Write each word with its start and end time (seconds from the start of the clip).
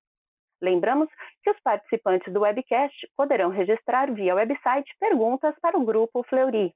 Lembramos 0.62 1.08
que 1.42 1.50
os 1.50 1.61
participantes 1.61 2.33
do 2.33 2.41
webcast 2.41 3.08
poderão 3.16 3.50
registrar 3.50 4.12
via 4.12 4.34
website 4.34 4.91
perguntas 4.98 5.55
para 5.61 5.78
o 5.78 5.84
grupo 5.84 6.22
Fleury. 6.25 6.72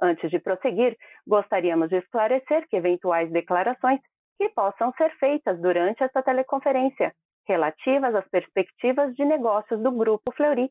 Antes 0.00 0.30
de 0.30 0.38
prosseguir, 0.38 0.96
gostaríamos 1.26 1.88
de 1.88 1.96
esclarecer 1.96 2.68
que 2.68 2.76
eventuais 2.76 3.30
declarações 3.30 4.00
que 4.36 4.48
possam 4.50 4.92
ser 4.92 5.10
feitas 5.18 5.60
durante 5.60 6.02
esta 6.02 6.22
teleconferência, 6.22 7.12
relativas 7.46 8.14
às 8.14 8.28
perspectivas 8.28 9.14
de 9.14 9.24
negócios 9.24 9.80
do 9.82 9.90
grupo 9.90 10.32
Fleury, 10.32 10.70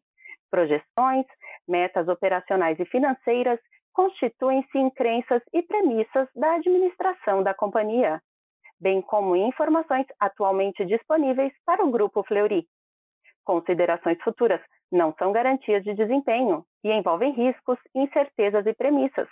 projeções, 0.49 1.25
metas 1.67 2.07
operacionais 2.07 2.79
e 2.79 2.85
financeiras, 2.85 3.59
constituem-se 3.93 4.77
em 4.77 4.89
crenças 4.91 5.41
e 5.53 5.61
premissas 5.63 6.29
da 6.35 6.55
administração 6.55 7.43
da 7.43 7.53
companhia, 7.53 8.21
bem 8.79 9.01
como 9.01 9.35
informações 9.35 10.05
atualmente 10.19 10.85
disponíveis 10.85 11.53
para 11.65 11.83
o 11.83 11.91
Grupo 11.91 12.23
Fleury. 12.23 12.65
Considerações 13.43 14.21
futuras 14.23 14.61
não 14.91 15.13
são 15.17 15.31
garantias 15.31 15.83
de 15.83 15.93
desempenho 15.93 16.65
e 16.83 16.91
envolvem 16.91 17.31
riscos, 17.31 17.79
incertezas 17.95 18.65
e 18.65 18.73
premissas, 18.73 19.27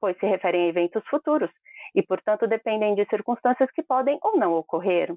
pois 0.00 0.18
se 0.18 0.26
referem 0.26 0.66
a 0.66 0.68
eventos 0.68 1.02
futuros 1.08 1.50
e, 1.94 2.02
portanto, 2.02 2.46
dependem 2.46 2.94
de 2.94 3.04
circunstâncias 3.06 3.70
que 3.72 3.82
podem 3.82 4.18
ou 4.22 4.36
não 4.36 4.54
ocorrer. 4.54 5.14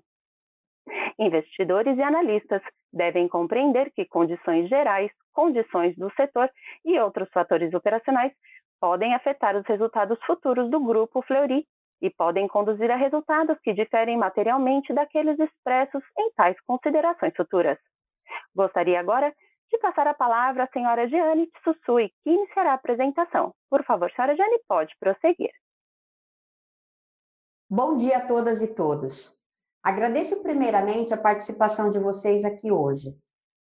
Investidores 1.18 1.98
e 1.98 2.02
analistas 2.02 2.62
devem 2.94 3.28
compreender 3.28 3.92
que 3.96 4.06
condições 4.06 4.70
gerais, 4.70 5.12
condições 5.34 5.96
do 5.96 6.12
setor 6.14 6.50
e 6.84 7.00
outros 7.00 7.30
fatores 7.32 7.74
operacionais 7.74 8.32
podem 8.80 9.14
afetar 9.16 9.56
os 9.56 9.66
resultados 9.66 10.20
futuros 10.26 10.70
do 10.70 10.80
grupo 10.80 11.22
Fleury 11.24 11.66
e 12.06 12.10
podem 12.12 12.48
conduzir 12.48 12.92
a 12.92 12.96
resultados 12.96 13.58
que 13.64 13.74
diferem 13.74 14.16
materialmente 14.16 14.94
daqueles 14.94 15.40
expressos 15.40 16.04
em 16.20 16.32
tais 16.34 16.56
considerações 16.62 17.34
futuras. 17.36 17.80
Gostaria 18.56 19.00
agora 19.00 19.34
de 19.72 19.80
passar 19.80 20.08
a 20.08 20.14
palavra 20.14 20.66
à 20.66 20.68
senhora 20.68 21.08
Giane 21.08 21.48
Tsutsui, 21.48 22.12
que 22.24 22.30
iniciará 22.30 22.72
a 22.72 22.76
apresentação. 22.76 23.54
Por 23.70 23.84
favor, 23.84 24.12
senhora 24.12 24.36
Giane, 24.36 24.60
pode 24.68 24.96
prosseguir. 25.00 25.52
Bom 27.68 27.98
dia 27.98 28.18
a 28.18 28.28
todas 28.28 28.62
e 28.62 28.68
todos. 28.68 29.40
Agradeço 29.82 30.44
primeiramente 30.44 31.12
a 31.12 31.18
participação 31.18 31.90
de 31.90 31.98
vocês 31.98 32.46
aqui 32.46 32.72
hoje. 32.72 33.18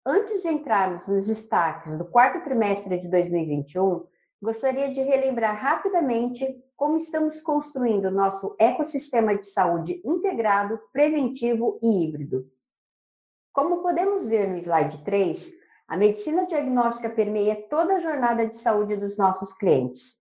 Antes 0.05 0.43
de 0.43 0.49
entrarmos 0.49 1.07
nos 1.07 1.25
destaques 1.25 1.97
do 1.97 2.05
quarto 2.05 2.43
trimestre 2.43 2.99
de 2.99 3.09
2021, 3.09 4.05
gostaria 4.41 4.91
de 4.91 5.01
relembrar 5.01 5.55
rapidamente 5.55 6.63
como 6.75 6.97
estamos 6.97 7.41
construindo 7.41 8.11
nosso 8.11 8.55
ecossistema 8.59 9.35
de 9.35 9.45
saúde 9.45 10.01
integrado, 10.05 10.79
preventivo 10.93 11.79
e 11.81 12.03
híbrido. 12.03 12.49
Como 13.51 13.81
podemos 13.81 14.27
ver 14.27 14.47
no 14.47 14.57
slide 14.57 15.03
3, 15.03 15.53
a 15.87 15.97
medicina 15.97 16.45
diagnóstica 16.45 17.09
permeia 17.09 17.67
toda 17.69 17.95
a 17.95 17.99
jornada 17.99 18.45
de 18.45 18.55
saúde 18.55 18.95
dos 18.95 19.17
nossos 19.17 19.53
clientes. 19.53 20.19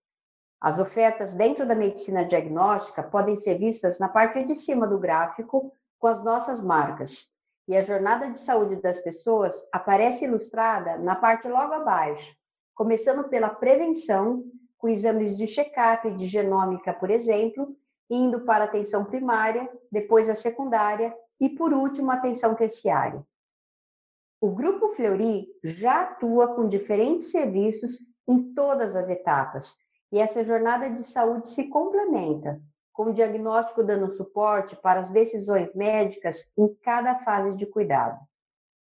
As 0.59 0.79
ofertas 0.79 1.35
dentro 1.35 1.67
da 1.67 1.75
medicina 1.75 2.25
diagnóstica 2.25 3.03
podem 3.03 3.35
ser 3.35 3.59
vistas 3.59 3.99
na 3.99 4.09
parte 4.09 4.43
de 4.43 4.55
cima 4.55 4.87
do 4.87 4.97
gráfico 4.97 5.71
com 5.99 6.07
as 6.07 6.23
nossas 6.23 6.59
marcas, 6.59 7.29
e 7.67 7.77
a 7.77 7.83
jornada 7.83 8.31
de 8.31 8.39
saúde 8.39 8.77
das 8.77 9.01
pessoas 9.01 9.67
aparece 9.71 10.25
ilustrada 10.25 10.97
na 10.97 11.15
parte 11.15 11.47
logo 11.47 11.73
abaixo, 11.73 12.35
começando 12.77 13.27
pela 13.27 13.49
prevenção, 13.49 14.45
com 14.77 14.87
exames 14.87 15.35
de 15.35 15.47
check-up 15.47 16.11
de 16.11 16.27
genômica, 16.27 16.93
por 16.93 17.09
exemplo, 17.09 17.75
indo 18.07 18.41
para 18.41 18.65
a 18.65 18.67
atenção 18.67 19.03
primária, 19.03 19.67
depois 19.91 20.29
a 20.29 20.35
secundária 20.35 21.11
e, 21.39 21.49
por 21.49 21.73
último, 21.73 22.11
a 22.11 22.13
atenção 22.13 22.53
terciária. 22.53 23.25
O 24.39 24.51
Grupo 24.51 24.89
Fleury 24.89 25.47
já 25.63 26.03
atua 26.03 26.53
com 26.53 26.67
diferentes 26.67 27.31
serviços 27.31 28.05
em 28.27 28.53
todas 28.53 28.95
as 28.95 29.09
etapas, 29.09 29.75
e 30.11 30.19
essa 30.19 30.43
jornada 30.43 30.87
de 30.91 31.03
saúde 31.03 31.47
se 31.47 31.69
complementa, 31.69 32.61
com 32.93 33.05
o 33.05 33.13
diagnóstico 33.13 33.83
dando 33.83 34.11
suporte 34.11 34.75
para 34.75 34.99
as 34.99 35.09
decisões 35.09 35.73
médicas 35.73 36.51
em 36.55 36.71
cada 36.83 37.15
fase 37.23 37.57
de 37.57 37.65
cuidado. 37.65 38.19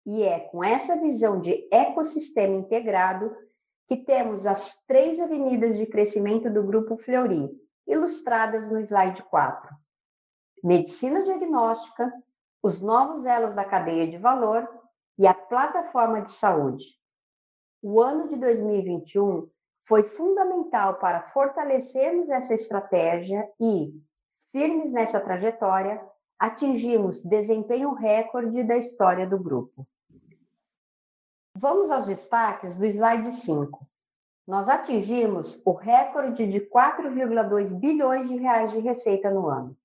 E 0.03 0.23
é 0.23 0.39
com 0.39 0.63
essa 0.63 0.95
visão 0.95 1.39
de 1.39 1.67
ecossistema 1.71 2.55
integrado 2.55 3.35
que 3.87 3.95
temos 3.95 4.45
as 4.45 4.75
três 4.85 5.19
avenidas 5.19 5.77
de 5.77 5.85
crescimento 5.85 6.49
do 6.49 6.61
Grupo 6.61 6.97
Fleury, 6.97 7.49
ilustradas 7.87 8.69
no 8.69 8.79
slide 8.79 9.23
4. 9.23 9.75
Medicina 10.63 11.23
diagnóstica, 11.23 12.11
os 12.61 12.81
novos 12.81 13.25
elos 13.25 13.55
da 13.55 13.63
cadeia 13.63 14.07
de 14.07 14.17
valor 14.17 14.67
e 15.17 15.25
a 15.25 15.33
plataforma 15.33 16.21
de 16.21 16.33
saúde. 16.33 16.85
O 17.81 18.01
ano 18.01 18.27
de 18.27 18.35
2021 18.35 19.49
foi 19.85 20.03
fundamental 20.03 20.95
para 20.95 21.29
fortalecermos 21.29 22.29
essa 22.29 22.53
estratégia 22.53 23.49
e, 23.57 23.93
firmes 24.51 24.91
nessa 24.91 25.21
trajetória, 25.21 26.03
atingimos 26.37 27.23
desempenho 27.23 27.93
recorde 27.93 28.63
da 28.63 28.75
história 28.75 29.25
do 29.25 29.39
grupo. 29.39 29.87
Vamos 31.59 31.89
aos 31.89 32.05
destaques 32.05 32.75
do 32.75 32.85
slide 32.85 33.31
5. 33.31 33.79
Nós 34.47 34.69
atingimos 34.69 35.59
o 35.65 35.71
recorde 35.71 36.45
de 36.45 36.59
4,2 36.59 37.73
bilhões 37.73 38.29
de 38.29 38.37
reais 38.37 38.71
de 38.71 38.77
receita 38.77 39.31
no 39.31 39.47
ano. 39.47 39.75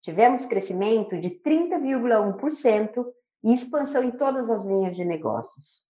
Tivemos 0.00 0.46
crescimento 0.46 1.20
de 1.20 1.28
30,1% 1.28 3.06
e 3.44 3.52
expansão 3.52 4.02
em 4.02 4.12
todas 4.12 4.50
as 4.50 4.64
linhas 4.64 4.96
de 4.96 5.04
negócios. 5.04 5.84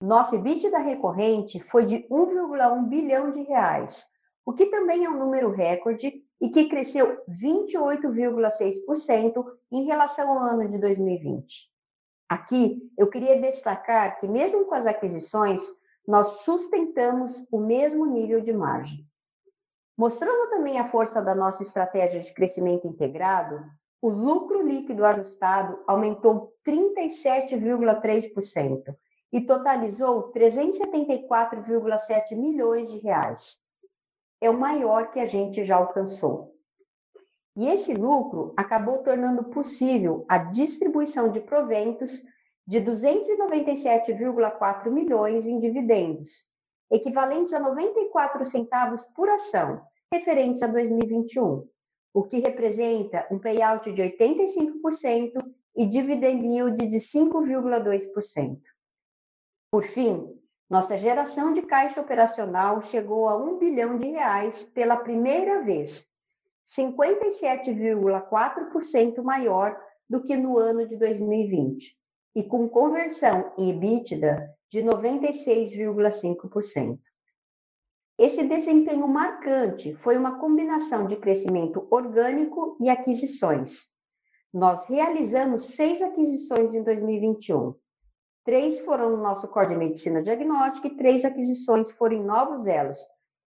Nosso 0.00 0.36
EBITDA 0.36 0.78
recorrente 0.78 1.58
foi 1.58 1.84
de 1.84 2.06
1,1 2.08 2.86
bilhão 2.86 3.32
de 3.32 3.42
reais, 3.42 4.06
o 4.44 4.52
que 4.52 4.66
também 4.66 5.04
é 5.04 5.10
um 5.10 5.18
número 5.18 5.50
recorde 5.50 6.22
e 6.40 6.50
que 6.50 6.68
cresceu 6.68 7.20
28,6% 7.28 9.44
em 9.72 9.86
relação 9.86 10.30
ao 10.30 10.38
ano 10.38 10.68
de 10.68 10.78
2020. 10.78 11.74
Aqui, 12.28 12.90
eu 12.98 13.08
queria 13.08 13.40
destacar 13.40 14.18
que, 14.18 14.26
mesmo 14.26 14.64
com 14.64 14.74
as 14.74 14.86
aquisições, 14.86 15.62
nós 16.06 16.40
sustentamos 16.40 17.46
o 17.50 17.58
mesmo 17.58 18.06
nível 18.06 18.40
de 18.40 18.52
margem. 18.52 19.06
Mostrando 19.96 20.50
também 20.50 20.78
a 20.78 20.88
força 20.88 21.22
da 21.22 21.34
nossa 21.34 21.62
estratégia 21.62 22.20
de 22.20 22.34
crescimento 22.34 22.86
integrado, 22.86 23.64
o 24.02 24.08
lucro 24.08 24.62
líquido 24.62 25.04
ajustado 25.04 25.82
aumentou 25.86 26.52
37,3% 26.66 28.96
e 29.32 29.40
totalizou 29.40 30.32
374,7 30.32 32.36
milhões 32.36 32.90
de 32.90 32.98
reais. 32.98 33.64
é 34.40 34.50
o 34.50 34.58
maior 34.58 35.10
que 35.10 35.18
a 35.18 35.26
gente 35.26 35.64
já 35.64 35.76
alcançou. 35.76 36.55
E 37.56 37.66
esse 37.68 37.94
lucro 37.94 38.52
acabou 38.54 38.98
tornando 38.98 39.44
possível 39.44 40.26
a 40.28 40.36
distribuição 40.36 41.30
de 41.30 41.40
proventos 41.40 42.22
de 42.66 42.80
297,4 42.80 44.90
milhões 44.90 45.46
em 45.46 45.58
dividendos, 45.58 46.50
equivalentes 46.90 47.54
a 47.54 47.60
94 47.60 48.44
centavos 48.44 49.06
por 49.06 49.30
ação, 49.30 49.80
referentes 50.12 50.62
a 50.62 50.66
2021, 50.66 51.66
o 52.12 52.24
que 52.24 52.40
representa 52.40 53.26
um 53.30 53.38
payout 53.38 53.90
de 53.90 54.02
85% 54.02 55.32
e 55.76 55.86
dividend 55.86 56.44
yield 56.44 56.86
de 56.86 56.96
5,2%. 56.96 58.60
Por 59.70 59.84
fim, 59.84 60.28
nossa 60.68 60.98
geração 60.98 61.52
de 61.52 61.62
caixa 61.62 62.00
operacional 62.00 62.82
chegou 62.82 63.28
a 63.28 63.36
1 63.36 63.58
bilhão 63.58 63.96
de 63.98 64.10
reais 64.10 64.64
pela 64.64 64.96
primeira 64.96 65.62
vez, 65.62 66.10
57,4% 66.66 69.22
maior 69.22 69.78
do 70.08 70.22
que 70.22 70.34
no 70.36 70.56
ano 70.58 70.86
de 70.86 70.96
2020, 70.96 71.96
e 72.34 72.42
com 72.42 72.68
conversão 72.68 73.52
em 73.56 73.70
EBITDA 73.70 74.52
de 74.70 74.82
96,5%. 74.82 76.98
Esse 78.18 78.46
desempenho 78.46 79.06
marcante 79.06 79.94
foi 79.94 80.16
uma 80.16 80.38
combinação 80.38 81.06
de 81.06 81.16
crescimento 81.16 81.86
orgânico 81.90 82.78
e 82.80 82.88
aquisições. 82.88 83.90
Nós 84.52 84.86
realizamos 84.86 85.76
seis 85.76 86.02
aquisições 86.02 86.74
em 86.74 86.82
2021 86.82 87.74
Três 88.46 88.78
foram 88.78 89.10
no 89.10 89.16
nosso 89.16 89.48
core 89.48 89.70
de 89.70 89.76
medicina 89.76 90.22
diagnóstica 90.22 90.86
e 90.86 90.96
três 90.96 91.24
aquisições 91.24 91.90
foram 91.90 92.14
em 92.14 92.24
novos 92.24 92.68
elos, 92.68 93.00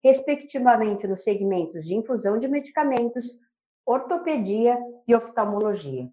respectivamente 0.04 1.08
nos 1.08 1.24
segmentos 1.24 1.86
de 1.86 1.96
infusão 1.96 2.38
de 2.38 2.48
medicamentos, 2.48 3.38
ortopedia 3.86 4.78
e 5.08 5.16
oftalmologia. 5.16 6.10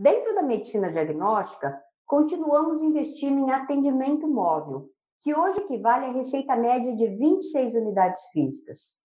Dentro 0.00 0.34
da 0.34 0.42
medicina 0.42 0.90
diagnóstica, 0.90 1.80
continuamos 2.06 2.82
investindo 2.82 3.46
em 3.46 3.50
atendimento 3.50 4.26
móvel, 4.26 4.90
que 5.20 5.34
hoje 5.34 5.60
equivale 5.60 6.06
à 6.06 6.12
receita 6.12 6.56
média 6.56 6.94
de 6.94 7.06
26 7.06 7.74
unidades 7.74 8.26
físicas. 8.28 8.98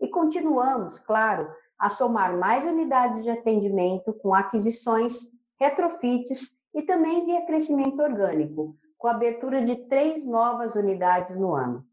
E 0.00 0.08
continuamos, 0.08 0.98
claro, 1.00 1.48
a 1.78 1.88
somar 1.88 2.36
mais 2.36 2.64
unidades 2.64 3.24
de 3.24 3.30
atendimento 3.30 4.12
com 4.12 4.34
aquisições, 4.34 5.32
retrofits 5.58 6.56
e 6.74 6.82
também 6.82 7.24
via 7.24 7.46
crescimento 7.46 8.00
orgânico, 8.00 8.76
com 8.98 9.08
a 9.08 9.12
abertura 9.12 9.64
de 9.64 9.76
três 9.86 10.24
novas 10.24 10.74
unidades 10.74 11.36
no 11.36 11.54
ano. 11.54 11.84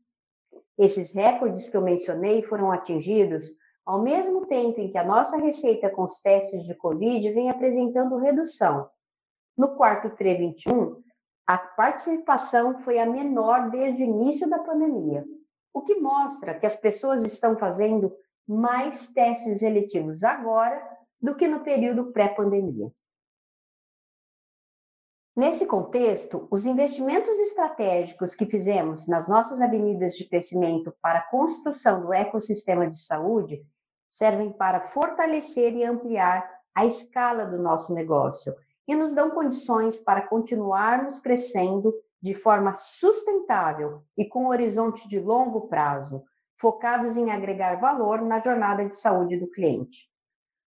Esses 0.82 1.14
recordes 1.14 1.70
que 1.70 1.78
eu 1.78 1.82
mencionei 1.82 2.42
foram 2.42 2.72
atingidos 2.72 3.56
ao 3.86 4.02
mesmo 4.02 4.48
tempo 4.48 4.82
em 4.82 4.90
que 4.90 4.98
a 4.98 5.04
nossa 5.04 5.38
receita 5.38 5.92
com 5.92 6.06
os 6.06 6.20
testes 6.20 6.66
de 6.66 6.74
Covid 6.74 7.32
vem 7.34 7.52
apresentando 7.52 8.18
redução. 8.18 8.90
No 9.56 9.76
quarto 9.76 10.10
TRE 10.16 10.34
21, 10.34 11.00
a 11.46 11.56
participação 11.60 12.80
foi 12.80 12.98
a 12.98 13.06
menor 13.06 13.70
desde 13.70 14.02
o 14.02 14.08
início 14.08 14.50
da 14.50 14.58
pandemia, 14.58 15.24
o 15.72 15.84
que 15.84 16.00
mostra 16.00 16.58
que 16.58 16.66
as 16.66 16.76
pessoas 16.76 17.22
estão 17.22 17.56
fazendo 17.56 18.12
mais 18.48 19.08
testes 19.10 19.62
eletivos 19.62 20.24
agora 20.24 20.82
do 21.22 21.36
que 21.36 21.48
no 21.48 21.60
período 21.60 22.12
pré-pandemia. 22.12 22.92
Nesse 25.34 25.66
contexto, 25.66 26.46
os 26.52 26.66
investimentos 26.66 27.38
estratégicos 27.40 28.36
que 28.36 28.46
fizemos 28.46 29.08
nas 29.08 29.30
nossas 29.30 29.62
avenidas 29.62 30.16
de 30.16 30.28
crescimento 30.28 30.94
para 31.02 31.20
a 31.20 31.30
construção 31.30 32.02
do 32.02 32.14
ecossistema 32.14 32.86
de 32.90 32.98
saúde 32.98 33.66
servem 34.10 34.52
para 34.52 34.82
fortalecer 34.82 35.74
e 35.74 35.86
ampliar 35.86 36.50
a 36.76 36.86
escala 36.86 37.46
do 37.46 37.58
nosso 37.58 37.94
negócio 37.94 38.54
e 38.86 38.94
nos 38.94 39.14
dão 39.14 39.30
condições 39.32 39.98
para 39.98 40.28
continuarmos 40.28 41.22
crescendo 41.22 41.94
de 42.22 42.34
forma 42.34 42.74
sustentável 42.74 44.04
e 44.18 44.26
com 44.26 44.48
horizonte 44.48 45.08
de 45.08 45.18
longo 45.18 45.70
prazo, 45.70 46.26
focados 46.58 47.16
em 47.16 47.32
agregar 47.32 47.80
valor 47.80 48.22
na 48.22 48.42
jornada 48.42 48.86
de 48.86 48.98
saúde 48.98 49.38
do 49.38 49.48
cliente. 49.48 50.10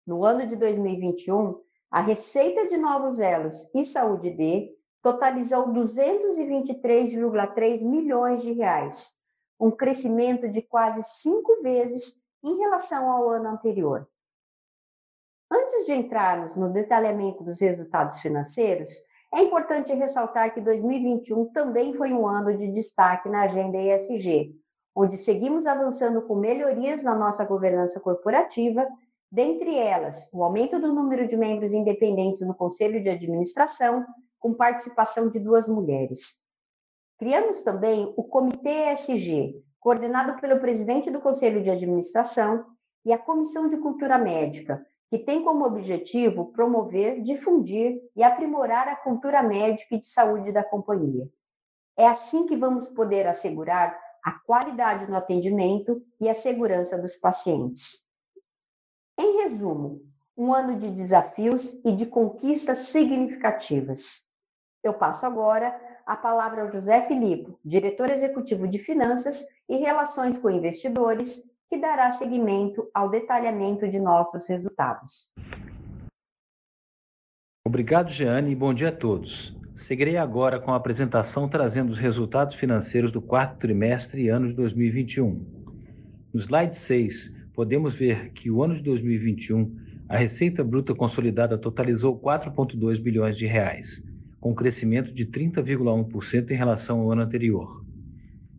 No 0.06 0.22
ano 0.22 0.46
de 0.46 0.54
2021, 0.54 1.60
a 1.90 2.00
receita 2.00 2.66
de 2.66 2.76
novos 2.76 3.18
elos 3.18 3.68
e 3.74 3.84
saúde 3.84 4.30
D 4.30 4.72
totalizou 5.02 5.72
223,3 5.72 7.82
milhões 7.82 8.42
de 8.42 8.52
reais, 8.52 9.16
um 9.58 9.72
crescimento 9.72 10.48
de 10.48 10.62
quase 10.62 11.02
cinco 11.02 11.60
vezes 11.62 12.16
em 12.44 12.58
relação 12.58 13.10
ao 13.10 13.28
ano 13.28 13.48
anterior. 13.48 14.08
Antes 15.50 15.86
de 15.86 15.94
entrarmos 15.94 16.54
no 16.54 16.72
detalhamento 16.72 17.42
dos 17.42 17.60
resultados 17.60 18.20
financeiros, 18.20 18.90
é 19.34 19.42
importante 19.42 19.92
ressaltar 19.92 20.54
que 20.54 20.60
2021 20.60 21.46
também 21.46 21.92
foi 21.94 22.12
um 22.12 22.24
ano 22.26 22.56
de 22.56 22.68
destaque 22.68 23.28
na 23.28 23.42
agenda 23.42 23.78
ESG, 23.78 24.54
onde 24.94 25.16
seguimos 25.16 25.66
avançando 25.66 26.22
com 26.22 26.36
melhorias 26.36 27.02
na 27.02 27.16
nossa 27.16 27.44
governança 27.44 27.98
corporativa 27.98 28.86
Dentre 29.32 29.76
elas, 29.76 30.28
o 30.32 30.42
aumento 30.42 30.80
do 30.80 30.92
número 30.92 31.26
de 31.26 31.36
membros 31.36 31.72
independentes 31.72 32.40
no 32.40 32.54
conselho 32.54 33.00
de 33.00 33.08
administração, 33.08 34.04
com 34.40 34.54
participação 34.54 35.28
de 35.28 35.38
duas 35.38 35.68
mulheres. 35.68 36.40
Criamos 37.16 37.62
também 37.62 38.12
o 38.16 38.24
Comitê 38.24 38.90
ESG, 38.92 39.54
coordenado 39.78 40.40
pelo 40.40 40.58
presidente 40.58 41.10
do 41.10 41.20
conselho 41.20 41.62
de 41.62 41.70
administração, 41.70 42.66
e 43.04 43.12
a 43.12 43.18
Comissão 43.18 43.68
de 43.68 43.76
Cultura 43.76 44.18
Médica, 44.18 44.84
que 45.08 45.18
tem 45.18 45.44
como 45.44 45.64
objetivo 45.64 46.52
promover, 46.52 47.22
difundir 47.22 48.00
e 48.16 48.22
aprimorar 48.22 48.88
a 48.88 48.96
cultura 48.96 49.42
médica 49.42 49.94
e 49.94 50.00
de 50.00 50.06
saúde 50.06 50.52
da 50.52 50.62
companhia. 50.62 51.28
É 51.96 52.06
assim 52.06 52.46
que 52.46 52.56
vamos 52.56 52.88
poder 52.88 53.26
assegurar 53.26 53.98
a 54.24 54.32
qualidade 54.32 55.06
no 55.08 55.16
atendimento 55.16 56.02
e 56.20 56.28
a 56.28 56.34
segurança 56.34 56.98
dos 56.98 57.16
pacientes. 57.16 58.04
Em 59.20 59.42
resumo, 59.42 60.00
um 60.34 60.54
ano 60.54 60.78
de 60.78 60.90
desafios 60.90 61.78
e 61.84 61.92
de 61.92 62.06
conquistas 62.06 62.78
significativas. 62.78 64.24
Eu 64.82 64.94
passo 64.94 65.26
agora 65.26 65.78
a 66.06 66.16
palavra 66.16 66.62
ao 66.62 66.70
José 66.70 67.02
Filipe, 67.02 67.54
diretor 67.62 68.08
executivo 68.08 68.66
de 68.66 68.78
Finanças 68.78 69.46
e 69.68 69.76
Relações 69.76 70.38
com 70.38 70.48
Investidores, 70.48 71.44
que 71.68 71.76
dará 71.76 72.10
seguimento 72.12 72.90
ao 72.94 73.10
detalhamento 73.10 73.86
de 73.86 74.00
nossos 74.00 74.48
resultados. 74.48 75.30
Obrigado, 77.62 78.10
Jeane, 78.10 78.52
e 78.52 78.56
bom 78.56 78.72
dia 78.72 78.88
a 78.88 78.96
todos. 78.96 79.54
Seguirei 79.76 80.16
agora 80.16 80.58
com 80.58 80.72
a 80.72 80.76
apresentação 80.76 81.46
trazendo 81.46 81.92
os 81.92 81.98
resultados 81.98 82.56
financeiros 82.56 83.12
do 83.12 83.20
quarto 83.20 83.58
trimestre 83.58 84.22
e 84.22 84.28
ano 84.30 84.48
de 84.48 84.54
2021. 84.54 85.60
No 86.32 86.40
slide 86.40 86.74
6, 86.74 87.39
podemos 87.60 87.94
ver 87.94 88.32
que 88.32 88.50
o 88.50 88.62
ano 88.62 88.74
de 88.74 88.82
2021 88.84 89.76
a 90.08 90.16
receita 90.16 90.64
bruta 90.64 90.94
consolidada 90.94 91.58
totalizou 91.58 92.18
4,2 92.18 92.98
bilhões 92.98 93.36
de 93.36 93.44
reais, 93.44 94.02
com 94.40 94.54
crescimento 94.54 95.12
de 95.12 95.26
30,1% 95.26 96.50
em 96.50 96.54
relação 96.54 97.00
ao 97.00 97.12
ano 97.12 97.20
anterior. 97.20 97.84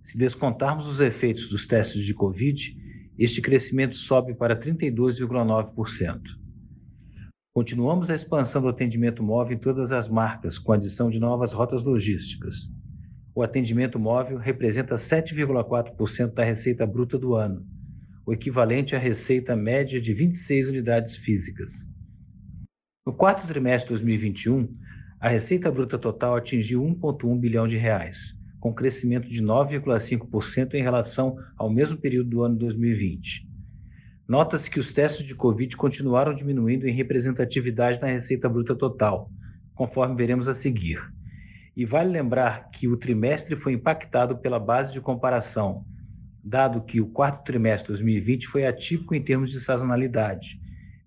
Se 0.04 0.16
descontarmos 0.16 0.88
os 0.88 1.00
efeitos 1.00 1.50
dos 1.50 1.66
testes 1.66 2.06
de 2.06 2.14
Covid, 2.14 2.78
este 3.18 3.42
crescimento 3.42 3.98
sobe 3.98 4.36
para 4.36 4.56
32,9%. 4.56 6.22
Continuamos 7.56 8.12
a 8.12 8.14
expansão 8.14 8.62
do 8.62 8.68
atendimento 8.68 9.24
móvel 9.24 9.58
em 9.58 9.60
todas 9.60 9.92
as 9.92 10.08
marcas, 10.08 10.60
com 10.60 10.74
adição 10.74 11.10
de 11.10 11.20
novas 11.20 11.54
rotas 11.54 11.84
logísticas. 11.84 12.70
O 13.34 13.42
atendimento 13.42 13.98
móvel 13.98 14.38
representa 14.38 14.98
7,4% 14.98 16.36
da 16.36 16.44
receita 16.44 16.86
bruta 16.86 17.18
do 17.18 17.34
ano, 17.34 17.66
o 18.26 18.34
equivalente 18.34 18.96
à 18.96 19.00
receita 19.00 19.56
média 19.56 20.00
de 20.00 20.14
26 20.14 20.68
unidades 20.68 21.16
físicas. 21.16 21.72
No 23.06 23.14
quarto 23.14 23.48
trimestre 23.48 23.88
de 23.88 24.02
2021, 24.02 24.68
a 25.20 25.30
receita 25.30 25.72
bruta 25.72 25.98
total 25.98 26.36
atingiu 26.36 26.84
1,1 26.84 27.40
bilhão 27.40 27.68
de 27.68 27.78
reais, 27.78 28.36
com 28.60 28.74
crescimento 28.74 29.28
de 29.28 29.42
9,5% 29.42 30.76
em 30.76 30.84
relação 30.84 31.36
ao 31.58 31.70
mesmo 31.70 31.98
período 31.98 32.30
do 32.30 32.44
ano 32.44 32.56
2020. 32.58 33.50
Nota-se 34.28 34.70
que 34.70 34.80
os 34.80 34.94
testes 34.94 35.26
de 35.26 35.36
Covid 35.36 35.76
continuaram 35.76 36.34
diminuindo 36.34 36.88
em 36.88 36.94
representatividade 36.94 38.00
na 38.00 38.08
receita 38.08 38.48
bruta 38.48 38.76
total, 38.76 39.30
conforme 39.74 40.16
veremos 40.16 40.48
a 40.48 40.54
seguir. 40.54 41.02
E 41.76 41.86
vale 41.86 42.12
lembrar 42.12 42.70
que 42.70 42.88
o 42.88 42.98
trimestre 42.98 43.56
foi 43.56 43.74
impactado 43.74 44.38
pela 44.38 44.60
base 44.60 44.94
de 44.94 45.02
comparação, 45.02 45.84
dado 46.44 46.84
que 46.84 47.00
o 47.00 47.08
quarto 47.08 47.44
trimestre 47.44 47.88
de 47.88 48.00
2020 48.00 48.48
foi 48.48 48.66
atípico 48.66 49.14
em 49.14 49.24
termos 49.24 49.52
de 49.52 49.62
sazonalidade, 49.62 50.60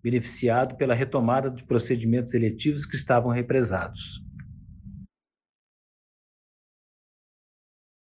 beneficiado 0.02 0.76
pela 0.76 0.94
retomada 0.94 1.50
de 1.50 1.64
procedimentos 1.64 2.34
eletivos 2.34 2.86
que 2.86 2.96
estavam 2.96 3.32
represados. 3.32 4.22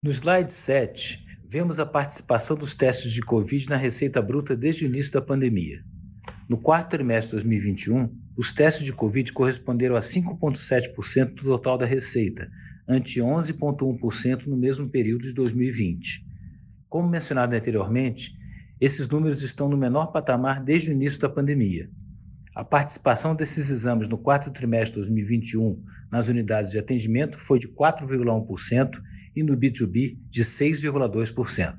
No 0.03 0.11
slide 0.11 0.51
7, 0.51 1.23
vemos 1.47 1.79
a 1.79 1.85
participação 1.85 2.57
dos 2.57 2.75
testes 2.75 3.11
de 3.11 3.21
Covid 3.21 3.69
na 3.69 3.77
receita 3.77 4.21
bruta 4.21 4.55
desde 4.55 4.85
o 4.85 4.87
início 4.87 5.13
da 5.13 5.21
pandemia. 5.21 5.81
No 6.49 6.57
quarto 6.57 6.89
trimestre 6.89 7.29
de 7.29 7.43
2021, 7.43 8.09
os 8.35 8.51
testes 8.51 8.83
de 8.83 8.91
Covid 8.91 9.31
corresponderam 9.31 9.95
a 9.95 10.01
5,7% 10.01 11.35
do 11.35 11.43
total 11.43 11.77
da 11.77 11.85
receita, 11.85 12.51
ante 12.87 13.21
11,1% 13.21 14.45
no 14.47 14.57
mesmo 14.57 14.89
período 14.89 15.23
de 15.23 15.33
2020. 15.33 16.32
Como 16.93 17.09
mencionado 17.09 17.55
anteriormente, 17.55 18.37
esses 18.79 19.09
números 19.09 19.41
estão 19.41 19.67
no 19.67 19.75
menor 19.75 20.11
patamar 20.11 20.63
desde 20.63 20.91
o 20.91 20.93
início 20.93 21.19
da 21.19 21.27
pandemia. 21.27 21.89
A 22.53 22.63
participação 22.63 23.35
desses 23.35 23.71
exames 23.71 24.07
no 24.07 24.15
quarto 24.15 24.51
trimestre 24.51 25.01
de 25.01 25.07
2021 25.07 25.83
nas 26.11 26.27
unidades 26.27 26.69
de 26.69 26.77
atendimento 26.77 27.39
foi 27.39 27.57
de 27.57 27.67
4,1% 27.67 28.91
e 29.35 29.41
no 29.41 29.57
B2B 29.57 30.19
de 30.29 30.43
6,2%. 30.43 31.77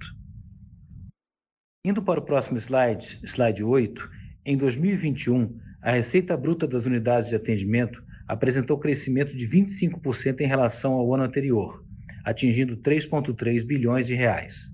Indo 1.86 2.02
para 2.02 2.18
o 2.18 2.24
próximo 2.24 2.58
slide, 2.58 3.20
slide 3.22 3.62
8, 3.62 4.10
em 4.44 4.58
2021, 4.58 5.60
a 5.80 5.92
receita 5.92 6.36
bruta 6.36 6.66
das 6.66 6.86
unidades 6.86 7.28
de 7.28 7.36
atendimento 7.36 8.02
apresentou 8.26 8.80
crescimento 8.80 9.32
de 9.36 9.46
25% 9.46 10.40
em 10.40 10.48
relação 10.48 10.94
ao 10.94 11.14
ano 11.14 11.22
anterior, 11.22 11.84
atingindo 12.24 12.76
3,3 12.78 13.64
bilhões 13.64 14.08
de 14.08 14.14
reais. 14.16 14.73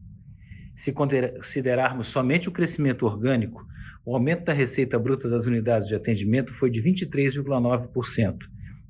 Se 0.80 0.92
considerarmos 0.92 2.06
somente 2.06 2.48
o 2.48 2.52
crescimento 2.52 3.04
orgânico, 3.04 3.66
o 4.02 4.14
aumento 4.14 4.46
da 4.46 4.54
receita 4.54 4.98
bruta 4.98 5.28
das 5.28 5.44
unidades 5.44 5.86
de 5.86 5.94
atendimento 5.94 6.54
foi 6.54 6.70
de 6.70 6.82
23,9%, 6.82 8.38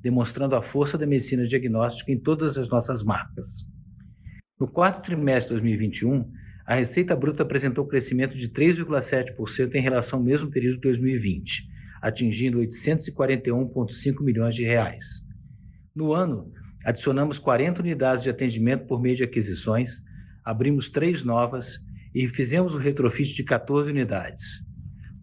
demonstrando 0.01 0.55
a 0.55 0.61
força 0.61 0.97
da 0.97 1.05
medicina 1.05 1.45
diagnóstica 1.45 2.09
em 2.09 2.17
todas 2.17 2.57
as 2.57 2.69
nossas 2.69 3.03
marcas. 3.03 3.67
No 4.57 4.69
quarto 4.69 5.03
trimestre 5.03 5.49
de 5.53 5.61
2021, 5.61 6.31
a 6.65 6.75
receita 6.75 7.13
bruta 7.13 7.43
apresentou 7.43 7.85
crescimento 7.85 8.37
de 8.37 8.47
3,7% 8.47 9.75
em 9.75 9.81
relação 9.81 10.19
ao 10.19 10.25
mesmo 10.25 10.49
período 10.49 10.75
de 10.75 10.83
2020, 10.83 11.67
atingindo 12.01 12.59
841,5 12.59 14.23
milhões 14.23 14.55
de 14.55 14.63
reais. 14.63 15.21
No 15.93 16.13
ano, 16.13 16.53
adicionamos 16.85 17.37
40 17.37 17.81
unidades 17.81 18.23
de 18.23 18.29
atendimento 18.29 18.85
por 18.85 19.01
meio 19.01 19.17
de 19.17 19.23
aquisições, 19.25 20.01
abrimos 20.43 20.89
três 20.89 21.23
novas 21.23 21.79
e 22.13 22.27
fizemos 22.27 22.73
o 22.73 22.77
retrofit 22.77 23.33
de 23.33 23.43
14 23.43 23.89
unidades. 23.89 24.45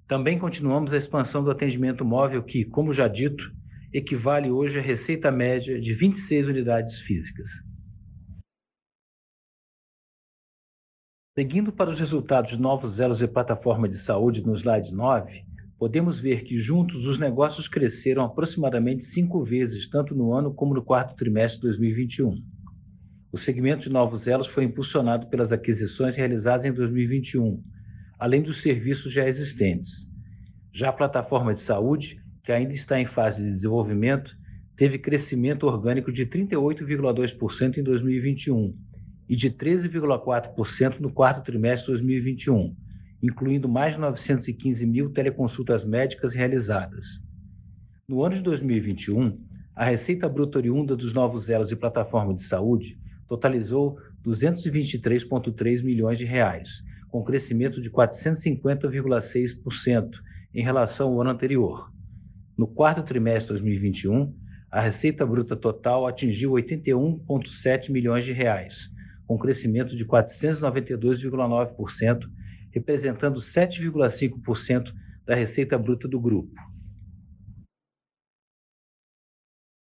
Também 0.06 0.38
continuamos 0.38 0.92
a 0.92 0.96
expansão 0.96 1.44
do 1.44 1.50
atendimento 1.50 2.04
móvel 2.04 2.42
que, 2.42 2.64
como 2.64 2.94
já 2.94 3.06
dito, 3.08 3.44
equivale 3.92 4.50
hoje 4.50 4.78
à 4.78 4.82
receita 4.82 5.30
média 5.30 5.80
de 5.80 5.94
26 5.94 6.48
unidades 6.48 6.98
físicas. 7.00 7.50
Seguindo 11.38 11.70
para 11.72 11.90
os 11.90 12.00
resultados 12.00 12.50
de 12.50 12.60
novos 12.60 12.98
elos 12.98 13.22
e 13.22 13.28
plataforma 13.28 13.88
de 13.88 13.96
saúde 13.96 14.44
no 14.44 14.56
slide 14.56 14.92
9, 14.92 15.44
podemos 15.78 16.18
ver 16.18 16.42
que 16.42 16.58
juntos 16.58 17.06
os 17.06 17.18
negócios 17.18 17.68
cresceram 17.68 18.24
aproximadamente 18.24 19.04
cinco 19.04 19.44
vezes, 19.44 19.88
tanto 19.88 20.14
no 20.14 20.32
ano 20.32 20.52
como 20.52 20.74
no 20.74 20.82
quarto 20.82 21.14
trimestre 21.14 21.60
de 21.60 21.66
2021. 21.68 22.42
O 23.30 23.38
segmento 23.38 23.82
de 23.82 23.90
novos 23.90 24.26
elos 24.26 24.46
foi 24.46 24.64
impulsionado 24.64 25.26
pelas 25.26 25.52
aquisições 25.52 26.16
realizadas 26.16 26.64
em 26.64 26.72
2021, 26.72 27.62
além 28.18 28.42
dos 28.42 28.62
serviços 28.62 29.12
já 29.12 29.28
existentes. 29.28 30.08
Já 30.72 30.88
a 30.88 30.92
plataforma 30.92 31.52
de 31.52 31.60
saúde, 31.60 32.20
que 32.42 32.52
ainda 32.52 32.72
está 32.72 33.00
em 33.00 33.06
fase 33.06 33.42
de 33.42 33.50
desenvolvimento, 33.50 34.36
teve 34.76 34.98
crescimento 34.98 35.66
orgânico 35.66 36.10
de 36.10 36.24
38,2% 36.24 37.78
em 37.78 37.82
2021 37.82 38.74
e 39.28 39.36
de 39.36 39.50
13,4% 39.50 41.00
no 41.00 41.12
quarto 41.12 41.44
trimestre 41.44 41.86
de 41.86 41.98
2021 41.98 42.74
incluindo 43.22 43.68
mais 43.68 43.94
de 43.94 44.00
915 44.00 44.86
mil 44.86 45.10
teleconsultas 45.10 45.84
médicas 45.84 46.34
realizadas. 46.34 47.20
No 48.08 48.22
ano 48.22 48.36
de 48.36 48.42
2021, 48.42 49.38
a 49.74 49.84
receita 49.84 50.28
bruta 50.28 50.58
oriunda 50.58 50.96
dos 50.96 51.12
novos 51.12 51.48
elos 51.50 51.70
e 51.72 51.76
plataforma 51.76 52.34
de 52.34 52.42
saúde 52.42 52.98
totalizou 53.28 53.98
223,3 54.24 55.82
milhões 55.82 56.18
de 56.18 56.24
reais, 56.24 56.82
com 57.08 57.22
crescimento 57.22 57.80
de 57.80 57.88
450,6% 57.90 60.10
em 60.54 60.62
relação 60.62 61.08
ao 61.08 61.20
ano 61.20 61.30
anterior. 61.30 61.92
No 62.56 62.66
quarto 62.66 63.02
trimestre 63.02 63.54
de 63.54 63.60
2021, 63.60 64.34
a 64.70 64.80
receita 64.80 65.26
bruta 65.26 65.56
total 65.56 66.06
atingiu 66.06 66.52
81,7 66.52 67.90
milhões 67.90 68.24
de 68.24 68.32
reais, 68.32 68.88
com 69.26 69.36
crescimento 69.38 69.96
de 69.96 70.04
492,9% 70.04 72.28
representando 72.72 73.38
7,5% 73.38 74.92
da 75.24 75.34
receita 75.34 75.78
bruta 75.78 76.08
do 76.08 76.20
grupo. 76.20 76.54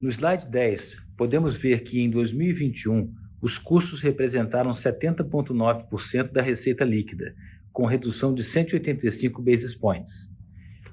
No 0.00 0.10
slide 0.10 0.50
10, 0.50 0.96
podemos 1.16 1.56
ver 1.56 1.84
que 1.84 2.00
em 2.00 2.10
2021 2.10 3.14
os 3.42 3.58
custos 3.58 4.00
representaram 4.00 4.70
70,9% 4.70 6.30
da 6.30 6.40
receita 6.40 6.84
líquida, 6.84 7.34
com 7.72 7.84
redução 7.84 8.32
de 8.32 8.44
185 8.44 9.42
basis 9.42 9.74
points. 9.74 10.30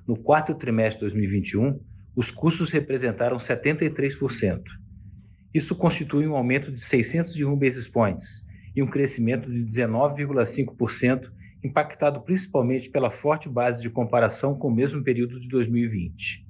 No 0.07 0.17
quarto 0.17 0.55
trimestre 0.55 1.05
de 1.05 1.11
2021, 1.11 1.79
os 2.15 2.31
custos 2.31 2.71
representaram 2.71 3.37
73%. 3.37 4.63
Isso 5.53 5.75
constitui 5.75 6.27
um 6.27 6.35
aumento 6.35 6.71
de 6.71 6.81
601 6.81 7.55
basis 7.55 7.87
points 7.87 8.43
e 8.75 8.81
um 8.81 8.87
crescimento 8.87 9.47
de 9.49 9.63
19,5% 9.65 11.29
impactado 11.63 12.21
principalmente 12.21 12.89
pela 12.89 13.11
forte 13.11 13.47
base 13.47 13.79
de 13.79 13.89
comparação 13.91 14.57
com 14.57 14.69
o 14.69 14.73
mesmo 14.73 15.03
período 15.03 15.39
de 15.39 15.47
2020. 15.49 16.47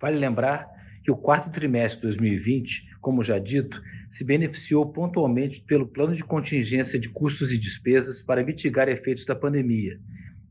Vale 0.00 0.18
lembrar 0.18 0.68
que 1.04 1.10
o 1.12 1.16
quarto 1.16 1.50
trimestre 1.50 2.00
de 2.00 2.06
2020, 2.08 2.96
como 3.00 3.22
já 3.22 3.38
dito, 3.38 3.80
se 4.12 4.22
beneficiou 4.22 4.92
pontualmente 4.92 5.62
pelo 5.62 5.88
plano 5.88 6.14
de 6.14 6.22
contingência 6.22 7.00
de 7.00 7.08
custos 7.08 7.50
e 7.50 7.58
despesas 7.58 8.22
para 8.22 8.44
mitigar 8.44 8.88
efeitos 8.88 9.24
da 9.24 9.34
pandemia 9.34 9.98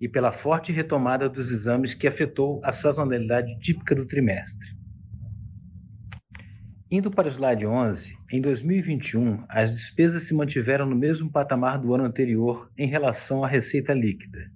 e 0.02 0.10
pela 0.10 0.32
forte 0.32 0.72
retomada 0.72 1.30
dos 1.30 1.52
exames 1.52 1.94
que 1.94 2.08
afetou 2.08 2.60
a 2.64 2.74
sazonalidade 2.74 3.56
típica 3.60 3.94
do 3.94 4.08
trimestre. 4.08 4.68
Indo 6.90 7.12
para 7.12 7.28
o 7.28 7.32
slide 7.32 7.66
11, 7.66 8.18
em 8.32 8.42
2021, 8.42 9.46
as 9.48 9.72
despesas 9.72 10.24
se 10.24 10.34
mantiveram 10.34 10.88
no 10.88 10.96
mesmo 10.96 11.32
patamar 11.32 11.80
do 11.80 11.94
ano 11.94 12.04
anterior 12.04 12.70
em 12.76 12.88
relação 12.88 13.44
à 13.46 13.48
receita 13.48 13.94
líquida. 13.94 14.52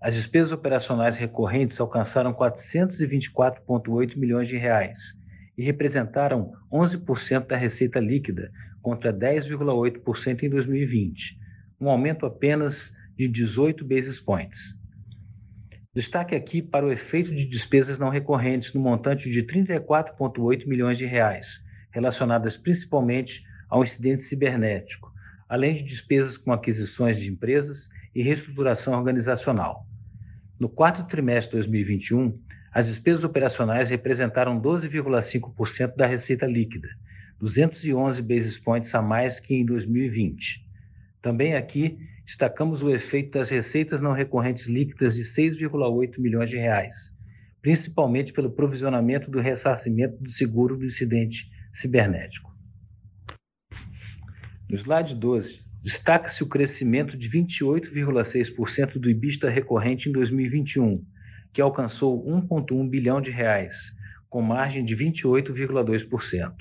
As 0.00 0.14
despesas 0.14 0.50
operacionais 0.50 1.16
recorrentes 1.16 1.80
alcançaram 1.80 2.34
424,8 2.34 4.16
milhões 4.16 4.48
de 4.48 4.56
reais 4.56 5.21
e 5.56 5.62
representaram 5.62 6.52
11% 6.72 7.46
da 7.46 7.56
receita 7.56 8.00
líquida, 8.00 8.50
contra 8.82 9.12
10,8% 9.12 10.42
em 10.42 10.50
2020, 10.50 11.38
um 11.80 11.88
aumento 11.88 12.26
apenas 12.26 12.92
de 13.16 13.28
18 13.28 13.84
basis 13.84 14.18
points. 14.18 14.76
Destaque 15.94 16.34
aqui 16.34 16.60
para 16.60 16.86
o 16.86 16.90
efeito 16.90 17.34
de 17.34 17.44
despesas 17.44 17.98
não 17.98 18.08
recorrentes 18.08 18.72
no 18.72 18.80
montante 18.80 19.30
de 19.30 19.42
34,8 19.42 20.66
milhões 20.66 20.98
de 20.98 21.04
reais, 21.04 21.62
relacionadas 21.90 22.56
principalmente 22.56 23.42
ao 23.68 23.84
incidente 23.84 24.22
cibernético, 24.22 25.12
além 25.48 25.76
de 25.76 25.82
despesas 25.82 26.36
com 26.36 26.52
aquisições 26.52 27.18
de 27.18 27.28
empresas 27.28 27.88
e 28.14 28.22
reestruturação 28.22 28.94
organizacional. 28.94 29.86
No 30.58 30.68
quarto 30.68 31.04
trimestre 31.04 31.50
de 31.50 31.56
2021, 31.58 32.38
as 32.72 32.86
despesas 32.86 33.22
operacionais 33.22 33.90
representaram 33.90 34.60
12,5% 34.60 35.94
da 35.94 36.06
receita 36.06 36.46
líquida, 36.46 36.88
211 37.38 38.22
basis 38.22 38.58
points 38.58 38.94
a 38.94 39.02
mais 39.02 39.38
que 39.38 39.54
em 39.54 39.64
2020. 39.64 40.64
Também 41.20 41.54
aqui 41.54 41.98
destacamos 42.24 42.82
o 42.82 42.90
efeito 42.90 43.32
das 43.38 43.50
receitas 43.50 44.00
não 44.00 44.12
recorrentes 44.12 44.66
líquidas 44.66 45.16
de 45.16 45.22
6,8 45.22 46.18
milhões 46.18 46.48
de 46.48 46.56
reais, 46.56 47.12
principalmente 47.60 48.32
pelo 48.32 48.50
provisionamento 48.50 49.30
do 49.30 49.38
ressarcimento 49.38 50.16
do 50.22 50.30
seguro 50.30 50.76
do 50.76 50.86
incidente 50.86 51.50
cibernético. 51.74 52.50
No 54.68 54.76
slide 54.78 55.14
12, 55.14 55.60
destaca-se 55.82 56.42
o 56.42 56.48
crescimento 56.48 57.18
de 57.18 57.28
28,6% 57.28 58.98
do 58.98 59.10
IBISTA 59.10 59.50
recorrente 59.50 60.08
em 60.08 60.12
2021, 60.12 61.04
que 61.52 61.60
alcançou 61.60 62.24
1,1 62.26 62.88
bilhão 62.88 63.20
de 63.20 63.30
reais, 63.30 63.94
com 64.28 64.40
margem 64.40 64.84
de 64.84 64.96
28,2%. 64.96 66.52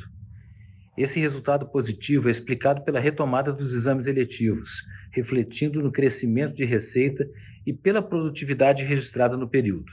Esse 0.98 1.20
resultado 1.20 1.66
positivo 1.68 2.28
é 2.28 2.32
explicado 2.32 2.82
pela 2.82 3.00
retomada 3.00 3.54
dos 3.54 3.74
exames 3.74 4.08
eletivos, 4.08 4.86
refletindo 5.12 5.82
no 5.82 5.92
crescimento 5.92 6.56
de 6.56 6.66
receita 6.66 7.28
e 7.66 7.72
pela 7.72 8.02
produtividade 8.02 8.84
registrada 8.84 9.38
no 9.38 9.48
período. 9.48 9.92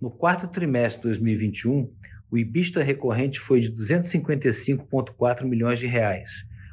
No 0.00 0.10
quarto 0.10 0.46
trimestre 0.48 1.00
de 1.00 1.08
2021, 1.08 1.90
o 2.30 2.38
IBISTA 2.38 2.82
recorrente 2.82 3.40
foi 3.40 3.62
de 3.62 3.72
255,4 3.72 5.44
milhões 5.44 5.80
de 5.80 5.86
reais, 5.86 6.30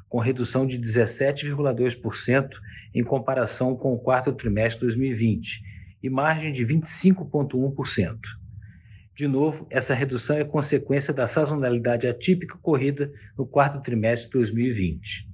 com 0.09 0.19
redução 0.19 0.67
de 0.67 0.77
17,2% 0.77 2.49
em 2.93 3.03
comparação 3.03 3.75
com 3.75 3.93
o 3.93 3.99
quarto 3.99 4.33
trimestre 4.33 4.81
de 4.81 4.87
2020 4.87 5.76
e 6.01 6.09
margem 6.09 6.53
de 6.53 6.65
25,1%. 6.65 8.17
De 9.15 9.27
novo, 9.27 9.65
essa 9.71 9.95
redução 9.95 10.37
é 10.37 10.43
consequência 10.43 11.11
da 11.11 11.27
sazonalidade 11.27 12.05
atípica 12.05 12.55
ocorrida 12.55 13.11
no 13.35 13.47
quarto 13.47 13.81
trimestre 13.81 14.27
de 14.27 14.33
2020. 14.33 15.27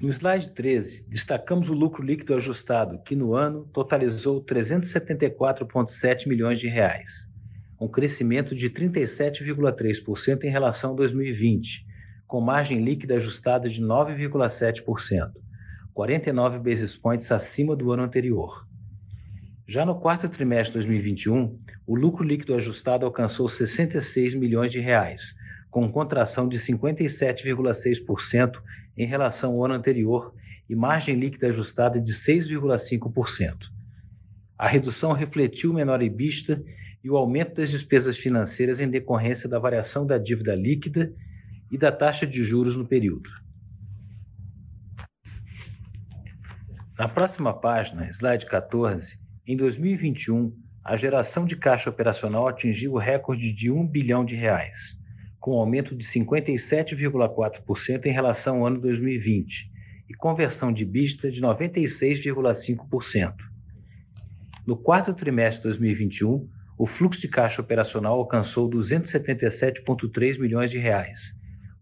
No 0.00 0.08
slide 0.10 0.50
13, 0.50 1.04
destacamos 1.08 1.70
o 1.70 1.72
lucro 1.72 2.04
líquido 2.04 2.34
ajustado, 2.34 3.02
que 3.02 3.16
no 3.16 3.34
ano 3.34 3.64
totalizou 3.72 4.44
374,7 4.44 6.28
milhões 6.28 6.60
de 6.60 6.68
reais, 6.68 7.28
um 7.80 7.88
crescimento 7.88 8.54
de 8.54 8.70
37,3% 8.70 10.44
em 10.44 10.50
relação 10.50 10.92
a 10.92 10.96
2020, 10.96 11.84
com 12.28 12.40
margem 12.40 12.82
líquida 12.82 13.16
ajustada 13.16 13.68
de 13.68 13.82
9,7%, 13.82 15.32
49 15.98 16.60
basis 16.60 16.96
points 16.96 17.32
acima 17.32 17.74
do 17.74 17.90
ano 17.90 18.04
anterior. 18.04 18.64
Já 19.66 19.84
no 19.84 19.98
quarto 19.98 20.28
trimestre 20.28 20.68
de 20.68 20.86
2021, 20.86 21.58
o 21.84 21.96
lucro 21.96 22.22
líquido 22.22 22.54
ajustado 22.54 23.04
alcançou 23.04 23.48
66 23.48 24.36
milhões 24.36 24.70
de 24.70 24.78
reais, 24.78 25.34
com 25.72 25.90
contração 25.90 26.48
de 26.48 26.56
57,6% 26.56 28.62
em 28.96 29.06
relação 29.06 29.54
ao 29.54 29.64
ano 29.64 29.74
anterior 29.74 30.32
e 30.70 30.76
margem 30.76 31.16
líquida 31.16 31.48
ajustada 31.48 32.00
de 32.00 32.12
6,5%. 32.12 33.56
A 34.56 34.68
redução 34.68 35.12
refletiu 35.12 35.72
o 35.72 35.74
menor 35.74 36.00
EBITDA 36.00 36.62
e 37.02 37.10
o 37.10 37.16
aumento 37.16 37.56
das 37.56 37.72
despesas 37.72 38.16
financeiras 38.16 38.78
em 38.78 38.88
decorrência 38.88 39.48
da 39.48 39.58
variação 39.58 40.06
da 40.06 40.16
dívida 40.16 40.54
líquida 40.54 41.12
e 41.72 41.76
da 41.76 41.90
taxa 41.90 42.24
de 42.24 42.44
juros 42.44 42.76
no 42.76 42.86
período. 42.86 43.28
Na 46.98 47.06
próxima 47.06 47.54
página, 47.54 48.10
slide 48.10 48.46
14, 48.46 49.16
em 49.46 49.56
2021, 49.56 50.52
a 50.82 50.96
geração 50.96 51.44
de 51.44 51.54
caixa 51.54 51.88
operacional 51.88 52.48
atingiu 52.48 52.94
o 52.94 52.98
recorde 52.98 53.52
de 53.52 53.70
1 53.70 53.86
bilhão 53.86 54.24
de 54.24 54.34
reais 54.34 54.98
com 55.38 55.52
aumento 55.52 55.94
de 55.94 56.04
57,4% 56.04 58.04
em 58.04 58.10
relação 58.10 58.56
ao 58.56 58.66
ano 58.66 58.80
2020 58.80 59.70
e 60.10 60.14
conversão 60.14 60.72
de 60.72 60.82
EBITDA 60.82 61.30
de 61.30 61.40
96,5%. 61.40 63.32
No 64.66 64.76
quarto 64.76 65.14
trimestre 65.14 65.62
de 65.62 65.68
2021, 65.68 66.48
o 66.76 66.84
fluxo 66.84 67.20
de 67.20 67.28
caixa 67.28 67.62
operacional 67.62 68.18
alcançou 68.18 68.68
277,3 68.68 70.36
milhões 70.36 70.72
de 70.72 70.78
reais, 70.78 71.32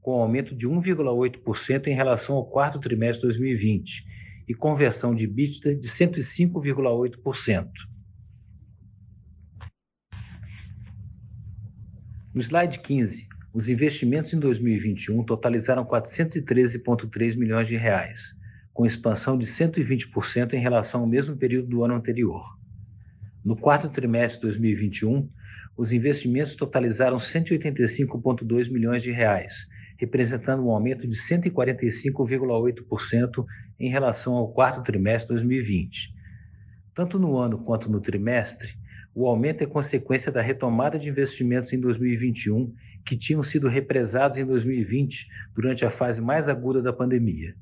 com 0.03 0.21
aumento 0.21 0.55
de 0.55 0.69
1,8% 0.69 1.87
em 1.87 1.95
relação 1.95 2.37
ao 2.37 2.45
quarto 2.45 2.79
trimestre 2.79 3.23
de 3.23 3.29
2020 3.29 4.15
e 4.49 4.55
conversão 4.55 5.15
de 5.15 5.25
EBITDA 5.25 5.75
de 5.75 5.89
105,8%. 5.89 7.69
No 12.35 12.41
slide 12.43 12.81
15, 12.81 13.27
os 13.53 13.69
investimentos 13.69 14.35
em 14.35 14.39
2021 14.39 15.25
totalizaram 15.25 15.85
413,3 15.87 17.35
milhões 17.35 17.67
de 17.67 17.77
reais, 17.77 18.35
com 18.75 18.85
expansão 18.85 19.39
de 19.39 19.47
120% 19.47 20.53
em 20.53 20.61
relação 20.61 21.01
ao 21.01 21.07
mesmo 21.07 21.35
período 21.35 21.69
do 21.69 21.83
ano 21.83 21.95
anterior. 21.95 22.45
No 23.43 23.57
quarto 23.57 23.89
trimestre 23.89 24.41
de 24.41 24.43
2021, 24.49 25.31
os 25.77 25.93
investimentos 25.93 26.55
totalizaram 26.55 27.17
185,2 27.17 28.71
milhões 28.71 29.03
de 29.03 29.11
reais, 29.11 29.67
representando 29.99 30.65
um 30.65 30.71
aumento 30.71 31.07
de 31.07 31.17
145,8% 31.17 33.45
em 33.79 33.91
relação 33.91 34.35
ao 34.35 34.51
quarto 34.53 34.83
trimestre 34.83 35.29
de 35.29 35.43
2020. 35.43 36.15
Tanto 36.95 37.19
no 37.19 37.37
ano 37.37 37.59
quanto 37.59 37.91
no 37.91 38.01
trimestre, 38.01 38.69
o 39.15 39.27
aumento 39.27 39.63
é 39.63 39.67
consequência 39.67 40.31
da 40.31 40.43
retomada 40.43 40.99
de 40.99 41.09
investimentos 41.09 41.73
em 41.73 41.81
2021 41.81 42.75
que 43.05 43.17
tinham 43.17 43.43
sido 43.43 43.69
represados 43.69 44.37
em 44.37 44.45
2020 44.45 45.27
durante 45.55 45.85
a 45.85 45.91
fase 45.91 46.21
mais 46.21 46.49
aguda 46.49 46.83
da 46.83 46.93
pandemia. 46.93 47.55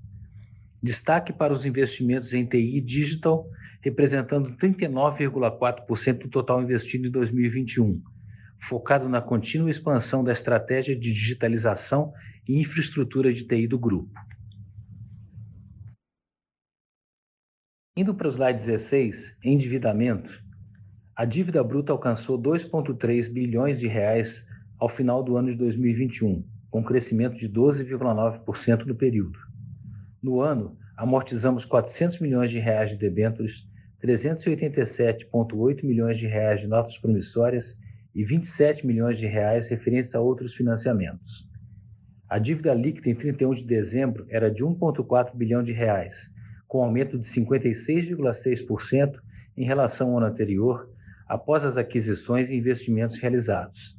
Destaque 0.83 1.33
para 1.33 1.53
os 1.53 1.65
investimentos 1.65 2.35
em 2.35 2.45
TI 2.45 2.81
digital, 2.81 3.49
representando 3.83 4.57
39,4% 4.57 6.19
do 6.19 6.29
total 6.29 6.63
investido 6.63 7.07
em 7.07 7.11
2021, 7.11 8.03
focado 8.69 9.09
na 9.09 9.21
contínua 9.21 9.71
expansão 9.71 10.25
da 10.25 10.33
estratégia 10.33 10.99
de 10.99 11.13
digitalização 11.13 12.13
e 12.49 12.59
infraestrutura 12.59 13.33
de 13.33 13.47
TI 13.47 13.67
do 13.67 13.79
grupo. 13.79 14.11
Indo 17.97 18.15
para 18.15 18.27
o 18.27 18.31
slide 18.31 18.59
16, 18.59 19.37
endividamento, 19.45 20.43
a 21.15 21.25
dívida 21.25 21.63
bruta 21.63 21.93
alcançou 21.93 22.41
2,3 22.41 23.31
bilhões 23.31 23.79
de 23.79 23.87
reais 23.87 24.45
ao 24.79 24.89
final 24.89 25.23
do 25.23 25.37
ano 25.37 25.51
de 25.51 25.57
2021, 25.57 26.45
com 26.71 26.83
crescimento 26.83 27.37
de 27.37 27.49
12,9% 27.49 28.87
no 28.87 28.95
período. 28.95 29.39
No 30.23 30.41
ano, 30.41 30.77
amortizamos 30.97 31.65
400 31.65 32.19
milhões 32.19 32.51
de 32.51 32.59
reais 32.59 32.91
de 32.91 32.97
debêntures, 32.97 33.69
387,8 34.03 35.85
milhões 35.85 36.19
de 36.19 36.27
reais 36.27 36.63
de 36.63 36.67
notas 36.67 36.99
promissórias 36.99 37.79
e 38.15 38.25
27 38.25 38.87
milhões 38.87 39.19
de 39.19 39.27
reais 39.27 39.69
referentes 39.69 40.15
a 40.15 40.21
outros 40.21 40.55
financiamentos. 40.55 41.49
A 42.29 42.39
dívida 42.39 42.73
líquida 42.73 43.11
em 43.11 43.15
31 43.15 43.55
de 43.55 43.65
dezembro 43.65 44.27
era 44.29 44.51
de 44.51 44.65
1,4 44.65 45.35
bilhão 45.35 45.63
de 45.63 45.73
reais, 45.73 46.31
com 46.67 46.83
aumento 46.83 47.19
de 47.19 47.27
56,6% 47.27 49.21
em 49.57 49.65
relação 49.65 50.11
ao 50.11 50.19
ano 50.19 50.27
anterior 50.27 50.89
após 51.27 51.65
as 51.65 51.77
aquisições 51.77 52.51
e 52.51 52.57
investimentos 52.57 53.19
realizados. 53.19 53.97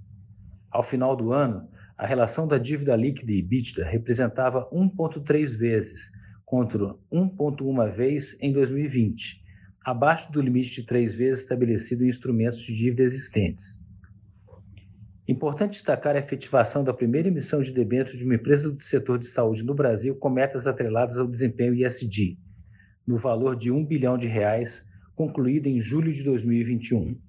Ao 0.72 0.84
final 0.84 1.16
do 1.16 1.32
ano, 1.32 1.68
a 1.98 2.06
relação 2.06 2.48
da 2.48 2.58
dívida 2.58 2.96
líquida 2.96 3.32
e 3.32 3.40
EBITDA 3.40 3.86
representava 3.86 4.70
1,3 4.70 5.56
vezes, 5.56 6.12
contra 6.44 6.94
1,1 7.12 7.96
vez 7.96 8.38
em 8.42 8.52
2020, 8.52 9.42
abaixo 9.86 10.32
do 10.32 10.42
limite 10.42 10.82
de 10.82 10.86
três 10.86 11.16
vezes 11.16 11.44
estabelecido 11.44 12.04
em 12.04 12.10
instrumentos 12.10 12.60
de 12.60 12.76
dívida 12.76 13.04
existentes. 13.04 13.85
Importante 15.28 15.72
destacar 15.72 16.16
a 16.16 16.20
efetivação 16.20 16.84
da 16.84 16.94
primeira 16.94 17.28
emissão 17.28 17.64
de 17.64 17.72
debêntures 17.72 18.20
de 18.20 18.26
uma 18.26 18.36
empresa 18.36 18.72
do 18.72 18.84
setor 18.84 19.18
de 19.18 19.26
saúde 19.26 19.64
no 19.64 19.74
Brasil 19.74 20.16
com 20.16 20.30
metas 20.30 20.68
atreladas 20.68 21.18
ao 21.18 21.28
desempenho 21.28 21.74
ISD, 21.74 22.38
no 23.08 23.18
valor 23.18 23.56
de 23.56 23.72
1 23.72 23.86
bilhão 23.86 24.20
de 24.20 24.28
reais, 24.28 24.86
concluída 25.16 25.68
em 25.68 25.82
julho 25.82 26.14
de 26.14 26.24
2021. 26.24 27.20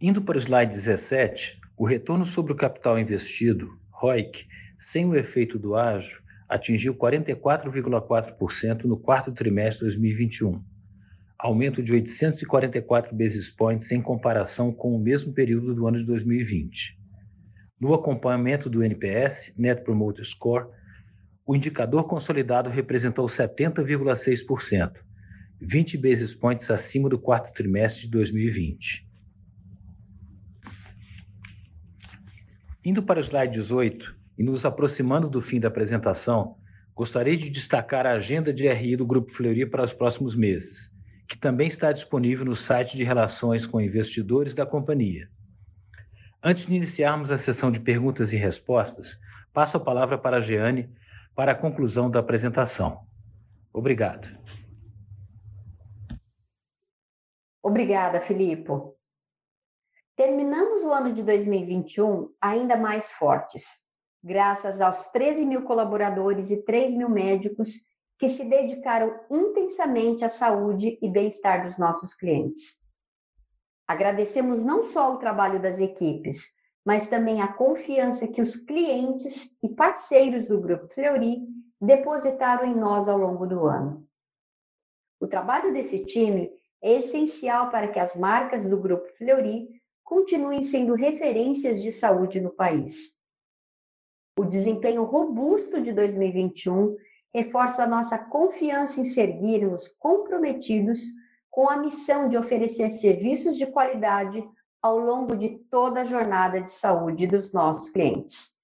Indo 0.00 0.22
para 0.22 0.36
o 0.36 0.40
slide 0.40 0.72
17, 0.72 1.60
o 1.76 1.84
retorno 1.84 2.26
sobre 2.26 2.52
o 2.52 2.56
capital 2.56 2.98
investido, 2.98 3.78
ROIC, 3.90 4.46
sem 4.80 5.06
o 5.06 5.14
efeito 5.14 5.58
do 5.60 5.76
ágio, 5.76 6.20
atingiu 6.48 6.92
44,4% 6.94 8.84
no 8.84 8.98
quarto 8.98 9.30
trimestre 9.30 9.86
de 9.86 9.96
2021, 9.96 10.60
aumento 11.38 11.82
de 11.82 11.92
844 11.92 13.14
basis 13.14 13.48
points 13.48 13.92
em 13.92 14.02
comparação 14.02 14.72
com 14.72 14.94
o 14.94 14.98
mesmo 14.98 15.32
período 15.32 15.72
do 15.74 15.86
ano 15.86 15.98
de 15.98 16.04
2020. 16.04 16.98
No 17.80 17.94
acompanhamento 17.94 18.68
do 18.68 18.82
NPS, 18.82 19.54
Net 19.56 19.84
Promoter 19.84 20.24
Score, 20.24 20.66
o 21.46 21.54
indicador 21.54 22.04
consolidado 22.08 22.68
representou 22.68 23.26
70,6%, 23.26 24.92
20 25.60 25.96
basis 25.96 26.34
points 26.34 26.70
acima 26.70 27.08
do 27.08 27.18
quarto 27.18 27.52
trimestre 27.54 28.02
de 28.02 28.10
2020. 28.10 29.08
Indo 32.84 33.02
para 33.02 33.20
o 33.20 33.22
slide 33.22 33.52
18 33.52 34.16
e 34.36 34.42
nos 34.42 34.64
aproximando 34.64 35.28
do 35.28 35.40
fim 35.40 35.60
da 35.60 35.68
apresentação, 35.68 36.56
gostaria 36.94 37.36
de 37.36 37.48
destacar 37.48 38.06
a 38.06 38.14
agenda 38.14 38.52
de 38.52 38.68
RI 38.68 38.96
do 38.96 39.06
Grupo 39.06 39.32
Fleury 39.32 39.66
para 39.66 39.84
os 39.84 39.92
próximos 39.92 40.34
meses, 40.34 40.92
que 41.28 41.36
também 41.36 41.68
está 41.68 41.92
disponível 41.92 42.44
no 42.44 42.56
site 42.56 42.96
de 42.96 43.04
relações 43.04 43.66
com 43.66 43.80
investidores 43.80 44.54
da 44.54 44.64
companhia. 44.64 45.28
Antes 46.42 46.64
de 46.64 46.74
iniciarmos 46.74 47.30
a 47.30 47.36
sessão 47.36 47.70
de 47.70 47.78
perguntas 47.78 48.32
e 48.32 48.36
respostas, 48.36 49.18
passo 49.52 49.76
a 49.76 49.80
palavra 49.80 50.16
para 50.16 50.38
a 50.38 50.40
Jeane 50.40 50.90
para 51.34 51.52
a 51.52 51.54
conclusão 51.54 52.10
da 52.10 52.20
apresentação. 52.20 53.06
Obrigado. 53.72 54.28
Obrigada, 57.62 58.20
Filipe. 58.20 58.72
Terminamos 60.16 60.82
o 60.82 60.90
ano 60.90 61.12
de 61.12 61.22
2021 61.22 62.32
ainda 62.40 62.76
mais 62.76 63.12
fortes, 63.12 63.84
graças 64.24 64.80
aos 64.80 65.10
13 65.10 65.44
mil 65.44 65.62
colaboradores 65.62 66.50
e 66.50 66.64
3 66.64 66.94
mil 66.96 67.10
médicos 67.10 67.86
que 68.18 68.28
se 68.28 68.44
dedicaram 68.44 69.20
intensamente 69.30 70.24
à 70.24 70.28
saúde 70.28 70.98
e 71.00 71.08
bem-estar 71.08 71.64
dos 71.64 71.78
nossos 71.78 72.14
clientes. 72.14 72.82
Agradecemos 73.86 74.64
não 74.64 74.84
só 74.84 75.14
o 75.14 75.18
trabalho 75.18 75.62
das 75.62 75.78
equipes, 75.78 76.54
mas 76.84 77.06
também 77.06 77.40
a 77.40 77.52
confiança 77.52 78.26
que 78.26 78.42
os 78.42 78.56
clientes 78.56 79.56
e 79.62 79.68
parceiros 79.68 80.46
do 80.46 80.60
Grupo 80.60 80.88
Fleury 80.88 81.46
depositaram 81.80 82.66
em 82.66 82.74
nós 82.74 83.08
ao 83.08 83.16
longo 83.16 83.46
do 83.46 83.66
ano. 83.66 84.06
O 85.20 85.26
trabalho 85.26 85.72
desse 85.72 86.04
time 86.04 86.50
é 86.82 86.94
essencial 86.94 87.70
para 87.70 87.88
que 87.88 87.98
as 87.98 88.16
marcas 88.16 88.66
do 88.66 88.78
Grupo 88.78 89.08
Fleury 89.16 89.68
continuem 90.02 90.62
sendo 90.62 90.94
referências 90.94 91.82
de 91.82 91.92
saúde 91.92 92.40
no 92.40 92.50
país. 92.50 93.16
O 94.38 94.44
desempenho 94.44 95.04
robusto 95.04 95.80
de 95.80 95.92
2021 95.92 96.96
reforça 97.34 97.84
a 97.84 97.86
nossa 97.86 98.18
confiança 98.18 99.00
em 99.00 99.04
seguirmos 99.04 99.88
comprometidos 99.98 101.00
com 101.50 101.68
a 101.68 101.76
missão 101.76 102.28
de 102.28 102.36
oferecer 102.36 102.90
serviços 102.90 103.56
de 103.56 103.66
qualidade 103.66 104.42
ao 104.80 104.98
longo 104.98 105.36
de 105.36 105.58
toda 105.70 106.02
a 106.02 106.04
jornada 106.04 106.60
de 106.60 106.70
saúde 106.70 107.26
dos 107.26 107.52
nossos 107.52 107.90
clientes. 107.90 108.56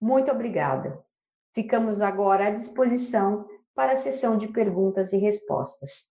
Muito 0.00 0.30
obrigada. 0.30 1.04
Ficamos 1.54 2.02
agora 2.02 2.48
à 2.48 2.50
disposição 2.50 3.48
para 3.74 3.92
a 3.92 3.96
sessão 3.96 4.36
de 4.36 4.48
perguntas 4.48 5.12
e 5.12 5.16
respostas. 5.16 6.08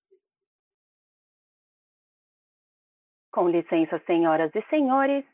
Com 3.32 3.50
licença, 3.50 4.02
senhoras 4.06 4.52
e 4.56 4.62
senhores, 4.70 5.26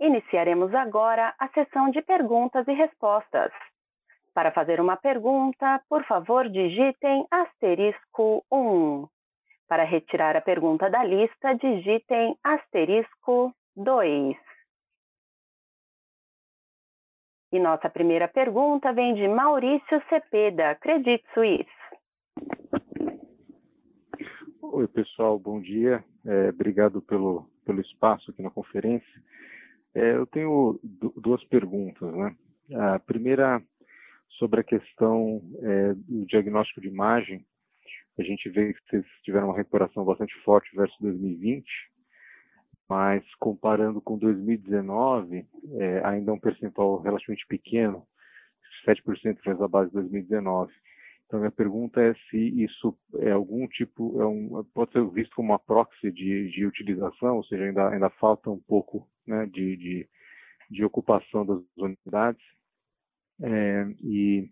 iniciaremos 0.00 0.74
agora 0.74 1.34
a 1.38 1.48
sessão 1.48 1.90
de 1.90 2.02
perguntas 2.02 2.66
e 2.66 2.72
respostas. 2.72 3.52
Para 4.34 4.50
fazer 4.50 4.80
uma 4.80 4.96
pergunta, 4.96 5.80
por 5.88 6.04
favor, 6.04 6.48
digitem 6.48 7.24
asterisco 7.30 8.44
1. 8.50 9.06
Para 9.68 9.84
retirar 9.84 10.36
a 10.36 10.40
pergunta 10.40 10.90
da 10.90 11.04
lista, 11.04 11.54
digitem 11.54 12.36
asterisco 12.42 13.54
2. 13.76 14.36
E 17.52 17.60
nossa 17.60 17.88
primeira 17.88 18.26
pergunta 18.26 18.92
vem 18.92 19.14
de 19.14 19.28
Maurício 19.28 20.02
Cepeda, 20.08 20.74
Credit 20.80 21.24
Suisse. 21.32 21.70
Oi, 24.60 24.88
pessoal, 24.88 25.38
bom 25.38 25.60
dia. 25.60 26.04
É, 26.26 26.48
obrigado 26.48 27.00
pelo, 27.00 27.48
pelo 27.64 27.80
espaço 27.80 28.32
aqui 28.32 28.42
na 28.42 28.50
conferência. 28.50 29.22
É, 29.94 30.16
eu 30.16 30.26
tenho 30.26 30.80
duas 30.82 31.44
perguntas. 31.44 32.12
Né? 32.12 32.34
A 32.74 32.98
primeira 32.98 33.62
sobre 34.38 34.60
a 34.60 34.64
questão 34.64 35.40
é, 35.62 35.94
do 35.94 36.26
diagnóstico 36.26 36.80
de 36.80 36.88
imagem 36.88 37.44
a 38.18 38.22
gente 38.22 38.48
vê 38.48 38.72
que 38.72 38.80
vocês 38.88 39.04
tiveram 39.24 39.48
uma 39.48 39.56
recuperação 39.56 40.04
bastante 40.04 40.34
forte 40.42 40.74
versus 40.76 40.96
2020, 41.00 41.66
mas 42.88 43.24
comparando 43.36 44.00
com 44.00 44.16
2019, 44.16 45.44
é, 45.72 46.00
ainda 46.04 46.30
é 46.30 46.34
um 46.34 46.38
percentual 46.38 47.00
relativamente 47.00 47.46
pequeno, 47.46 48.06
7% 48.86 49.38
fez 49.42 49.60
a 49.60 49.66
base 49.66 49.88
de 49.88 49.94
2019. 49.94 50.72
Então, 51.26 51.40
minha 51.40 51.50
pergunta 51.50 52.00
é 52.00 52.14
se 52.30 52.62
isso 52.62 52.96
é 53.16 53.32
algum 53.32 53.66
tipo, 53.66 54.20
é 54.20 54.26
um, 54.26 54.62
pode 54.72 54.92
ser 54.92 55.04
visto 55.10 55.34
como 55.34 55.50
uma 55.50 55.58
proxy 55.58 56.12
de, 56.12 56.50
de 56.50 56.66
utilização, 56.66 57.36
ou 57.36 57.44
seja, 57.44 57.64
ainda, 57.64 57.88
ainda 57.88 58.10
falta 58.10 58.50
um 58.50 58.60
pouco 58.60 59.08
né, 59.26 59.46
de, 59.46 59.76
de, 59.76 60.08
de 60.70 60.84
ocupação 60.84 61.44
das 61.44 61.60
unidades. 61.78 62.44
É, 63.42 63.86
e 64.02 64.48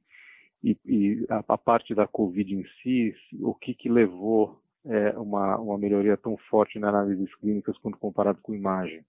e, 0.62 0.78
e 0.86 1.26
a, 1.28 1.42
a, 1.48 1.58
parte 1.58 1.94
da 1.94 2.06
Covid 2.06 2.54
em 2.54 2.64
si, 2.80 3.14
o 3.40 3.52
que, 3.52 3.74
que 3.74 3.88
levou 3.88 4.60
é, 4.84 5.10
uma, 5.18 5.58
uma 5.58 5.76
melhoria 5.76 6.16
tão 6.16 6.36
forte 6.48 6.78
na 6.78 6.88
análises 6.88 7.34
clínicas 7.36 7.76
quando 7.78 7.96
comparado 7.96 8.38
com 8.40 8.54
imagem. 8.54 9.04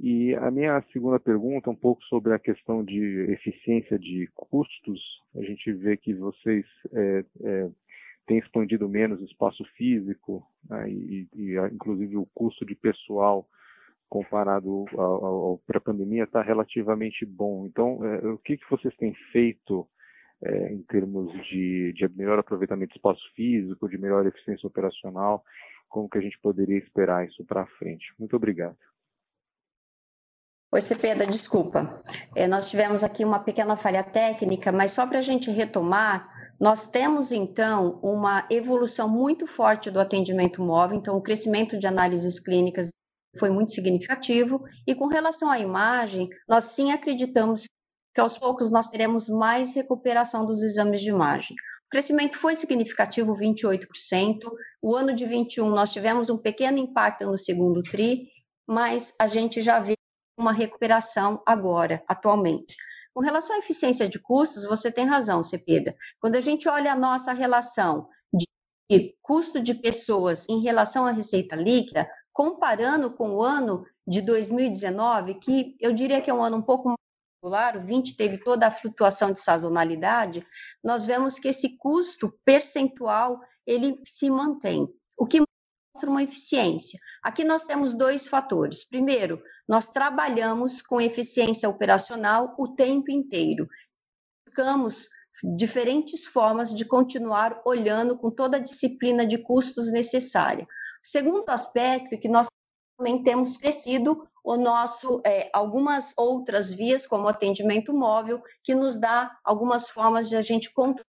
E 0.00 0.34
a 0.36 0.50
minha 0.50 0.82
segunda 0.92 1.18
pergunta, 1.18 1.70
um 1.70 1.76
pouco 1.76 2.02
sobre 2.04 2.32
a 2.32 2.38
questão 2.38 2.84
de 2.84 3.26
eficiência 3.30 3.98
de 3.98 4.28
custos. 4.34 5.00
A 5.36 5.42
gente 5.42 5.72
vê 5.72 5.96
que 5.96 6.14
vocês 6.14 6.64
é, 6.92 7.24
é, 7.42 7.70
têm 8.26 8.38
expandido 8.38 8.88
menos 8.88 9.20
espaço 9.22 9.64
físico 9.76 10.44
né, 10.68 10.90
e, 10.90 11.28
e, 11.34 11.56
inclusive, 11.72 12.16
o 12.16 12.26
custo 12.34 12.64
de 12.64 12.74
pessoal 12.74 13.46
comparado 14.12 14.84
ao, 14.94 15.24
ao 15.24 15.58
pré-pandemia 15.66 16.24
está 16.24 16.42
relativamente 16.42 17.24
bom. 17.24 17.64
Então, 17.64 18.04
é, 18.04 18.26
o 18.26 18.36
que, 18.36 18.58
que 18.58 18.70
vocês 18.70 18.94
têm 18.96 19.14
feito 19.32 19.88
é, 20.44 20.70
em 20.70 20.82
termos 20.82 21.32
de, 21.46 21.94
de 21.94 22.06
melhor 22.14 22.38
aproveitamento 22.38 22.92
do 22.92 22.96
espaço 22.96 23.22
físico, 23.34 23.88
de 23.88 23.96
melhor 23.96 24.26
eficiência 24.26 24.66
operacional, 24.66 25.42
como 25.88 26.10
que 26.10 26.18
a 26.18 26.20
gente 26.20 26.38
poderia 26.42 26.76
esperar 26.76 27.26
isso 27.26 27.42
para 27.46 27.64
frente. 27.78 28.12
Muito 28.18 28.36
obrigado. 28.36 28.76
Oi, 30.74 30.80
Cepeda, 30.82 31.26
desculpa. 31.26 32.02
É, 32.36 32.46
nós 32.46 32.68
tivemos 32.68 33.02
aqui 33.02 33.24
uma 33.24 33.40
pequena 33.40 33.76
falha 33.76 34.04
técnica, 34.04 34.70
mas 34.70 34.90
só 34.90 35.06
para 35.06 35.20
a 35.20 35.22
gente 35.22 35.50
retomar, 35.50 36.28
nós 36.60 36.86
temos 36.86 37.32
então 37.32 37.98
uma 38.02 38.46
evolução 38.50 39.08
muito 39.08 39.46
forte 39.46 39.90
do 39.90 39.98
atendimento 39.98 40.62
móvel, 40.62 40.98
então 40.98 41.16
o 41.16 41.22
crescimento 41.22 41.78
de 41.78 41.86
análises 41.86 42.38
clínicas 42.38 42.92
foi 43.38 43.50
muito 43.50 43.72
significativo, 43.72 44.64
e 44.86 44.94
com 44.94 45.06
relação 45.06 45.50
à 45.50 45.58
imagem, 45.58 46.28
nós 46.48 46.64
sim 46.64 46.92
acreditamos 46.92 47.64
que 48.14 48.20
aos 48.20 48.36
poucos 48.36 48.70
nós 48.70 48.88
teremos 48.88 49.28
mais 49.28 49.74
recuperação 49.74 50.44
dos 50.46 50.62
exames 50.62 51.00
de 51.00 51.08
imagem. 51.08 51.56
O 51.86 51.90
crescimento 51.90 52.38
foi 52.38 52.56
significativo, 52.56 53.34
28%. 53.34 54.50
O 54.82 54.94
ano 54.94 55.14
de 55.14 55.24
21 55.24 55.68
nós 55.70 55.92
tivemos 55.92 56.28
um 56.30 56.38
pequeno 56.38 56.78
impacto 56.78 57.26
no 57.26 57.38
segundo 57.38 57.82
tri, 57.82 58.28
mas 58.66 59.14
a 59.18 59.26
gente 59.26 59.62
já 59.62 59.78
vê 59.78 59.94
uma 60.38 60.52
recuperação 60.52 61.42
agora, 61.46 62.02
atualmente. 62.06 62.74
Com 63.14 63.20
relação 63.20 63.56
à 63.56 63.58
eficiência 63.58 64.08
de 64.08 64.18
custos, 64.18 64.64
você 64.64 64.90
tem 64.90 65.04
razão, 65.04 65.42
Cepeda. 65.42 65.94
Quando 66.18 66.36
a 66.36 66.40
gente 66.40 66.68
olha 66.68 66.92
a 66.92 66.96
nossa 66.96 67.32
relação 67.32 68.08
de 68.90 69.16
custo 69.22 69.60
de 69.60 69.74
pessoas 69.74 70.46
em 70.48 70.62
relação 70.62 71.06
à 71.06 71.10
receita 71.10 71.56
líquida, 71.56 72.08
comparando 72.32 73.10
com 73.12 73.36
o 73.36 73.42
ano 73.42 73.86
de 74.06 74.20
2019, 74.22 75.34
que 75.34 75.76
eu 75.80 75.92
diria 75.92 76.20
que 76.20 76.30
é 76.30 76.34
um 76.34 76.42
ano 76.42 76.56
um 76.56 76.62
pouco 76.62 76.94
particular, 77.42 77.76
o 77.76 77.86
20 77.86 78.16
teve 78.16 78.38
toda 78.38 78.66
a 78.66 78.70
flutuação 78.70 79.32
de 79.32 79.40
sazonalidade, 79.40 80.46
nós 80.82 81.04
vemos 81.04 81.38
que 81.38 81.48
esse 81.48 81.76
custo 81.76 82.32
percentual 82.44 83.40
ele 83.66 84.00
se 84.06 84.30
mantém, 84.30 84.88
o 85.16 85.26
que 85.26 85.40
mostra 85.94 86.08
uma 86.08 86.22
eficiência. 86.22 86.98
Aqui 87.22 87.44
nós 87.44 87.64
temos 87.64 87.94
dois 87.96 88.26
fatores. 88.26 88.84
Primeiro, 88.84 89.42
nós 89.68 89.86
trabalhamos 89.86 90.82
com 90.82 91.00
eficiência 91.00 91.68
operacional 91.68 92.54
o 92.58 92.68
tempo 92.68 93.10
inteiro. 93.10 93.68
Buscamos 94.46 95.08
diferentes 95.56 96.26
formas 96.26 96.74
de 96.74 96.84
continuar 96.84 97.60
olhando 97.64 98.16
com 98.16 98.30
toda 98.30 98.56
a 98.56 98.60
disciplina 98.60 99.26
de 99.26 99.38
custos 99.38 99.90
necessária. 99.92 100.64
O 100.64 101.06
segundo 101.06 101.48
aspecto 101.48 102.14
é 102.14 102.18
que 102.18 102.28
nós 102.28 102.46
também 102.96 103.22
temos 103.22 103.56
crescido 103.56 104.26
o 104.44 104.56
nosso 104.56 105.20
é, 105.24 105.50
algumas 105.52 106.12
outras 106.16 106.72
vias, 106.72 107.06
como 107.06 107.28
atendimento 107.28 107.92
móvel, 107.92 108.42
que 108.62 108.74
nos 108.74 108.98
dá 108.98 109.30
algumas 109.44 109.88
formas 109.88 110.28
de 110.28 110.36
a 110.36 110.40
gente 110.40 110.72
controlar 110.72 111.06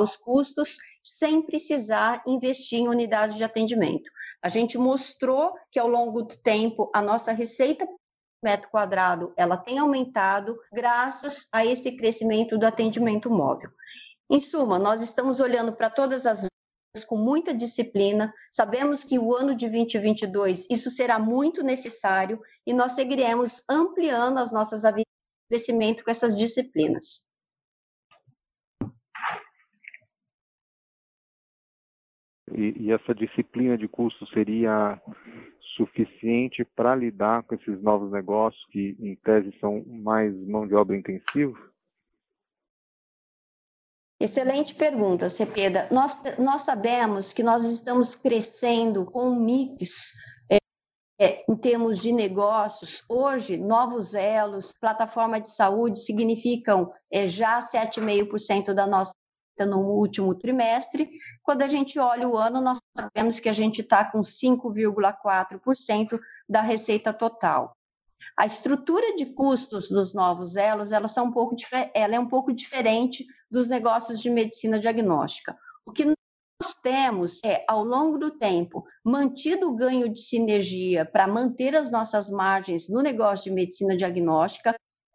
os 0.00 0.16
custos 0.16 0.78
sem 1.02 1.42
precisar 1.42 2.22
investir 2.26 2.80
em 2.80 2.88
unidades 2.88 3.36
de 3.36 3.44
atendimento. 3.44 4.10
A 4.42 4.48
gente 4.48 4.78
mostrou 4.78 5.54
que 5.70 5.78
ao 5.78 5.88
longo 5.88 6.22
do 6.22 6.36
tempo 6.36 6.90
a 6.94 7.00
nossa 7.00 7.32
receita 7.32 7.86
metro 8.42 8.68
quadrado 8.70 9.32
ela 9.36 9.56
tem 9.56 9.78
aumentado 9.78 10.58
graças 10.72 11.48
a 11.52 11.64
esse 11.64 11.96
crescimento 11.96 12.58
do 12.58 12.66
atendimento 12.66 13.30
móvel. 13.30 13.70
Em 14.30 14.40
suma, 14.40 14.78
nós 14.78 15.02
estamos 15.02 15.40
olhando 15.40 15.72
para 15.72 15.90
todas 15.90 16.26
as 16.26 16.46
com 17.06 17.16
muita 17.16 17.54
disciplina. 17.54 18.34
Sabemos 18.50 19.02
que 19.02 19.18
o 19.18 19.34
ano 19.34 19.54
de 19.54 19.66
2022 19.66 20.66
isso 20.70 20.90
será 20.90 21.18
muito 21.18 21.62
necessário 21.62 22.38
e 22.66 22.74
nós 22.74 22.92
seguiremos 22.92 23.64
ampliando 23.68 24.38
as 24.38 24.52
nossas 24.52 24.84
habilidades 24.84 25.06
de 25.06 25.56
crescimento 25.56 26.04
com 26.04 26.10
essas 26.10 26.36
disciplinas. 26.36 27.26
E, 32.54 32.74
e 32.84 32.92
essa 32.92 33.14
disciplina 33.14 33.78
de 33.78 33.88
custo 33.88 34.26
seria 34.26 35.00
suficiente 35.76 36.64
para 36.64 36.94
lidar 36.94 37.42
com 37.44 37.54
esses 37.54 37.80
novos 37.82 38.10
negócios 38.12 38.64
que, 38.70 38.96
em 39.00 39.16
tese, 39.16 39.54
são 39.60 39.84
mais 39.86 40.34
mão 40.46 40.66
de 40.66 40.74
obra 40.74 40.96
intensiva? 40.96 41.58
Excelente 44.20 44.74
pergunta, 44.76 45.28
Cepeda. 45.28 45.88
Nós, 45.90 46.22
nós 46.38 46.60
sabemos 46.60 47.32
que 47.32 47.42
nós 47.42 47.64
estamos 47.64 48.14
crescendo 48.14 49.04
com 49.04 49.30
um 49.30 49.44
mix 49.44 50.12
é, 50.48 50.58
é, 51.20 51.44
em 51.48 51.56
termos 51.56 52.00
de 52.00 52.12
negócios. 52.12 53.02
Hoje, 53.08 53.58
novos 53.58 54.14
elos, 54.14 54.76
plataforma 54.80 55.40
de 55.40 55.48
saúde 55.48 55.98
significam 55.98 56.92
é, 57.10 57.26
já 57.26 57.58
7,5% 57.58 58.72
da 58.72 58.86
nossa 58.86 59.12
no 59.60 59.78
último 59.78 60.34
trimestre. 60.34 61.10
Quando 61.42 61.62
a 61.62 61.68
gente 61.68 61.98
olha 61.98 62.28
o 62.28 62.36
ano, 62.36 62.60
nós 62.60 62.78
sabemos 62.96 63.38
que 63.38 63.48
a 63.48 63.52
gente 63.52 63.82
está 63.82 64.04
com 64.04 64.20
5,4% 64.20 66.18
da 66.48 66.60
receita 66.60 67.12
total. 67.12 67.76
A 68.36 68.46
estrutura 68.46 69.14
de 69.14 69.26
custos 69.26 69.88
dos 69.88 70.14
novos 70.14 70.56
elos, 70.56 70.92
elas 70.92 71.12
são 71.12 71.26
um 71.26 71.32
pouco, 71.32 71.54
ela 71.94 72.14
é 72.14 72.20
um 72.20 72.28
pouco 72.28 72.52
diferente 72.52 73.26
dos 73.50 73.68
negócios 73.68 74.20
de 74.20 74.30
medicina 74.30 74.78
diagnóstica. 74.78 75.56
O 75.84 75.92
que 75.92 76.04
nós 76.04 76.74
temos 76.82 77.40
é, 77.44 77.64
ao 77.68 77.84
longo 77.84 78.16
do 78.16 78.30
tempo, 78.30 78.84
mantido 79.04 79.68
o 79.68 79.74
ganho 79.74 80.08
de 80.08 80.20
sinergia 80.20 81.04
para 81.04 81.26
manter 81.26 81.74
as 81.76 81.90
nossas 81.90 82.30
margens 82.30 82.88
no 82.88 83.02
negócio 83.02 83.50
de 83.50 83.56
medicina 83.56 83.96
diagnóstica, 83.96 84.74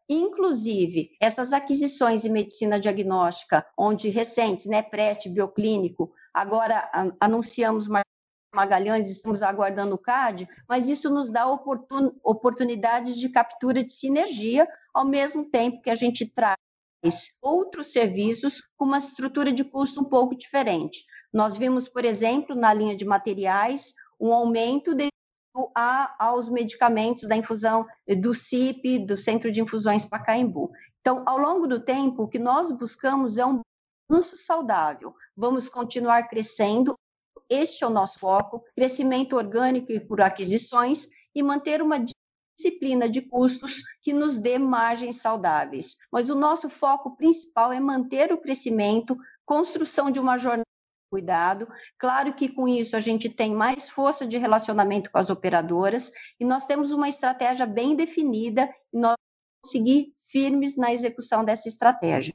Inclusive, 0.10 1.12
essas 1.20 1.52
aquisições 1.52 2.24
em 2.24 2.30
medicina 2.30 2.80
diagnóstica, 2.80 3.66
onde 3.78 4.10
recentes, 4.10 4.66
né, 4.66 4.82
PRET, 4.82 5.28
Bioclínico, 5.30 6.14
agora 6.34 6.90
anunciamos 7.20 7.88
Magalhães, 8.56 9.10
estamos 9.10 9.44
aguardando 9.44 9.96
o 9.96 9.98
CAD, 9.98 10.48
mas 10.68 10.88
isso 10.88 11.10
nos 11.10 11.30
dá 11.30 11.46
oportun, 11.46 12.12
oportunidades 12.24 13.20
de 13.20 13.30
captura 13.30 13.84
de 13.84 13.92
sinergia, 13.92 14.68
ao 14.94 15.06
mesmo 15.06 15.46
tempo 15.50 15.82
que 15.82 15.90
a 15.90 15.96
gente 15.96 16.26
traz 16.34 16.58
outros 17.42 17.92
serviços 17.92 18.64
com 18.78 18.86
uma 18.86 18.98
estrutura 18.98 19.52
de 19.52 19.64
custo 19.64 20.02
um 20.02 20.06
pouco 20.06 20.36
diferente. 20.36 21.04
Nós 21.32 21.58
vimos, 21.58 21.88
por 21.88 22.06
exemplo, 22.06 22.56
na 22.56 22.74
linha 22.74 22.96
de 22.96 23.06
materiais, 23.06 23.94
um 24.20 24.34
aumento 24.34 24.96
devido 24.96 25.12
a, 25.76 26.16
aos 26.20 26.50
medicamentos 26.50 27.28
da 27.28 27.36
infusão 27.36 27.86
do 28.20 28.34
CIP, 28.34 29.00
do 29.00 29.18
Centro 29.18 29.52
de 29.52 29.62
Infusões 29.62 30.06
Pacaembu. 30.06 30.72
Então, 31.00 31.24
ao 31.26 31.38
longo 31.38 31.68
do 31.68 31.80
tempo, 31.80 32.24
o 32.24 32.28
que 32.28 32.40
nós 32.40 32.72
buscamos 32.72 33.38
é 33.38 33.46
um 33.46 33.62
balanço 34.10 34.38
saudável. 34.38 35.16
Vamos 35.36 35.70
continuar 35.70 36.28
crescendo, 36.28 36.96
este 37.50 37.84
é 37.84 37.88
o 37.88 37.92
nosso 37.92 38.20
foco, 38.20 38.64
crescimento 38.76 39.36
orgânico 39.36 39.92
e 39.92 40.00
por 40.00 40.22
aquisições 40.22 41.08
e 41.34 41.42
manter 41.42 41.82
uma 41.82 42.04
disciplina 42.58 43.08
de 43.10 43.22
custos 43.22 43.84
que 44.02 44.12
nos 44.12 44.38
dê 44.38 44.58
margens 44.58 45.22
saudáveis. 45.22 45.98
Mas 46.12 46.30
o 46.30 46.36
nosso 46.36 46.70
foco 46.70 47.16
principal 47.16 47.72
é 47.72 47.80
manter 47.80 48.34
o 48.34 48.38
crescimento, 48.38 49.18
construção 49.46 50.12
de 50.12 50.20
uma 50.20 50.38
jornada 50.38 50.64
cuidado. 51.10 51.68
Claro 51.98 52.34
que 52.34 52.50
com 52.50 52.68
isso 52.68 52.96
a 52.96 53.00
gente 53.00 53.30
tem 53.30 53.54
mais 53.54 53.90
força 53.90 54.28
de 54.28 54.38
relacionamento 54.38 55.12
com 55.12 55.18
as 55.18 55.30
operadoras 55.30 56.12
e 56.40 56.46
nós 56.46 56.66
temos 56.66 56.92
uma 56.92 57.10
estratégia 57.10 57.66
bem 57.66 57.96
definida 57.96 58.70
e 58.94 58.98
nós 58.98 59.16
vamos 59.16 59.72
seguir 59.72 60.14
firmes 60.32 60.78
na 60.78 60.92
execução 60.92 61.44
dessa 61.44 61.68
estratégia. 61.68 62.34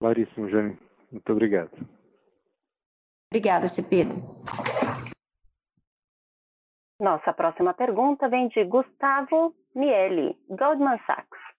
Claríssimo, 0.00 0.48
Jane. 0.48 0.78
Muito 1.12 1.32
obrigado. 1.32 1.70
Obrigada, 3.32 3.68
Cepeda. 3.68 4.14
Nossa 7.00 7.32
próxima 7.32 7.72
pergunta 7.72 8.28
vem 8.28 8.48
de 8.48 8.64
Gustavo 8.64 9.54
Miele, 9.74 10.38
Goldman 10.48 10.98
Sachs. 11.06 11.49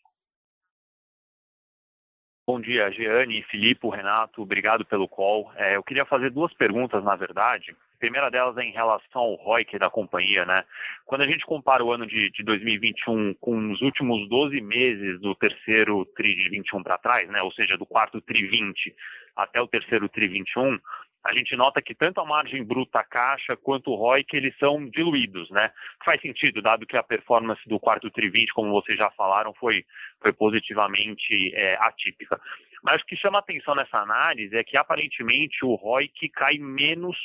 Bom 2.51 2.59
dia, 2.59 2.91
Jeane, 2.91 3.41
Filipe, 3.43 3.87
Renato, 3.87 4.41
obrigado 4.41 4.83
pelo 4.83 5.07
call. 5.07 5.49
É, 5.55 5.77
eu 5.77 5.81
queria 5.81 6.03
fazer 6.03 6.31
duas 6.31 6.53
perguntas, 6.53 7.01
na 7.01 7.15
verdade. 7.15 7.71
A 7.71 7.97
primeira 7.97 8.29
delas 8.29 8.57
é 8.57 8.63
em 8.63 8.73
relação 8.73 9.21
ao 9.21 9.35
ROIC 9.35 9.79
da 9.79 9.89
companhia, 9.89 10.45
né? 10.45 10.65
Quando 11.05 11.21
a 11.21 11.27
gente 11.27 11.45
compara 11.45 11.81
o 11.81 11.93
ano 11.93 12.05
de, 12.05 12.29
de 12.29 12.43
2021 12.43 13.35
com 13.35 13.71
os 13.71 13.81
últimos 13.81 14.27
12 14.27 14.59
meses 14.59 15.17
do 15.21 15.33
terceiro 15.33 16.05
TRI 16.13 16.35
de 16.35 16.49
21 16.49 16.83
para 16.83 16.97
trás, 16.97 17.29
né? 17.29 17.41
Ou 17.41 17.53
seja, 17.53 17.77
do 17.77 17.85
quarto 17.85 18.19
TRI 18.19 18.45
20 18.45 18.93
até 19.33 19.61
o 19.61 19.67
terceiro 19.67 20.09
TRI 20.09 20.27
21, 20.27 20.77
a 21.23 21.33
gente 21.33 21.55
nota 21.55 21.81
que 21.81 21.93
tanto 21.93 22.19
a 22.19 22.25
margem 22.25 22.63
bruta 22.63 23.03
caixa 23.03 23.55
quanto 23.55 23.91
o 23.91 23.95
ROIC 23.95 24.35
eles 24.35 24.57
são 24.57 24.89
diluídos, 24.89 25.49
né? 25.51 25.71
Faz 26.03 26.19
sentido, 26.21 26.61
dado 26.61 26.85
que 26.85 26.97
a 26.97 27.03
performance 27.03 27.61
do 27.67 27.79
quarto 27.79 28.09
tri 28.09 28.29
20, 28.29 28.53
como 28.53 28.71
vocês 28.71 28.97
já 28.97 29.09
falaram, 29.11 29.53
foi, 29.53 29.85
foi 30.19 30.33
positivamente 30.33 31.53
é, 31.53 31.75
atípica. 31.79 32.39
Mas 32.83 33.01
o 33.01 33.05
que 33.05 33.15
chama 33.15 33.39
atenção 33.39 33.75
nessa 33.75 33.99
análise 33.99 34.55
é 34.57 34.63
que 34.63 34.75
aparentemente 34.75 35.63
o 35.63 35.75
ROIC 35.75 36.29
cai 36.29 36.57
menos 36.57 37.17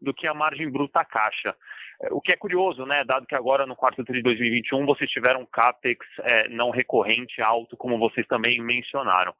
do 0.00 0.12
que 0.12 0.26
a 0.26 0.34
margem 0.34 0.68
bruta 0.68 1.04
caixa. 1.04 1.54
O 2.10 2.20
que 2.20 2.32
é 2.32 2.36
curioso, 2.36 2.84
né? 2.84 3.04
Dado 3.04 3.26
que 3.26 3.34
agora 3.36 3.64
no 3.66 3.76
quarto 3.76 4.04
tri 4.04 4.16
de 4.16 4.22
2021 4.22 4.84
vocês 4.84 5.08
tiveram 5.10 5.42
um 5.42 5.46
CAPEX 5.46 6.04
é, 6.22 6.48
não 6.48 6.70
recorrente 6.70 7.40
alto, 7.40 7.76
como 7.76 7.98
vocês 7.98 8.26
também 8.26 8.60
mencionaram. 8.60 9.32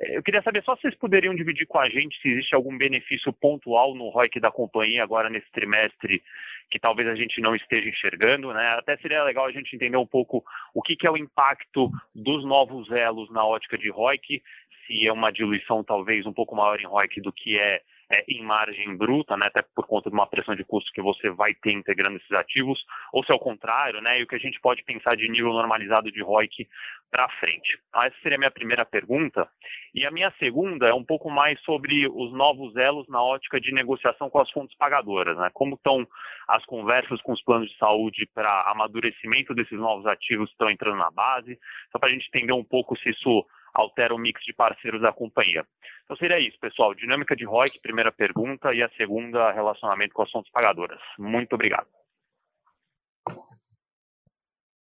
Eu 0.00 0.22
queria 0.22 0.42
saber 0.42 0.62
só 0.62 0.76
se 0.76 0.82
vocês 0.82 0.94
poderiam 0.94 1.34
dividir 1.34 1.66
com 1.66 1.78
a 1.78 1.88
gente 1.88 2.20
se 2.20 2.28
existe 2.28 2.54
algum 2.54 2.76
benefício 2.78 3.32
pontual 3.32 3.94
no 3.94 4.08
ROIC 4.10 4.38
da 4.38 4.50
companhia 4.50 5.02
agora 5.02 5.28
nesse 5.28 5.50
trimestre 5.50 6.22
que 6.70 6.78
talvez 6.78 7.08
a 7.08 7.16
gente 7.16 7.40
não 7.40 7.56
esteja 7.56 7.88
enxergando, 7.88 8.52
né? 8.52 8.68
Até 8.78 8.96
seria 8.98 9.24
legal 9.24 9.46
a 9.46 9.52
gente 9.52 9.74
entender 9.74 9.96
um 9.96 10.06
pouco 10.06 10.44
o 10.72 10.82
que, 10.82 10.94
que 10.94 11.06
é 11.06 11.10
o 11.10 11.16
impacto 11.16 11.90
dos 12.14 12.44
novos 12.44 12.90
elos 12.92 13.30
na 13.32 13.44
ótica 13.44 13.76
de 13.76 13.90
ROIC, 13.90 14.42
se 14.86 15.06
é 15.06 15.12
uma 15.12 15.32
diluição 15.32 15.82
talvez 15.82 16.26
um 16.26 16.32
pouco 16.32 16.54
maior 16.54 16.80
em 16.80 16.86
ROIC 16.86 17.20
do 17.20 17.32
que 17.32 17.58
é 17.58 17.82
é, 18.10 18.24
em 18.28 18.42
margem 18.42 18.96
bruta, 18.96 19.36
né, 19.36 19.46
até 19.46 19.62
por 19.62 19.86
conta 19.86 20.08
de 20.08 20.14
uma 20.14 20.26
pressão 20.26 20.54
de 20.54 20.64
custo 20.64 20.90
que 20.92 21.02
você 21.02 21.30
vai 21.30 21.54
ter 21.54 21.72
integrando 21.72 22.16
esses 22.16 22.32
ativos, 22.32 22.82
ou 23.12 23.24
se 23.24 23.30
é 23.30 23.34
o 23.34 23.38
contrário, 23.38 24.00
né, 24.00 24.18
e 24.18 24.22
o 24.22 24.26
que 24.26 24.34
a 24.34 24.38
gente 24.40 24.60
pode 24.60 24.82
pensar 24.82 25.16
de 25.16 25.28
nível 25.28 25.52
normalizado 25.52 26.10
de 26.10 26.22
ROIC 26.22 26.66
para 27.10 27.28
frente. 27.40 27.78
Então, 27.88 28.02
essa 28.02 28.16
seria 28.22 28.36
a 28.36 28.38
minha 28.38 28.50
primeira 28.50 28.84
pergunta. 28.84 29.48
E 29.94 30.04
a 30.04 30.10
minha 30.10 30.32
segunda 30.38 30.86
é 30.86 30.94
um 30.94 31.04
pouco 31.04 31.30
mais 31.30 31.58
sobre 31.62 32.06
os 32.06 32.32
novos 32.32 32.76
elos 32.76 33.08
na 33.08 33.22
ótica 33.22 33.60
de 33.60 33.72
negociação 33.72 34.28
com 34.28 34.38
as 34.38 34.50
fontes 34.50 34.76
pagadoras. 34.76 35.36
Né? 35.36 35.50
Como 35.54 35.74
estão 35.74 36.06
as 36.46 36.64
conversas 36.66 37.20
com 37.22 37.32
os 37.32 37.42
planos 37.42 37.70
de 37.70 37.78
saúde 37.78 38.28
para 38.34 38.70
amadurecimento 38.70 39.54
desses 39.54 39.78
novos 39.78 40.06
ativos 40.06 40.48
que 40.48 40.54
estão 40.54 40.70
entrando 40.70 40.98
na 40.98 41.10
base, 41.10 41.58
só 41.90 41.98
para 41.98 42.10
a 42.10 42.12
gente 42.12 42.28
entender 42.28 42.52
um 42.52 42.64
pouco 42.64 42.96
se 42.98 43.10
isso 43.10 43.46
altera 43.80 44.14
o 44.14 44.18
mix 44.18 44.42
de 44.44 44.52
parceiros 44.52 45.00
da 45.00 45.12
companhia. 45.12 45.64
Então 46.04 46.16
seria 46.16 46.38
isso, 46.38 46.58
pessoal. 46.58 46.94
Dinâmica 46.94 47.36
de 47.36 47.44
ROIC, 47.44 47.80
primeira 47.80 48.10
pergunta, 48.10 48.74
e 48.74 48.82
a 48.82 48.90
segunda, 48.96 49.52
relacionamento 49.52 50.14
com 50.14 50.22
as 50.22 50.30
fontes 50.30 50.50
pagadoras. 50.50 51.00
Muito 51.18 51.52
obrigado. 51.54 51.86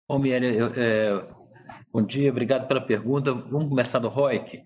Bom, 0.10 0.19
Miele, 0.19 0.58
é, 0.78 1.10
bom 1.91 2.02
dia, 2.02 2.32
obrigado 2.32 2.67
pela 2.67 2.80
pergunta. 2.80 3.34
Vamos 3.34 3.67
começar 3.67 4.00
do 4.00 4.08
ROIC. 4.08 4.63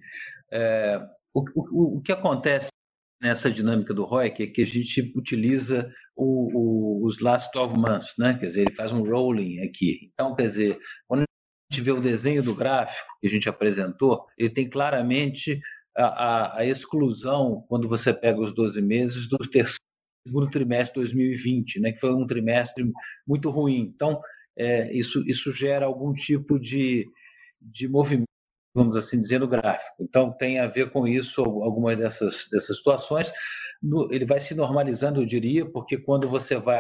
É, 0.52 1.00
o, 1.34 1.44
o, 1.56 1.98
o, 1.98 2.02
que 2.02 2.12
acontece 2.12 2.70
nessa 3.20 3.50
dinâmica 3.50 3.94
do 3.94 4.04
ROIC 4.04 4.44
é 4.44 4.48
que 4.48 4.62
a 4.62 4.66
gente 4.66 5.12
utiliza 5.16 5.92
o, 6.16 7.04
os 7.06 7.20
last 7.22 7.50
12 7.54 7.76
months, 7.76 8.14
né? 8.20 8.38
quer 8.40 8.46
dizer, 8.46 8.62
ele 8.62 8.76
faz 8.76 8.94
um 8.94 9.04
rolling 9.04 9.62
aqui. 9.62 10.12
Então, 10.14 10.36
quer 10.36 10.44
dizer, 10.44 10.80
quando 11.08 11.24
gente 11.72 11.82
vê 11.82 11.92
o 11.92 12.02
desenho 12.02 12.44
do 12.44 12.54
gráfico 12.54 13.08
que 13.22 13.28
a 13.28 13.30
gente 13.30 13.48
apresentou, 13.48 14.26
ele 14.38 14.50
tem 14.50 14.70
claramente 14.70 15.62
a, 15.96 16.04
a, 16.04 16.58
a 16.60 16.66
exclusão, 16.66 17.66
quando 17.70 17.88
você 17.88 18.14
pega 18.14 18.42
os 18.42 18.54
12 18.54 18.82
meses, 18.82 19.28
do 19.28 19.38
terceiro 19.38 19.80
segundo 20.28 20.50
trimestre 20.52 20.94
de 20.94 21.12
2020, 21.14 21.80
né, 21.80 21.92
que 21.94 22.00
foi 22.00 22.14
um 22.14 22.28
trimestre 22.28 22.92
muito 23.26 23.50
ruim. 23.50 23.92
Então, 23.96 24.22
é, 24.56 24.92
isso, 24.96 25.28
isso 25.28 25.52
gera 25.54 25.86
algum 25.86 26.14
tipo 26.14 26.60
de, 26.60 27.08
de 27.60 27.88
movimento, 27.88 28.28
vamos 28.76 28.96
assim 28.96 29.20
dizer, 29.20 29.40
no 29.40 29.48
gráfico. 29.48 29.96
Então, 30.00 30.32
tem 30.32 30.60
a 30.60 30.68
ver 30.68 30.92
com 30.92 31.08
isso, 31.08 31.42
algumas 31.42 31.98
dessas, 31.98 32.48
dessas 32.52 32.78
situações. 32.78 33.34
No, 33.82 34.14
ele 34.14 34.26
vai 34.26 34.40
se 34.40 34.54
normalizando, 34.54 35.22
eu 35.22 35.26
diria, 35.26 35.66
porque 35.66 35.98
quando 35.98 36.30
você 36.30 36.58
vai 36.58 36.80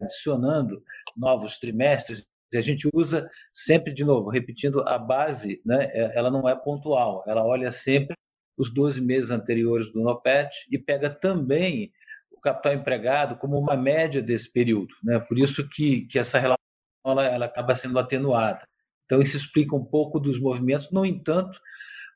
adicionando 0.00 0.82
novos 1.16 1.58
trimestres, 1.58 2.31
a 2.58 2.60
gente 2.60 2.88
usa 2.94 3.28
sempre, 3.52 3.92
de 3.92 4.04
novo, 4.04 4.30
repetindo, 4.30 4.80
a 4.86 4.98
base, 4.98 5.60
né, 5.64 5.90
é, 5.92 6.18
ela 6.18 6.30
não 6.30 6.48
é 6.48 6.54
pontual, 6.54 7.24
ela 7.26 7.44
olha 7.44 7.70
sempre 7.70 8.16
os 8.56 8.72
12 8.72 9.00
meses 9.00 9.30
anteriores 9.30 9.92
do 9.92 10.02
NOPET 10.02 10.50
e 10.70 10.78
pega 10.78 11.08
também 11.08 11.92
o 12.30 12.40
capital 12.40 12.74
empregado 12.74 13.36
como 13.36 13.58
uma 13.58 13.76
média 13.76 14.20
desse 14.20 14.52
período. 14.52 14.94
Né? 15.02 15.18
Por 15.20 15.38
isso 15.38 15.68
que, 15.68 16.06
que 16.06 16.18
essa 16.18 16.38
relação 16.38 16.58
ela, 17.04 17.24
ela 17.24 17.46
acaba 17.46 17.74
sendo 17.74 17.98
atenuada. 17.98 18.66
Então, 19.04 19.20
isso 19.20 19.36
explica 19.36 19.74
um 19.74 19.84
pouco 19.84 20.18
dos 20.18 20.38
movimentos. 20.38 20.90
No 20.90 21.04
entanto, 21.04 21.58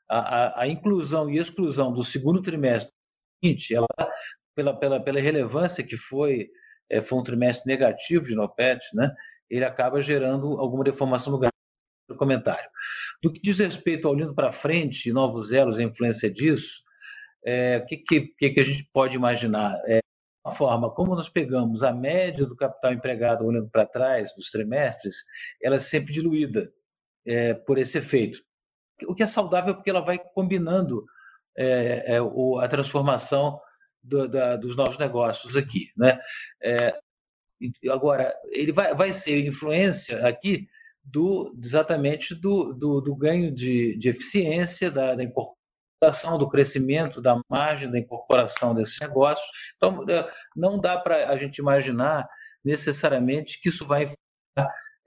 a, 0.09 0.19
a, 0.19 0.61
a 0.63 0.67
inclusão 0.67 1.29
e 1.29 1.37
exclusão 1.37 1.91
do 1.91 2.03
segundo 2.03 2.41
trimestre, 2.41 2.93
ela, 3.71 3.87
pela, 4.55 4.75
pela, 4.75 4.99
pela 4.99 5.19
relevância 5.19 5.83
que 5.83 5.97
foi, 5.97 6.49
é, 6.89 7.01
foi 7.01 7.19
um 7.19 7.23
trimestre 7.23 7.67
negativo 7.67 8.25
de 8.25 8.35
NOPET, 8.35 8.79
né? 8.93 9.13
Ele 9.49 9.65
acaba 9.65 10.01
gerando 10.01 10.59
alguma 10.59 10.83
deformação 10.83 11.39
no 12.09 12.15
comentário. 12.15 12.69
Do 13.21 13.31
que 13.31 13.41
diz 13.41 13.59
respeito 13.59 14.07
ao 14.07 14.13
olhando 14.13 14.33
para 14.33 14.51
frente, 14.51 15.11
novos 15.11 15.51
elos, 15.51 15.77
a 15.77 15.83
influência 15.83 16.29
disso, 16.29 16.83
é, 17.45 17.77
o 17.77 17.85
que, 17.85 17.97
que, 17.97 18.49
que, 18.51 18.59
a 18.59 18.63
gente 18.63 18.89
pode 18.91 19.15
imaginar? 19.15 19.81
É, 19.87 19.99
uma 20.45 20.53
forma 20.53 20.89
como 20.93 21.15
nós 21.15 21.29
pegamos 21.29 21.83
a 21.83 21.91
média 21.91 22.45
do 22.45 22.55
capital 22.55 22.93
empregado 22.93 23.45
olhando 23.45 23.69
para 23.69 23.85
trás, 23.85 24.33
dos 24.35 24.49
trimestres, 24.49 25.17
ela 25.61 25.75
é 25.75 25.79
sempre 25.79 26.13
diluída 26.13 26.71
é, 27.25 27.53
por 27.53 27.77
esse 27.77 27.97
efeito. 27.97 28.39
o 29.05 29.13
que 29.13 29.23
é 29.23 29.27
saudável 29.27 29.75
porque 29.75 29.89
ela 29.89 30.01
vai 30.01 30.17
combinando 30.17 31.05
é, 31.57 32.15
é, 32.15 32.17
a 32.17 32.67
transformação 32.67 33.59
do, 34.01 34.27
da, 34.27 34.55
dos 34.55 34.75
novos 34.75 34.97
negócios 34.97 35.55
aqui. 35.57 35.91
Né? 35.97 36.17
É, 36.61 36.97
agora, 37.89 38.35
ele 38.51 38.71
vai, 38.71 38.93
vai 38.93 39.11
ser 39.11 39.45
influência 39.45 40.25
aqui 40.25 40.67
do 41.03 41.55
exatamente 41.63 42.35
do, 42.35 42.73
do, 42.73 43.01
do 43.01 43.15
ganho 43.15 43.51
de, 43.51 43.97
de 43.97 44.09
eficiência, 44.09 44.91
da, 44.91 45.15
da 45.15 45.23
incorporação, 45.23 46.37
do 46.37 46.49
crescimento 46.49 47.21
da 47.21 47.39
margem, 47.49 47.89
da 47.89 47.97
incorporação 47.97 48.75
desses 48.75 48.99
negócios. 48.99 49.47
Então, 49.77 50.05
é, 50.09 50.31
não 50.55 50.79
dá 50.79 50.97
para 50.97 51.29
a 51.29 51.37
gente 51.37 51.57
imaginar 51.59 52.27
necessariamente 52.63 53.61
que 53.61 53.69
isso 53.69 53.85
vai 53.85 54.05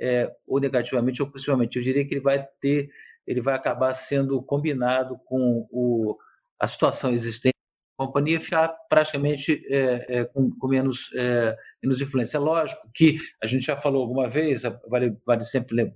é, 0.01 0.35
ou 0.47 0.59
negativamente 0.59 1.23
ou 1.23 1.31
positivamente. 1.31 1.77
Eu 1.77 1.83
diria 1.83 2.07
que 2.07 2.15
ele 2.15 2.23
vai 2.23 2.47
ter, 2.61 2.91
ele 3.27 3.43
vai 3.43 3.55
acabar 3.55 3.93
sendo 3.93 4.43
combinado 4.43 5.19
com 5.27 5.69
o, 5.71 6.17
a 6.59 6.67
situação 6.67 7.13
existente 7.13 7.60
companhia 8.01 8.41
ficar 8.41 8.69
praticamente 8.89 9.63
é, 9.69 10.21
é, 10.21 10.25
com, 10.25 10.51
com, 10.51 10.69
menos, 10.69 11.13
é, 11.15 11.55
menos 11.83 12.01
influência. 12.01 12.39
É 12.39 12.41
lógico 12.41 12.91
que 12.95 13.19
a 13.43 13.47
gente 13.47 13.67
já 13.67 13.77
falou 13.77 14.01
alguma 14.01 14.27
vez, 14.27 14.63
vale, 14.89 15.15
vale 15.27 15.43
sempre 15.43 15.93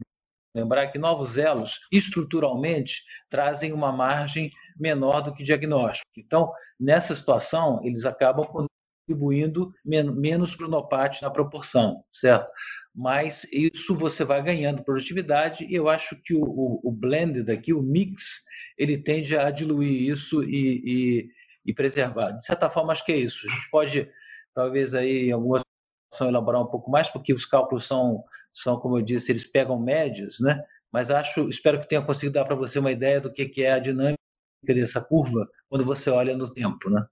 lembrar 0.54 0.88
que 0.88 0.98
novos 0.98 1.38
elos, 1.38 1.80
estruturalmente, 1.90 3.02
trazem 3.30 3.72
uma 3.72 3.90
margem 3.90 4.50
menor 4.78 5.22
do 5.22 5.34
que 5.34 5.42
diagnóstico. 5.42 6.06
Então, 6.18 6.52
nessa 6.78 7.14
situação, 7.14 7.80
eles 7.82 8.04
acabam 8.04 8.46
contribuindo 9.06 9.72
menos 9.84 10.54
para 10.54 10.66
o 10.66 10.70
NOPAT 10.70 11.22
na 11.22 11.30
proporção, 11.30 12.04
certo? 12.12 12.46
Mas 12.94 13.44
isso 13.50 13.96
você 13.96 14.24
vai 14.24 14.42
ganhando 14.42 14.84
produtividade 14.84 15.64
e 15.64 15.74
eu 15.74 15.88
acho 15.88 16.20
que 16.22 16.34
o, 16.34 16.42
o, 16.42 16.80
o 16.84 16.92
blended 16.92 17.50
aqui, 17.50 17.72
o 17.72 17.82
mix, 17.82 18.44
ele 18.76 18.98
tende 18.98 19.36
a 19.36 19.50
diluir 19.50 20.10
isso 20.10 20.44
e, 20.44 20.82
e, 20.84 21.30
e, 21.64 21.72
preservar. 21.72 22.32
De 22.32 22.44
certa 22.44 22.68
forma, 22.68 22.92
acho 22.92 23.04
que 23.04 23.12
é 23.12 23.16
isso. 23.16 23.46
A 23.46 23.50
gente 23.50 23.70
pode, 23.70 24.10
talvez, 24.54 24.94
aí, 24.94 25.28
em 25.28 25.32
algumas 25.32 25.62
elaborar 26.20 26.62
um 26.62 26.66
pouco 26.66 26.90
mais, 26.90 27.08
porque 27.08 27.32
os 27.32 27.44
cálculos 27.44 27.86
são, 27.86 28.22
são, 28.52 28.78
como 28.78 28.98
eu 28.98 29.02
disse, 29.02 29.32
eles 29.32 29.44
pegam 29.44 29.80
médias, 29.80 30.38
né? 30.40 30.62
Mas 30.92 31.10
acho, 31.10 31.48
espero 31.48 31.80
que 31.80 31.88
tenha 31.88 32.02
conseguido 32.02 32.34
dar 32.34 32.44
para 32.44 32.54
você 32.54 32.78
uma 32.78 32.92
ideia 32.92 33.20
do 33.20 33.32
que, 33.32 33.46
que 33.46 33.64
é 33.64 33.72
a 33.72 33.80
dinâmica 33.80 34.16
dessa 34.64 35.04
curva 35.04 35.48
quando 35.68 35.84
você 35.84 36.08
olha 36.08 36.36
no 36.36 36.52
tempo, 36.52 36.88
né? 36.88 37.04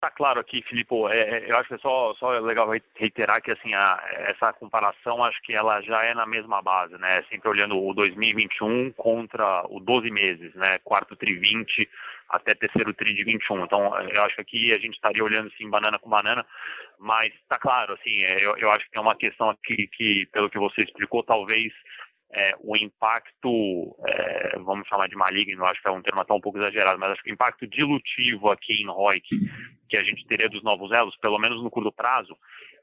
Tá 0.00 0.10
claro 0.10 0.38
aqui, 0.38 0.62
Filipe. 0.62 0.94
É, 1.10 1.18
é, 1.18 1.50
eu 1.50 1.56
acho 1.56 1.68
que 1.68 1.74
é 1.74 1.78
só, 1.78 2.14
só 2.14 2.30
legal 2.38 2.68
reiterar 2.94 3.42
que 3.42 3.50
assim 3.50 3.74
a, 3.74 4.00
essa 4.28 4.52
comparação 4.52 5.24
acho 5.24 5.40
que 5.42 5.52
ela 5.52 5.80
já 5.80 6.04
é 6.04 6.14
na 6.14 6.26
mesma 6.26 6.62
base, 6.62 6.96
né? 6.98 7.22
Sempre 7.28 7.48
olhando 7.48 7.76
o 7.76 7.92
2021 7.92 8.92
contra 8.92 9.64
o 9.68 9.80
12 9.80 10.10
meses, 10.10 10.54
né? 10.54 10.78
Quarto 10.84 11.16
tri 11.16 11.34
20 11.34 11.88
até 12.28 12.54
terceiro 12.54 12.92
tri 12.94 13.14
de 13.14 13.24
21. 13.24 13.64
Então 13.64 13.98
eu 14.10 14.22
acho 14.22 14.36
que 14.36 14.40
aqui 14.40 14.72
a 14.72 14.78
gente 14.78 14.94
estaria 14.94 15.22
olhando 15.22 15.48
assim 15.48 15.68
banana 15.68 15.98
com 15.98 16.10
banana, 16.10 16.44
mas 16.98 17.32
tá 17.48 17.58
claro, 17.58 17.94
assim, 17.94 18.22
é, 18.24 18.44
eu, 18.44 18.56
eu 18.56 18.70
acho 18.70 18.88
que 18.90 18.98
é 18.98 19.00
uma 19.00 19.16
questão 19.16 19.50
aqui 19.50 19.88
que 19.88 20.26
pelo 20.32 20.50
que 20.50 20.58
você 20.58 20.82
explicou 20.82 21.22
talvez 21.22 21.72
é, 22.32 22.54
o 22.60 22.76
impacto, 22.76 23.96
é, 24.06 24.58
vamos 24.58 24.88
chamar 24.88 25.08
de 25.08 25.16
maligno, 25.16 25.64
acho 25.64 25.80
que 25.80 25.88
é 25.88 25.90
um 25.90 26.02
termo 26.02 26.20
até 26.20 26.32
um 26.32 26.40
pouco 26.40 26.58
exagerado, 26.58 26.98
mas 26.98 27.12
acho 27.12 27.22
que 27.22 27.30
o 27.30 27.34
impacto 27.34 27.66
dilutivo 27.66 28.50
aqui 28.50 28.82
em 28.82 28.86
ROIC 28.86 29.26
que 29.88 29.96
a 29.96 30.02
gente 30.02 30.26
teria 30.26 30.48
dos 30.48 30.62
novos 30.62 30.90
elos, 30.90 31.16
pelo 31.18 31.38
menos 31.38 31.62
no 31.62 31.70
curto 31.70 31.92
prazo, 31.92 32.36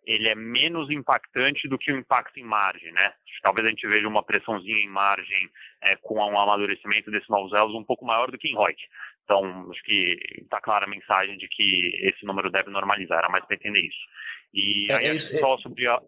ele 0.06 0.28
é 0.28 0.36
menos 0.36 0.90
impactante 0.90 1.68
do 1.68 1.78
que 1.78 1.92
o 1.92 1.98
impacto 1.98 2.40
em 2.40 2.44
margem, 2.44 2.92
né? 2.92 3.14
Talvez 3.42 3.66
a 3.66 3.70
gente 3.70 3.88
veja 3.88 4.08
uma 4.08 4.24
pressãozinha 4.24 4.78
em 4.78 4.90
margem 4.90 5.50
é, 5.82 5.96
com 5.98 6.16
um 6.16 6.40
amadurecimento 6.40 7.12
desses 7.12 7.28
novos 7.28 7.54
elos 7.54 7.74
um 7.74 7.84
pouco 7.84 8.06
maior 8.06 8.32
do 8.32 8.38
que 8.38 8.48
em 8.48 8.56
ROIC. 8.56 8.80
Então, 9.24 9.70
acho 9.72 9.84
que 9.84 10.18
está 10.42 10.60
clara 10.60 10.86
a 10.86 10.90
mensagem 10.90 11.38
de 11.38 11.48
que 11.48 11.92
esse 12.04 12.26
número 12.26 12.52
deve 12.52 12.70
normalizar, 12.70 13.20
era 13.20 13.30
mais 13.30 13.46
para 13.46 13.56
entender 13.56 13.82
isso. 13.82 14.06
E 14.54 14.92
é, 14.92 14.96
aí, 14.96 15.08
é, 15.08 15.20
só 15.20 15.58
sobre 15.58 15.88
a, 15.88 16.02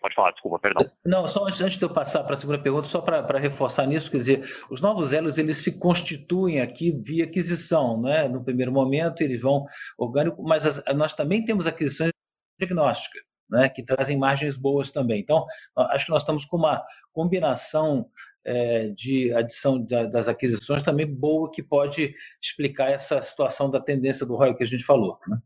Pode 0.00 0.14
falar, 0.14 0.30
desculpa, 0.30 0.58
perdão. 0.58 0.90
Não, 1.04 1.28
só 1.28 1.46
antes, 1.46 1.60
antes 1.60 1.76
de 1.76 1.84
eu 1.84 1.92
passar 1.92 2.24
para 2.24 2.32
a 2.32 2.36
segunda 2.36 2.58
pergunta, 2.58 2.86
só 2.86 3.02
para 3.02 3.38
reforçar 3.38 3.86
nisso, 3.86 4.10
quer 4.10 4.16
dizer, 4.16 4.64
os 4.70 4.80
novos 4.80 5.12
elos 5.12 5.36
eles 5.36 5.58
se 5.58 5.78
constituem 5.78 6.62
aqui 6.62 6.90
via 6.90 7.24
aquisição, 7.24 8.00
né? 8.00 8.26
No 8.26 8.42
primeiro 8.42 8.72
momento 8.72 9.20
eles 9.20 9.42
vão 9.42 9.66
orgânico, 9.98 10.42
mas 10.42 10.64
as, 10.64 10.82
nós 10.94 11.12
também 11.12 11.44
temos 11.44 11.66
aquisições 11.66 12.12
diagnósticas, 12.58 13.22
né? 13.50 13.68
Que 13.68 13.84
trazem 13.84 14.16
margens 14.16 14.56
boas 14.56 14.90
também. 14.90 15.20
Então, 15.20 15.44
acho 15.76 16.06
que 16.06 16.12
nós 16.12 16.22
estamos 16.22 16.46
com 16.46 16.56
uma 16.56 16.82
combinação 17.12 18.08
é, 18.44 18.88
de 18.88 19.32
adição 19.34 19.82
da, 19.84 20.04
das 20.04 20.28
aquisições 20.28 20.82
também 20.82 21.06
boa 21.06 21.50
que 21.50 21.62
pode 21.62 22.14
explicar 22.42 22.90
essa 22.90 23.20
situação 23.20 23.70
da 23.70 23.80
tendência 23.80 24.26
do 24.26 24.36
ROI 24.36 24.54
que 24.54 24.62
a 24.62 24.66
gente 24.66 24.84
falou, 24.84 25.18
né? 25.26 25.38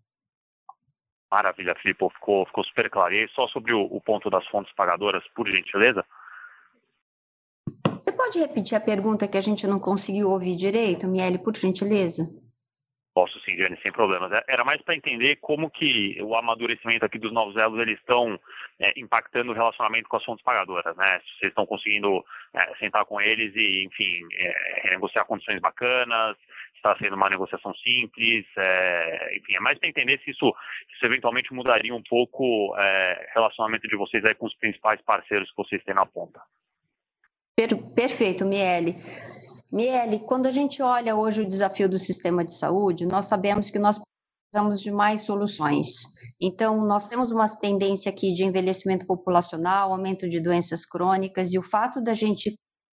Maravilha, 1.30 1.74
Filipe, 1.82 2.08
ficou, 2.10 2.46
ficou 2.46 2.62
super 2.62 2.88
claro. 2.88 3.12
E 3.12 3.18
aí, 3.22 3.28
só 3.34 3.48
sobre 3.48 3.72
o, 3.72 3.82
o 3.82 4.00
ponto 4.00 4.30
das 4.30 4.46
fontes 4.46 4.72
pagadoras, 4.74 5.24
por 5.34 5.48
gentileza? 5.48 6.04
Você 7.94 8.12
pode 8.12 8.38
repetir 8.38 8.76
a 8.76 8.80
pergunta 8.80 9.26
que 9.26 9.36
a 9.36 9.40
gente 9.40 9.66
não 9.66 9.80
conseguiu 9.80 10.30
ouvir 10.30 10.54
direito, 10.54 11.08
Miele, 11.08 11.38
por 11.38 11.56
gentileza? 11.56 12.22
Posso 13.14 13.38
Jane, 13.46 13.78
sem 13.80 13.92
problemas. 13.92 14.32
É, 14.32 14.42
era 14.48 14.64
mais 14.64 14.82
para 14.82 14.96
entender 14.96 15.36
como 15.36 15.70
que 15.70 16.20
o 16.20 16.34
amadurecimento 16.34 17.04
aqui 17.04 17.18
dos 17.18 17.32
novos 17.32 17.56
elos 17.56 17.78
eles 17.78 17.98
estão 18.00 18.38
é, 18.80 18.92
impactando 18.98 19.52
o 19.52 19.54
relacionamento 19.54 20.08
com 20.08 20.16
as 20.16 20.24
fontes 20.24 20.44
pagadoras, 20.44 20.96
né? 20.96 21.20
Se 21.20 21.38
vocês 21.38 21.50
estão 21.50 21.64
conseguindo 21.64 22.24
é, 22.52 22.74
sentar 22.76 23.04
com 23.04 23.20
eles 23.20 23.54
e, 23.54 23.84
enfim, 23.84 24.26
é, 24.32 24.90
negociar 24.90 25.24
condições 25.26 25.60
bacanas, 25.60 26.36
está 26.74 26.96
sendo 26.98 27.16
uma 27.16 27.30
negociação 27.30 27.72
simples, 27.76 28.44
é, 28.58 29.36
enfim, 29.36 29.54
é 29.56 29.60
mais 29.60 29.78
para 29.78 29.88
entender 29.88 30.20
se 30.22 30.30
isso, 30.30 30.54
se 30.88 30.96
isso, 30.96 31.06
eventualmente 31.06 31.54
mudaria 31.54 31.94
um 31.94 32.02
pouco 32.02 32.44
o 32.44 32.76
é, 32.76 33.30
relacionamento 33.32 33.88
de 33.88 33.96
vocês 33.96 34.24
aí 34.24 34.34
com 34.34 34.46
os 34.46 34.54
principais 34.56 35.00
parceiros 35.02 35.48
que 35.50 35.56
vocês 35.56 35.82
têm 35.84 35.94
na 35.94 36.04
ponta. 36.04 36.40
Per 37.56 37.76
perfeito, 37.94 38.44
Miele. 38.44 38.96
Miele, 39.74 40.20
quando 40.20 40.46
a 40.46 40.52
gente 40.52 40.80
olha 40.80 41.16
hoje 41.16 41.40
o 41.40 41.48
desafio 41.48 41.88
do 41.88 41.98
sistema 41.98 42.44
de 42.44 42.54
saúde, 42.54 43.04
nós 43.04 43.24
sabemos 43.24 43.70
que 43.70 43.78
nós 43.80 43.98
precisamos 43.98 44.80
de 44.80 44.92
mais 44.92 45.22
soluções. 45.22 46.14
Então, 46.40 46.86
nós 46.86 47.08
temos 47.08 47.32
uma 47.32 47.48
tendência 47.48 48.08
aqui 48.08 48.32
de 48.32 48.44
envelhecimento 48.44 49.04
populacional, 49.04 49.90
aumento 49.90 50.28
de 50.28 50.38
doenças 50.38 50.86
crônicas, 50.86 51.52
e 51.52 51.58
o 51.58 51.62
fato 51.62 52.00
da 52.00 52.14
gente 52.14 52.54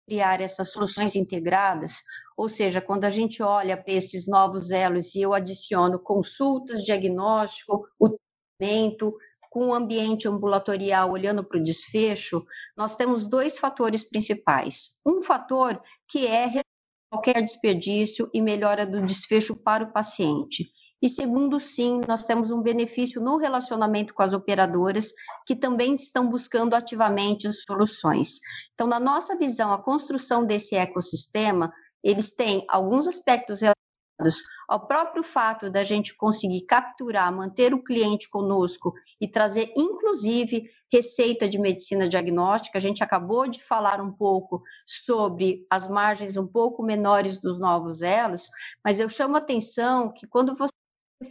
criar 0.08 0.40
essas 0.40 0.72
soluções 0.72 1.16
integradas, 1.16 2.04
ou 2.38 2.48
seja, 2.48 2.80
quando 2.80 3.06
a 3.06 3.10
gente 3.10 3.42
olha 3.42 3.76
para 3.76 3.94
esses 3.94 4.28
novos 4.28 4.70
elos 4.70 5.16
e 5.16 5.22
eu 5.22 5.34
adiciono 5.34 5.98
consultas, 5.98 6.84
diagnóstico, 6.84 7.88
o 8.00 8.16
tratamento, 8.60 9.18
com 9.50 9.70
o 9.70 9.74
ambiente 9.74 10.28
ambulatorial 10.28 11.10
olhando 11.10 11.44
para 11.44 11.60
o 11.60 11.64
desfecho, 11.64 12.46
nós 12.78 12.96
temos 12.96 13.28
dois 13.28 13.58
fatores 13.58 14.08
principais. 14.08 15.00
Um 15.04 15.24
fator 15.24 15.82
que 16.08 16.28
é 16.28 16.67
qualquer 17.10 17.42
desperdício 17.42 18.30
e 18.34 18.42
melhora 18.42 18.86
do 18.86 19.02
desfecho 19.06 19.56
para 19.56 19.84
o 19.84 19.92
paciente. 19.92 20.70
E 21.02 21.08
segundo, 21.08 21.60
sim, 21.60 22.02
nós 22.08 22.24
temos 22.24 22.50
um 22.50 22.62
benefício 22.62 23.22
no 23.22 23.38
relacionamento 23.38 24.14
com 24.16 24.24
as 24.24 24.34
operadoras, 24.34 25.14
que 25.46 25.56
também 25.56 25.94
estão 25.94 26.28
buscando 26.28 26.74
ativamente 26.74 27.52
soluções. 27.54 28.40
Então, 28.74 28.88
na 28.88 29.00
nossa 29.00 29.38
visão, 29.38 29.72
a 29.72 29.82
construção 29.82 30.44
desse 30.44 30.76
ecossistema, 30.76 31.72
eles 32.04 32.32
têm 32.32 32.66
alguns 32.68 33.08
aspectos 33.08 33.62
ao 34.68 34.88
próprio 34.88 35.24
fato 35.24 35.70
da 35.70 35.84
gente 35.84 36.16
conseguir 36.16 36.66
capturar, 36.66 37.32
manter 37.32 37.74
o 37.74 37.84
cliente 37.84 38.30
conosco 38.30 38.94
e 39.22 39.28
trazer, 39.28 39.72
inclusive, 39.76 40.70
receita 40.92 41.48
de 41.48 41.60
medicina 41.60 42.08
diagnóstica. 42.08 42.78
A 42.78 42.82
gente 42.82 43.04
acabou 43.04 43.48
de 43.48 43.62
falar 43.62 44.02
um 44.02 44.12
pouco 44.12 44.62
sobre 44.86 45.66
as 45.70 45.88
margens 45.88 46.38
um 46.38 46.48
pouco 46.48 46.84
menores 46.84 47.40
dos 47.40 47.60
novos 47.60 48.02
elos, 48.02 48.50
mas 48.84 49.00
eu 49.00 49.10
chamo 49.10 49.36
a 49.36 49.40
atenção 49.40 50.12
que 50.12 50.26
quando 50.26 50.56
você 50.56 50.72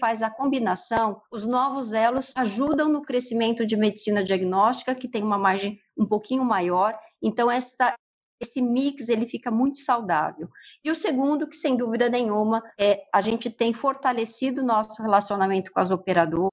faz 0.00 0.22
a 0.22 0.30
combinação, 0.30 1.22
os 1.30 1.46
novos 1.46 1.92
elos 1.92 2.32
ajudam 2.36 2.88
no 2.88 3.02
crescimento 3.02 3.64
de 3.64 3.76
medicina 3.76 4.22
diagnóstica, 4.22 4.94
que 4.94 5.08
tem 5.08 5.22
uma 5.22 5.38
margem 5.38 5.78
um 5.96 6.06
pouquinho 6.06 6.44
maior. 6.44 6.98
Então, 7.22 7.50
esta, 7.50 7.94
esse 8.40 8.60
mix 8.60 9.08
ele 9.08 9.26
fica 9.26 9.50
muito 9.50 9.78
saudável. 9.78 10.48
E 10.84 10.90
o 10.90 10.94
segundo, 10.94 11.48
que 11.48 11.56
sem 11.56 11.76
dúvida 11.76 12.08
nenhuma, 12.08 12.62
é 12.78 13.02
a 13.12 13.20
gente 13.20 13.50
tem 13.50 13.72
fortalecido 13.72 14.62
nosso 14.62 15.02
relacionamento 15.02 15.72
com 15.72 15.80
as 15.80 15.90
operadoras. 15.90 16.50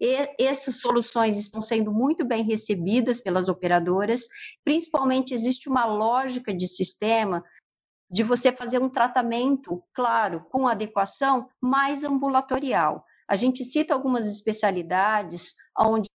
E 0.00 0.28
essas 0.38 0.80
soluções 0.80 1.38
estão 1.38 1.62
sendo 1.62 1.92
muito 1.92 2.24
bem 2.24 2.42
recebidas 2.42 3.20
pelas 3.20 3.48
operadoras, 3.48 4.26
principalmente 4.64 5.32
existe 5.32 5.68
uma 5.68 5.84
lógica 5.84 6.52
de 6.52 6.66
sistema 6.66 7.44
de 8.10 8.22
você 8.22 8.52
fazer 8.52 8.80
um 8.80 8.88
tratamento, 8.88 9.82
claro, 9.92 10.44
com 10.50 10.68
adequação, 10.68 11.48
mais 11.60 12.04
ambulatorial. 12.04 13.04
A 13.26 13.36
gente 13.36 13.64
cita 13.64 13.94
algumas 13.94 14.26
especialidades 14.26 15.54
onde 15.78 16.08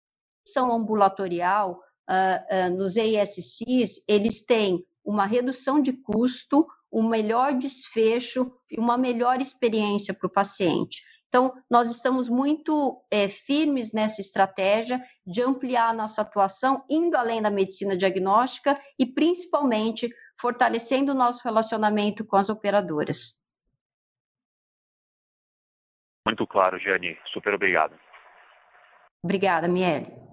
são 0.48 0.72
ambulatorial, 0.72 1.82
uh, 2.10 2.72
uh, 2.72 2.76
nos 2.76 2.98
ESCs, 2.98 4.04
eles 4.08 4.44
têm 4.44 4.84
uma 5.06 5.26
redução 5.26 5.80
de 5.80 5.94
custo, 6.02 6.68
um 6.92 7.08
melhor 7.08 7.54
desfecho 7.54 8.52
e 8.70 8.80
uma 8.80 8.98
melhor 8.98 9.40
experiência 9.40 10.14
para 10.14 10.28
o 10.28 10.32
paciente. 10.32 11.02
Então, 11.28 11.54
nós 11.70 11.90
estamos 11.92 12.28
muito 12.28 13.04
é, 13.12 13.28
firmes 13.28 13.94
nessa 13.94 14.20
estratégia 14.20 15.00
de 15.26 15.44
ampliar 15.44 15.90
a 15.90 15.94
nossa 15.94 16.24
atuação, 16.24 16.84
indo 16.90 17.16
além 17.16 17.40
da 17.40 17.52
medicina 17.52 17.96
diagnóstica 17.96 18.76
e, 18.98 19.06
principalmente, 19.06 20.10
fortalecendo 20.42 21.12
o 21.12 21.16
nosso 21.16 21.44
relacionamento 21.44 22.26
com 22.26 22.36
as 22.36 22.50
operadoras. 22.50 23.40
Muito 26.26 26.48
claro, 26.48 26.80
Jane. 26.80 27.16
Super 27.32 27.54
obrigado. 27.54 27.96
Obrigada, 29.24 29.68
Miele. 29.68 30.29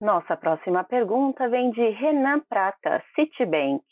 Nossa 0.00 0.36
próxima 0.36 0.84
pergunta 0.84 1.48
vem 1.48 1.70
de 1.70 1.88
Renan 1.90 2.40
Prata, 2.48 3.02
Citibank. 3.14 3.84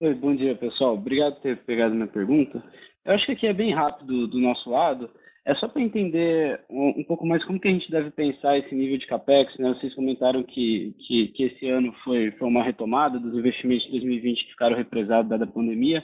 Oi, 0.00 0.14
bom 0.14 0.34
dia, 0.34 0.54
pessoal. 0.54 0.94
Obrigado 0.94 1.36
por 1.36 1.42
ter 1.42 1.64
pegado 1.64 1.94
minha 1.94 2.06
pergunta. 2.06 2.62
Eu 3.04 3.14
acho 3.14 3.26
que 3.26 3.32
aqui 3.32 3.46
é 3.46 3.52
bem 3.52 3.72
rápido 3.72 4.26
do 4.26 4.38
nosso 4.38 4.68
lado. 4.70 5.10
É 5.46 5.54
só 5.56 5.68
para 5.68 5.82
entender 5.82 6.62
um, 6.70 7.00
um, 7.00 7.04
pouco 7.04 7.26
mais 7.26 7.44
como 7.44 7.60
que 7.60 7.68
a 7.68 7.70
gente 7.70 7.90
deve 7.90 8.10
pensar 8.10 8.58
esse 8.58 8.74
nível 8.74 8.98
de 8.98 9.06
capex. 9.06 9.56
Né? 9.58 9.68
Vocês 9.74 9.94
comentaram 9.94 10.42
que, 10.42 10.94
que, 11.06 11.28
que, 11.28 11.44
esse 11.44 11.68
ano 11.68 11.92
foi, 12.02 12.30
foi 12.32 12.48
uma 12.48 12.62
retomada 12.62 13.18
dos 13.18 13.34
investimentos 13.34 13.84
de 13.84 13.92
2020 13.92 14.44
que 14.44 14.50
ficaram 14.50 14.76
represados 14.76 15.28
dada 15.28 15.44
a 15.44 15.46
pandemia. 15.46 16.02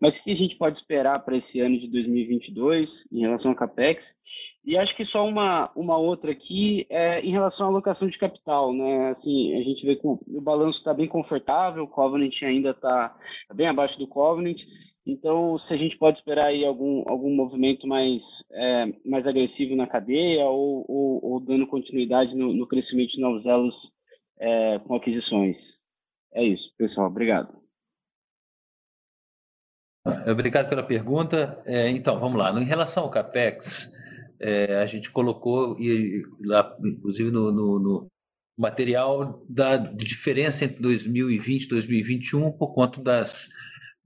Mas 0.00 0.14
o 0.14 0.22
que 0.22 0.32
a 0.32 0.36
gente 0.36 0.56
pode 0.56 0.78
esperar 0.78 1.18
para 1.20 1.36
esse 1.36 1.60
ano 1.60 1.78
de 1.78 1.86
2022 1.88 2.88
em 3.12 3.20
relação 3.20 3.50
a 3.50 3.56
capex? 3.56 4.02
E 4.68 4.76
acho 4.76 4.94
que 4.94 5.06
só 5.06 5.26
uma, 5.26 5.70
uma 5.74 5.96
outra 5.96 6.30
aqui 6.30 6.86
é 6.90 7.22
em 7.22 7.30
relação 7.30 7.64
à 7.64 7.68
alocação 7.70 8.06
de 8.06 8.18
capital, 8.18 8.74
né? 8.74 9.12
Assim, 9.12 9.56
a 9.56 9.62
gente 9.62 9.86
vê 9.86 9.96
que 9.96 10.06
o, 10.06 10.20
o 10.28 10.42
balanço 10.42 10.76
está 10.76 10.92
bem 10.92 11.08
confortável, 11.08 11.84
o 11.84 11.88
Covenant 11.88 12.34
ainda 12.42 12.72
está 12.72 13.16
bem 13.54 13.66
abaixo 13.66 13.98
do 13.98 14.06
Covenant, 14.06 14.58
então 15.06 15.58
se 15.60 15.72
a 15.72 15.76
gente 15.78 15.96
pode 15.96 16.18
esperar 16.18 16.48
aí 16.48 16.66
algum, 16.66 17.02
algum 17.08 17.34
movimento 17.34 17.86
mais, 17.86 18.20
é, 18.52 18.92
mais 19.06 19.26
agressivo 19.26 19.74
na 19.74 19.86
cadeia 19.86 20.44
ou, 20.44 20.84
ou, 20.86 21.24
ou 21.24 21.40
dando 21.40 21.66
continuidade 21.66 22.36
no, 22.36 22.52
no, 22.52 22.66
crescimento 22.66 23.12
de 23.12 23.22
novos 23.22 23.46
elos 23.46 23.74
é, 24.38 24.78
com 24.80 24.94
aquisições. 24.96 25.56
É 26.34 26.44
isso, 26.44 26.70
pessoal. 26.76 27.06
Obrigado. 27.06 27.56
Obrigado 30.30 30.68
pela 30.68 30.82
pergunta. 30.82 31.58
É, 31.64 31.88
então, 31.88 32.20
vamos 32.20 32.38
lá. 32.38 32.50
Em 32.60 32.66
relação 32.66 33.04
ao 33.04 33.10
CAPEX, 33.10 33.96
é, 34.40 34.76
a 34.76 34.86
gente 34.86 35.10
colocou, 35.10 35.78
e 35.80 36.22
lá, 36.40 36.76
inclusive 36.84 37.30
no, 37.30 37.50
no, 37.50 37.78
no, 37.78 38.06
material, 38.56 39.44
da 39.48 39.76
diferença 39.76 40.64
entre 40.64 40.80
2020 40.80 41.64
e 41.64 41.68
2021 41.68 42.52
por 42.52 42.74
conta 42.74 43.00
das, 43.00 43.48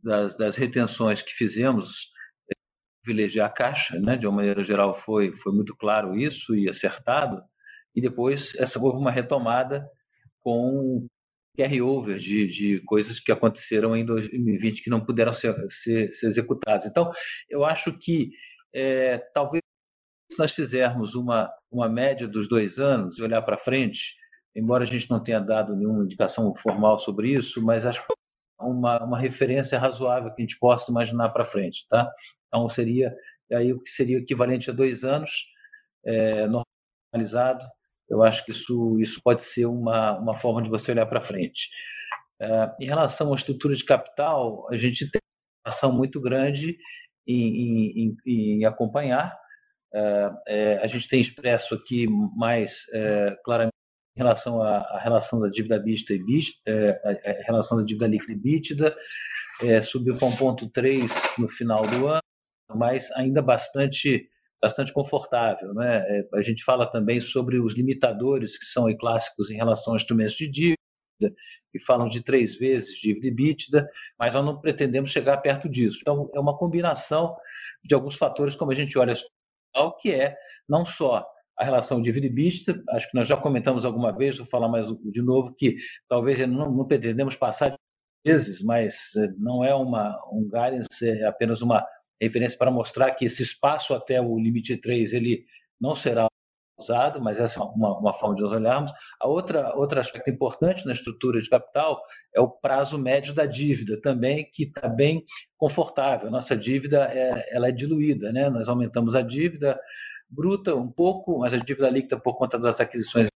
das, 0.03 0.37
das 0.37 0.57
retenções 0.57 1.23
que 1.23 1.33
fizemos, 1.33 2.11
é, 2.51 2.55
privilegiar 3.03 3.47
a 3.47 3.53
Caixa, 3.53 3.99
né? 3.99 4.17
de 4.17 4.27
uma 4.27 4.37
maneira 4.37 4.63
geral 4.63 4.95
foi, 4.95 5.35
foi 5.37 5.53
muito 5.53 5.75
claro 5.77 6.17
isso 6.17 6.55
e 6.55 6.69
acertado, 6.69 7.43
e 7.95 8.01
depois 8.01 8.55
essa, 8.57 8.79
houve 8.79 8.99
uma 8.99 9.11
retomada 9.11 9.87
com 10.41 11.07
carry-over 11.57 12.19
de, 12.19 12.47
de 12.47 12.81
coisas 12.81 13.21
que 13.21 13.31
aconteceram 13.31 13.95
em 13.95 14.05
2020 14.05 14.83
que 14.83 14.91
não 14.91 15.05
puderam 15.05 15.33
ser, 15.33 15.55
ser, 15.69 16.13
ser 16.13 16.27
executadas. 16.27 16.87
Então, 16.87 17.11
eu 17.51 17.65
acho 17.65 17.99
que 17.99 18.31
é, 18.75 19.19
talvez 19.35 19.63
se 20.33 20.39
nós 20.39 20.53
fizermos 20.53 21.15
uma, 21.15 21.53
uma 21.71 21.89
média 21.89 22.27
dos 22.27 22.49
dois 22.49 22.79
anos 22.79 23.19
e 23.19 23.23
olhar 23.23 23.43
para 23.43 23.59
frente, 23.59 24.17
embora 24.55 24.85
a 24.85 24.87
gente 24.87 25.11
não 25.11 25.23
tenha 25.23 25.41
dado 25.41 25.77
nenhuma 25.77 26.05
indicação 26.05 26.55
formal 26.57 26.99
sobre 26.99 27.35
isso, 27.35 27.65
mas 27.65 27.87
acho 27.87 28.05
que 28.05 28.13
é 28.61 28.65
uma, 28.65 29.03
uma 29.05 29.19
referência 29.19 29.79
razoável 29.79 30.33
que 30.35 30.43
a 30.43 30.45
gente 30.45 30.59
possa 30.59 30.91
imaginar 30.91 31.31
para 31.31 31.45
frente, 31.45 31.87
tá? 31.89 32.11
Então 32.49 32.69
seria 32.69 33.15
aí 33.53 33.73
o 33.73 33.81
que 33.81 33.91
seria 33.91 34.19
equivalente 34.19 34.71
a 34.71 34.73
dois 34.73 35.05
anos 35.05 35.31
é, 36.05 36.47
normalizado. 36.47 37.65
Eu 38.09 38.23
acho 38.23 38.45
que 38.45 38.51
isso 38.51 38.97
isso 38.99 39.21
pode 39.23 39.43
ser 39.43 39.67
uma 39.67 40.19
uma 40.19 40.37
forma 40.37 40.63
de 40.63 40.69
você 40.69 40.93
olhar 40.93 41.07
para 41.07 41.21
frente. 41.21 41.69
É, 42.41 42.71
em 42.81 42.87
relação 42.87 43.33
à 43.33 43.35
estrutura 43.35 43.75
de 43.75 43.85
capital, 43.85 44.67
a 44.71 44.77
gente 44.77 45.11
tem 45.11 45.21
uma 45.65 45.71
ação 45.71 45.93
muito 45.93 46.21
grande 46.21 46.77
em, 47.27 48.05
em, 48.05 48.17
em 48.27 48.65
acompanhar 48.65 49.33
é, 49.33 49.33
é, 49.33 49.42
a 50.81 50.87
gente 50.87 51.09
tem 51.09 51.21
expresso 51.21 51.75
aqui 51.75 52.07
mais 52.37 52.87
é, 52.93 53.37
claramente 53.45 53.73
em 54.17 54.21
relação 54.21 54.63
à, 54.63 54.99
relação 54.99 55.41
da 55.41 55.49
dívida 55.49 55.79
bista 55.79 56.13
e 56.13 56.23
bista, 56.23 56.61
a 57.05 57.47
relação 57.47 57.79
da 57.79 57.85
dívida 57.85 58.07
líquida 58.07 58.33
e 58.33 58.37
bítida, 58.37 58.97
subiu 59.83 60.15
para 60.15 60.29
1,3 60.29 61.09
no 61.39 61.49
final 61.49 61.83
do 61.87 62.09
ano, 62.09 62.23
mas 62.75 63.11
ainda 63.13 63.41
bastante 63.41 64.29
bastante 64.63 64.93
confortável. 64.93 65.75
Né? 65.75 66.25
a 66.33 66.41
gente 66.41 66.63
fala 66.63 66.87
também 66.87 67.21
sobre 67.21 67.59
os 67.59 67.75
limitadores 67.75 68.57
que 68.57 68.65
são 68.65 68.87
clássicos 68.97 69.51
em 69.51 69.57
relação 69.57 69.93
a 69.93 69.97
instrumentos 69.97 70.37
de 70.37 70.49
dívida, 70.49 71.35
que 71.73 71.81
falam 71.81 72.07
de 72.07 72.23
três 72.23 72.57
vezes 72.57 72.97
dívida 73.01 73.27
e 73.27 73.31
bítida, 73.31 73.89
mas 74.19 74.35
nós 74.35 74.45
não 74.45 74.61
pretendemos 74.61 75.11
chegar 75.11 75.37
perto 75.39 75.69
disso. 75.69 75.99
Então, 76.01 76.31
é 76.33 76.39
uma 76.39 76.57
combinação 76.57 77.37
de 77.85 77.95
alguns 77.95 78.15
fatores, 78.15 78.55
como 78.55 78.71
a 78.71 78.75
gente 78.75 78.97
olha 78.97 79.15
que 80.01 80.13
é 80.13 80.37
não 80.69 80.85
só 80.85 81.27
a 81.59 81.65
relação 81.65 82.01
dívida 82.01 82.27
e 82.27 82.31
bista, 82.31 82.83
acho 82.91 83.11
que 83.11 83.17
nós 83.17 83.29
já 83.29 83.37
comentamos 83.37 83.85
alguma 83.85 84.13
vez, 84.13 84.39
vou 84.39 84.47
falar 84.47 84.69
mais 84.69 84.89
de 84.89 85.23
novo, 85.23 85.55
que 85.55 85.77
talvez 86.09 86.39
não, 86.41 86.71
não 86.71 86.87
pretendemos 86.87 87.37
passar 87.37 87.71
de 87.71 87.77
vezes, 88.25 88.63
mas 88.63 89.15
eh, 89.17 89.29
não 89.37 89.65
é 89.65 89.75
uma, 89.75 90.19
um 90.33 90.45
guidance, 90.45 91.09
é 91.09 91.25
apenas 91.27 91.61
uma 91.61 91.87
referência 92.21 92.57
para 92.57 92.71
mostrar 92.71 93.11
que 93.13 93.25
esse 93.25 93.43
espaço 93.43 93.95
até 93.95 94.21
o 94.21 94.39
limite 94.39 94.77
3 94.77 95.13
ele 95.13 95.45
não 95.81 95.95
será 95.95 96.27
usado, 96.83 97.21
mas 97.21 97.41
essa 97.41 97.61
é 97.61 97.63
uma, 97.63 97.99
uma 97.99 98.13
forma 98.13 98.35
de 98.35 98.43
nós 98.43 98.53
olharmos. 98.53 98.93
A 99.21 99.29
outra 99.29 99.75
outro 99.77 100.01
aspecto 100.01 100.31
importante 100.31 100.85
na 100.85 100.93
estrutura 100.93 101.41
de 101.41 101.49
capital 101.49 102.03
é 102.35 102.41
o 102.41 102.49
prazo 102.49 102.99
médio 102.99 103.35
da 103.35 103.47
dívida, 103.47 104.01
também 104.01 104.49
que 104.53 104.65
está 104.65 104.89
bem 104.89 105.25
confortável. 105.57 106.31
Nossa 106.31 106.57
dívida 106.57 107.05
é, 107.13 107.55
ela 107.55 107.69
é 107.69 107.73
diluída, 107.73 108.33
né? 108.33 108.51
Nós 108.51 108.69
aumentamos 108.69 109.15
a 109.15 109.23
dívida 109.23 109.79
bruta 110.29 110.75
um 110.75 110.91
pouco, 110.91 111.39
mas 111.39 111.53
a 111.55 111.59
dívida 111.59 111.91
líquida 111.91 112.19
por 112.19 112.37
conta 112.37 112.59
das 112.59 112.81
aquisições 112.81 113.29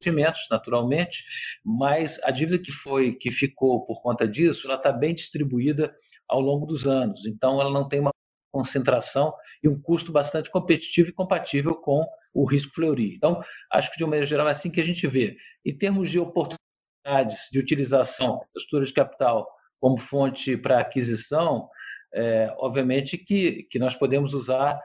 investimentos, 0.00 0.46
naturalmente, 0.50 1.24
mas 1.64 2.20
a 2.24 2.30
dívida 2.30 2.58
que 2.58 2.72
foi 2.72 3.12
que 3.12 3.30
ficou 3.30 3.86
por 3.86 4.02
conta 4.02 4.26
disso, 4.26 4.66
ela 4.66 4.76
está 4.76 4.92
bem 4.92 5.14
distribuída 5.14 5.94
ao 6.28 6.40
longo 6.40 6.66
dos 6.66 6.86
anos. 6.86 7.24
Então, 7.26 7.60
ela 7.60 7.70
não 7.70 7.88
tem 7.88 8.00
uma 8.00 8.12
concentração 8.52 9.34
e 9.62 9.68
um 9.68 9.80
custo 9.80 10.12
bastante 10.12 10.50
competitivo 10.50 11.08
e 11.08 11.12
compatível 11.12 11.74
com 11.74 12.06
o 12.34 12.44
risco 12.44 12.74
Fleury. 12.74 13.14
Então, 13.14 13.42
acho 13.72 13.90
que 13.90 13.96
de 13.96 14.04
uma 14.04 14.10
maneira 14.10 14.26
geral 14.26 14.46
é 14.46 14.50
assim 14.50 14.70
que 14.70 14.80
a 14.80 14.84
gente 14.84 15.06
vê. 15.06 15.36
Em 15.64 15.76
termos 15.76 16.10
de 16.10 16.20
oportunidades 16.20 17.48
de 17.50 17.58
utilização 17.58 18.38
da 18.38 18.44
estrutura 18.56 18.84
de 18.84 18.92
capital 18.92 19.48
como 19.80 19.98
fonte 19.98 20.56
para 20.56 20.80
aquisição, 20.80 21.68
é, 22.14 22.54
obviamente 22.58 23.18
que, 23.18 23.64
que 23.64 23.78
nós 23.78 23.96
podemos 23.96 24.34
usar 24.34 24.80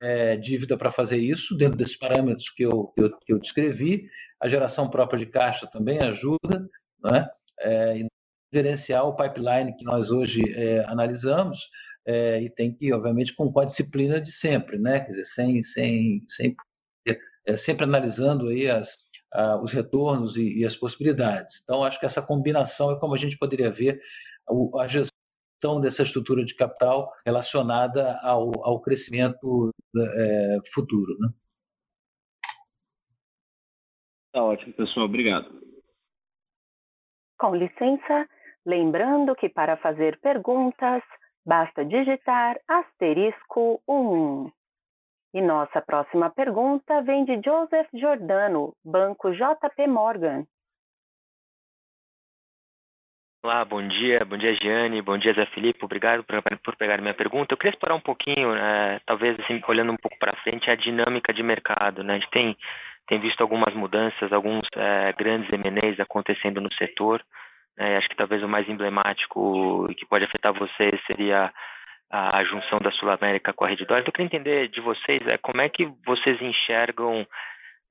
é, 0.00 0.36
dívida 0.36 0.76
para 0.76 0.90
fazer 0.90 1.18
isso, 1.18 1.56
dentro 1.56 1.76
desses 1.76 1.98
parâmetros 1.98 2.50
que 2.50 2.62
eu, 2.62 2.88
que 2.88 3.02
eu, 3.02 3.18
que 3.18 3.32
eu 3.32 3.38
descrevi. 3.38 4.08
A 4.40 4.48
geração 4.48 4.90
própria 4.90 5.18
de 5.18 5.26
caixa 5.26 5.66
também 5.66 6.00
ajuda, 6.00 6.68
né? 7.02 7.28
É, 7.60 7.98
e 7.98 8.06
gerenciar 8.52 9.06
o 9.06 9.16
pipeline 9.16 9.74
que 9.76 9.84
nós 9.84 10.10
hoje 10.10 10.42
é, 10.54 10.84
analisamos, 10.86 11.58
é, 12.06 12.40
e 12.40 12.48
tem 12.48 12.72
que, 12.72 12.92
obviamente, 12.92 13.34
com, 13.34 13.52
a 13.58 13.64
disciplina 13.64 14.20
de 14.20 14.30
sempre, 14.30 14.78
né? 14.78 15.00
Quer 15.00 15.08
dizer, 15.08 15.24
sem, 15.24 15.62
sem, 15.62 16.24
sem 16.28 16.56
é, 17.46 17.56
sempre 17.56 17.84
analisando 17.84 18.48
aí 18.48 18.68
as, 18.68 18.96
a, 19.32 19.60
os 19.60 19.72
retornos 19.72 20.36
e, 20.36 20.60
e, 20.60 20.64
as 20.64 20.76
possibilidades. 20.76 21.62
Então, 21.62 21.82
acho 21.82 21.98
que 21.98 22.06
essa 22.06 22.24
combinação 22.24 22.92
é 22.92 23.00
como 23.00 23.14
a 23.14 23.18
gente 23.18 23.36
poderia 23.36 23.70
ver 23.70 24.00
a, 24.48 24.82
a 24.82 24.86
gestão 24.86 25.80
dessa 25.80 26.02
estrutura 26.02 26.44
de 26.44 26.54
capital 26.54 27.12
relacionada 27.24 28.18
ao, 28.22 28.52
ao 28.64 28.80
crescimento 28.80 29.70
é, 29.96 30.58
futuro, 30.72 31.16
né? 31.18 31.28
Tá 34.32 34.44
ótimo, 34.44 34.72
pessoal. 34.74 35.06
Obrigado. 35.06 35.48
Com 37.38 37.54
licença, 37.54 38.28
lembrando 38.66 39.34
que 39.34 39.48
para 39.48 39.76
fazer 39.78 40.18
perguntas, 40.20 41.02
Basta 41.46 41.84
digitar 41.84 42.58
asterisco 42.66 43.80
1. 43.86 44.50
E 45.34 45.40
nossa 45.40 45.80
próxima 45.80 46.28
pergunta 46.28 47.00
vem 47.02 47.24
de 47.24 47.40
Joseph 47.40 47.88
Giordano, 47.94 48.74
Banco 48.84 49.30
JP 49.30 49.86
Morgan. 49.86 50.44
Olá, 53.44 53.64
bom 53.64 53.86
dia, 53.86 54.24
bom 54.24 54.36
dia, 54.36 54.56
Giane, 54.60 55.00
bom 55.00 55.16
dia, 55.16 55.32
Zé 55.34 55.46
Felipe, 55.46 55.84
obrigado 55.84 56.24
por, 56.24 56.42
por 56.64 56.74
pegar 56.74 57.00
minha 57.00 57.14
pergunta. 57.14 57.54
Eu 57.54 57.58
queria 57.58 57.70
explorar 57.70 57.94
um 57.94 58.00
pouquinho, 58.00 58.52
é, 58.52 59.00
talvez 59.06 59.38
assim, 59.38 59.62
olhando 59.68 59.92
um 59.92 59.96
pouco 59.96 60.18
para 60.18 60.36
frente, 60.42 60.68
a 60.68 60.74
dinâmica 60.74 61.32
de 61.32 61.44
mercado. 61.44 62.02
Né? 62.02 62.14
A 62.14 62.18
gente 62.18 62.30
tem 62.30 62.56
tem 63.06 63.20
visto 63.20 63.40
algumas 63.40 63.72
mudanças, 63.72 64.32
alguns 64.32 64.66
é, 64.74 65.12
grandes 65.12 65.52
M&As 65.52 66.00
acontecendo 66.00 66.60
no 66.60 66.72
setor. 66.74 67.24
É, 67.78 67.96
acho 67.96 68.08
que 68.08 68.16
talvez 68.16 68.42
o 68.42 68.48
mais 68.48 68.68
emblemático 68.68 69.86
e 69.90 69.94
que 69.94 70.06
pode 70.06 70.24
afetar 70.24 70.52
vocês 70.52 71.00
seria 71.06 71.52
a, 72.10 72.42
junção 72.44 72.78
da 72.78 72.90
Sul 72.92 73.10
América 73.10 73.52
com 73.52 73.64
a 73.64 73.68
Rede. 73.68 73.82
Então, 73.82 73.96
eu 73.96 74.04
queria 74.04 74.26
entender 74.26 74.68
de 74.68 74.80
vocês 74.80 75.26
é, 75.26 75.36
como 75.38 75.60
é 75.60 75.68
que 75.68 75.86
vocês 76.04 76.40
enxergam 76.40 77.26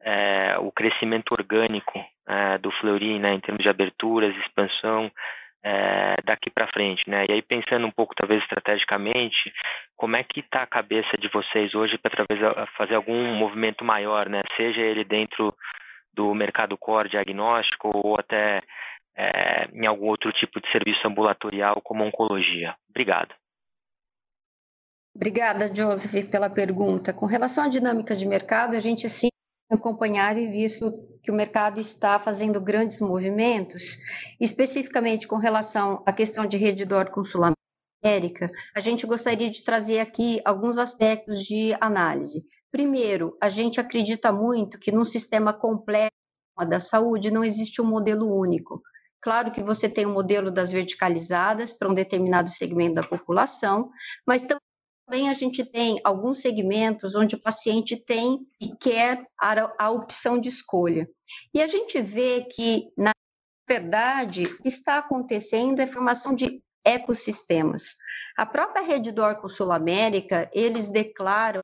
é, 0.02 0.58
o 0.60 0.72
crescimento 0.72 1.32
orgânico 1.32 2.04
é, 2.28 2.58
do 2.58 2.72
Fleury 2.72 3.20
né, 3.20 3.34
em 3.34 3.40
termos 3.40 3.64
de 3.64 3.70
aberturas, 3.70 4.36
expansão, 4.38 5.12
é, 5.64 6.16
daqui 6.24 6.52
para 6.52 6.68
frente, 6.68 7.10
né? 7.10 7.26
E 7.28 7.34
aí 7.34 7.42
pensando 7.42 7.88
um 7.88 7.92
pouco 7.92 8.14
talvez 8.14 8.40
estrategicamente, 8.44 9.52
como 9.98 10.16
é 10.16 10.24
que 10.24 10.42
está 10.42 10.62
a 10.62 10.68
cabeça 10.68 11.18
de 11.18 11.28
vocês 11.28 11.74
hoje 11.74 11.98
para 11.98 12.16
talvez 12.16 12.40
fazer 12.78 12.94
algum 12.94 13.34
movimento 13.34 13.84
maior, 13.84 14.30
né? 14.30 14.44
Seja 14.56 14.80
ele 14.80 15.04
dentro 15.04 15.56
do 16.14 16.36
mercado 16.36 16.78
core 16.78 17.10
diagnóstico 17.10 17.90
ou 17.96 18.16
até 18.20 18.62
é, 19.16 19.66
em 19.74 19.86
algum 19.86 20.07
outro 20.07 20.32
tipo 20.32 20.59
de 20.59 20.72
serviço 20.72 21.07
ambulatorial 21.07 21.82
como 21.82 22.03
oncologia. 22.03 22.76
Obrigado. 22.89 23.34
Obrigada, 25.16 25.74
Joseph, 25.74 26.30
pela 26.30 26.49
pergunta. 26.49 27.13
Com 27.13 27.26
relação 27.26 27.63
à 27.63 27.70
dinâmica 27.70 28.13
de 28.13 28.28
mercado, 28.28 28.76
a 28.76 28.80
gente 28.80 29.07
sim 29.07 29.30
acompanhar 29.70 30.38
e 30.38 30.47
visto 30.47 30.91
que 31.24 31.32
o 31.32 31.34
mercado 31.34 31.80
está 31.80 32.20
fazendo 32.20 32.61
grandes 32.61 32.99
movimentos, 33.01 33.97
especificamente 34.39 35.28
com 35.28 35.38
relação 35.38 36.03
à 36.05 36.13
questão 36.13 36.45
de 36.45 36.57
rede 36.57 36.86
Dor 36.86 37.09
com 37.09 37.24
América, 38.03 38.51
a 38.76 38.80
gente 38.80 39.07
gostaria 39.07 39.49
de 39.49 39.63
trazer 39.63 39.99
aqui 39.99 40.39
alguns 40.45 40.78
aspectos 40.78 41.43
de 41.43 41.76
análise. 41.82 42.45
Primeiro, 42.72 43.36
a 43.41 43.49
gente 43.49 43.80
acredita 43.80 44.32
muito 44.32 44.78
que 44.78 44.91
num 44.91 45.05
sistema 45.05 45.51
completo 45.51 46.11
da 46.70 46.80
saúde 46.80 47.32
não 47.32 47.43
existe 47.43 47.82
um 47.82 47.86
modelo 47.86 48.32
único. 48.32 48.82
Claro 49.26 49.52
que 49.52 49.64
você 49.64 49.90
tem 49.90 50.06
o 50.06 50.10
um 50.10 50.14
modelo 50.14 50.52
das 50.52 50.72
verticalizadas 50.72 51.72
para 51.72 51.90
um 51.90 51.96
determinado 51.96 52.48
segmento 52.48 52.94
da 52.94 53.02
população, 53.02 53.90
mas 54.24 54.46
também 54.46 55.30
a 55.30 55.34
gente 55.34 55.66
tem 55.66 56.00
alguns 56.04 56.44
segmentos 56.44 57.16
onde 57.16 57.34
o 57.34 57.42
paciente 57.42 57.98
tem 57.98 58.46
e 58.62 58.76
quer 58.76 59.26
a, 59.42 59.86
a 59.86 59.90
opção 59.90 60.40
de 60.40 60.48
escolha. 60.48 61.10
E 61.52 61.60
a 61.60 61.66
gente 61.66 62.00
vê 62.04 62.44
que, 62.44 62.92
na 62.96 63.14
verdade, 63.68 64.44
está 64.64 65.00
acontecendo 65.00 65.80
a 65.80 65.88
formação 65.88 66.36
de 66.36 66.62
ecossistemas. 66.86 67.96
A 68.38 68.46
própria 68.46 68.86
rede 68.86 69.12
do 69.12 69.24
Orco 69.24 69.50
Sul 69.50 69.72
América, 69.72 70.48
eles 70.54 70.88
declaram 70.88 71.62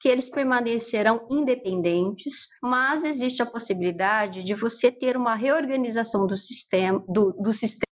que 0.00 0.08
eles 0.08 0.28
permanecerão 0.28 1.26
independentes, 1.30 2.48
mas 2.62 3.04
existe 3.04 3.42
a 3.42 3.46
possibilidade 3.46 4.44
de 4.44 4.54
você 4.54 4.92
ter 4.92 5.16
uma 5.16 5.34
reorganização 5.34 6.26
do 6.26 6.36
sistema, 6.36 7.02
do, 7.08 7.32
do 7.32 7.52
sistema 7.52 7.86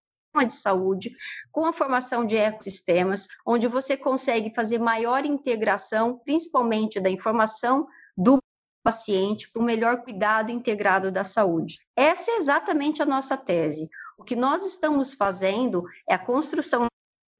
de 0.45 0.53
saúde, 0.53 1.15
com 1.51 1.65
a 1.65 1.73
formação 1.73 2.25
de 2.25 2.35
ecossistemas, 2.35 3.27
onde 3.45 3.67
você 3.67 3.95
consegue 3.95 4.53
fazer 4.53 4.79
maior 4.79 5.25
integração, 5.25 6.19
principalmente 6.25 6.99
da 6.99 7.09
informação 7.09 7.87
do 8.17 8.39
paciente, 8.83 9.49
para 9.51 9.61
o 9.61 9.65
melhor 9.65 10.03
cuidado 10.03 10.51
integrado 10.51 11.11
da 11.11 11.23
saúde. 11.23 11.77
Essa 11.95 12.31
é 12.31 12.37
exatamente 12.37 13.01
a 13.01 13.05
nossa 13.05 13.35
tese. 13.35 13.89
O 14.17 14.23
que 14.23 14.35
nós 14.35 14.65
estamos 14.65 15.13
fazendo 15.13 15.83
é 16.07 16.13
a 16.13 16.19
construção 16.19 16.85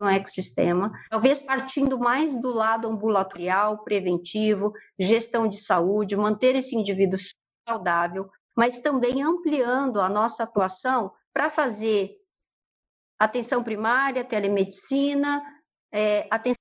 um 0.01 0.07
ecossistema, 0.07 0.91
talvez 1.09 1.41
partindo 1.41 1.97
mais 1.97 2.35
do 2.39 2.51
lado 2.51 2.87
ambulatorial, 2.87 3.83
preventivo, 3.83 4.73
gestão 4.99 5.47
de 5.47 5.57
saúde, 5.57 6.17
manter 6.17 6.55
esse 6.55 6.75
indivíduo 6.75 7.19
saudável, 7.67 8.29
mas 8.55 8.77
também 8.77 9.23
ampliando 9.23 9.99
a 9.99 10.09
nossa 10.09 10.43
atuação 10.43 11.11
para 11.33 11.49
fazer 11.49 12.17
atenção 13.19 13.63
primária, 13.63 14.23
telemedicina, 14.23 15.43
é, 15.91 16.27
atenção 16.29 16.55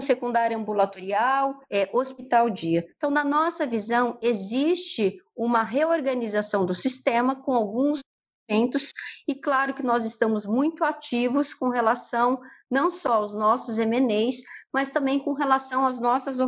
secundária 0.00 0.56
ambulatorial, 0.56 1.60
é, 1.70 1.88
hospital 1.92 2.48
dia. 2.48 2.86
Então, 2.96 3.10
na 3.10 3.24
nossa 3.24 3.66
visão, 3.66 4.18
existe 4.22 5.20
uma 5.34 5.62
reorganização 5.62 6.64
do 6.64 6.74
sistema 6.74 7.34
com 7.34 7.52
alguns 7.52 8.00
eventos 8.48 8.92
e 9.26 9.34
claro 9.34 9.74
que 9.74 9.82
nós 9.82 10.04
estamos 10.04 10.46
muito 10.46 10.84
ativos 10.84 11.52
com 11.52 11.68
relação 11.68 12.40
não 12.70 12.90
só 12.90 13.14
aos 13.14 13.34
nossos 13.34 13.78
MNEs, 13.78 14.42
mas 14.72 14.90
também 14.90 15.18
com 15.18 15.32
relação 15.32 15.86
às 15.86 16.00
nossas 16.00 16.38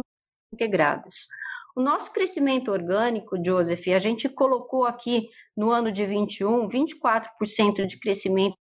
integradas. 0.53 1.29
O 1.77 1.81
nosso 1.81 2.13
crescimento 2.13 2.73
orgânico, 2.73 3.43
Joseph, 3.43 3.87
a 3.89 3.99
gente 3.99 4.29
colocou 4.29 4.85
aqui 4.85 5.29
no 5.57 5.71
ano 5.71 5.93
de 5.93 6.05
21, 6.05 6.69
24% 6.69 7.87
de 7.87 7.99
crescimento 7.99 8.57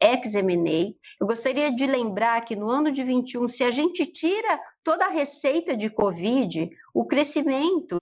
ex-M&A. 0.00 0.94
Eu 1.20 1.26
gostaria 1.26 1.72
de 1.72 1.86
lembrar 1.86 2.40
que 2.44 2.54
no 2.54 2.70
ano 2.70 2.92
de 2.92 3.02
21, 3.02 3.48
se 3.48 3.64
a 3.64 3.70
gente 3.70 4.06
tira 4.06 4.60
toda 4.84 5.06
a 5.06 5.10
receita 5.10 5.76
de 5.76 5.90
Covid, 5.90 6.70
o 6.94 7.04
crescimento, 7.04 7.97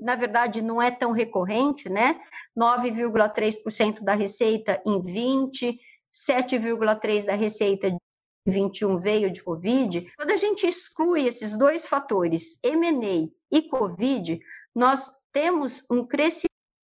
na 0.00 0.16
verdade, 0.16 0.62
não 0.62 0.80
é 0.80 0.90
tão 0.90 1.12
recorrente, 1.12 1.88
né? 1.88 2.20
9,3% 2.56 4.02
da 4.02 4.14
receita 4.14 4.80
em 4.86 5.00
20, 5.00 5.78
7,3% 6.14 7.24
da 7.24 7.34
receita 7.34 7.90
de 7.90 7.98
21 8.46 8.98
veio 8.98 9.30
de 9.30 9.42
Covid. 9.42 10.12
Quando 10.16 10.30
a 10.30 10.36
gente 10.36 10.66
exclui 10.66 11.24
esses 11.24 11.56
dois 11.56 11.86
fatores, 11.86 12.58
M&A 12.62 13.28
e 13.50 13.62
Covid, 13.68 14.38
nós 14.74 15.12
temos 15.32 15.82
um 15.90 16.06
crescimento 16.06 16.46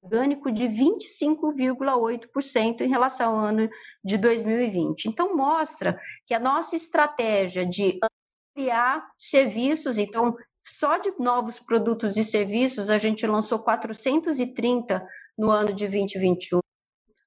orgânico 0.03 0.51
de 0.51 0.64
25,8% 0.64 2.80
em 2.80 2.88
relação 2.88 3.36
ao 3.36 3.44
ano 3.44 3.68
de 4.03 4.16
2020. 4.16 5.05
Então, 5.07 5.36
mostra 5.36 6.01
que 6.26 6.32
a 6.32 6.40
nossa 6.40 6.74
estratégia 6.74 7.66
de 7.66 8.01
ampliar 8.57 9.07
serviços, 9.16 9.98
então, 9.98 10.36
só 10.70 10.96
de 10.98 11.12
novos 11.18 11.58
produtos 11.58 12.16
e 12.16 12.24
serviços, 12.24 12.90
a 12.90 12.98
gente 12.98 13.26
lançou 13.26 13.58
430 13.58 15.06
no 15.36 15.50
ano 15.50 15.72
de 15.72 15.86
2021, 15.86 16.60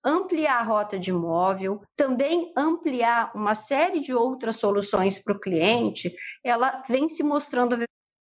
ampliar 0.04 0.60
a 0.60 0.64
rota 0.64 1.00
de 1.00 1.12
imóvel, 1.12 1.82
também 1.96 2.52
ampliar 2.58 3.32
uma 3.36 3.54
série 3.54 4.00
de 4.00 4.14
outras 4.14 4.58
soluções 4.58 5.20
para 5.20 5.36
o 5.36 5.40
cliente, 5.40 6.14
ela 6.44 6.84
vem 6.88 7.08
se 7.08 7.24
mostrando 7.24 7.78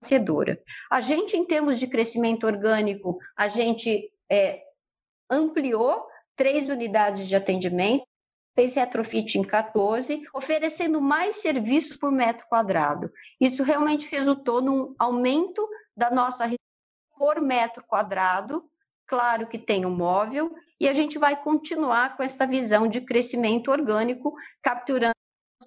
vencedora. 0.03 0.61
A 0.91 1.01
gente, 1.01 1.35
em 1.35 1.45
termos 1.45 1.79
de 1.79 1.87
crescimento 1.87 2.45
orgânico, 2.45 3.17
a 3.35 3.47
gente 3.47 4.11
é, 4.29 4.61
ampliou 5.29 6.05
três 6.35 6.69
unidades 6.69 7.27
de 7.27 7.35
atendimento, 7.35 8.05
fez 8.55 8.75
retrofit 8.75 9.37
em 9.37 9.43
14, 9.43 10.23
oferecendo 10.33 11.01
mais 11.01 11.37
serviços 11.37 11.97
por 11.97 12.11
metro 12.11 12.47
quadrado. 12.47 13.11
Isso 13.39 13.63
realmente 13.63 14.07
resultou 14.09 14.61
num 14.61 14.95
aumento 14.97 15.67
da 15.95 16.11
nossa 16.11 16.49
por 17.17 17.41
metro 17.41 17.83
quadrado. 17.85 18.63
Claro 19.07 19.47
que 19.47 19.57
tem 19.57 19.85
um 19.85 19.95
móvel, 19.95 20.53
e 20.79 20.87
a 20.87 20.93
gente 20.93 21.17
vai 21.17 21.35
continuar 21.41 22.17
com 22.17 22.23
essa 22.23 22.45
visão 22.47 22.87
de 22.87 23.01
crescimento 23.01 23.71
orgânico, 23.71 24.33
capturando 24.61 25.13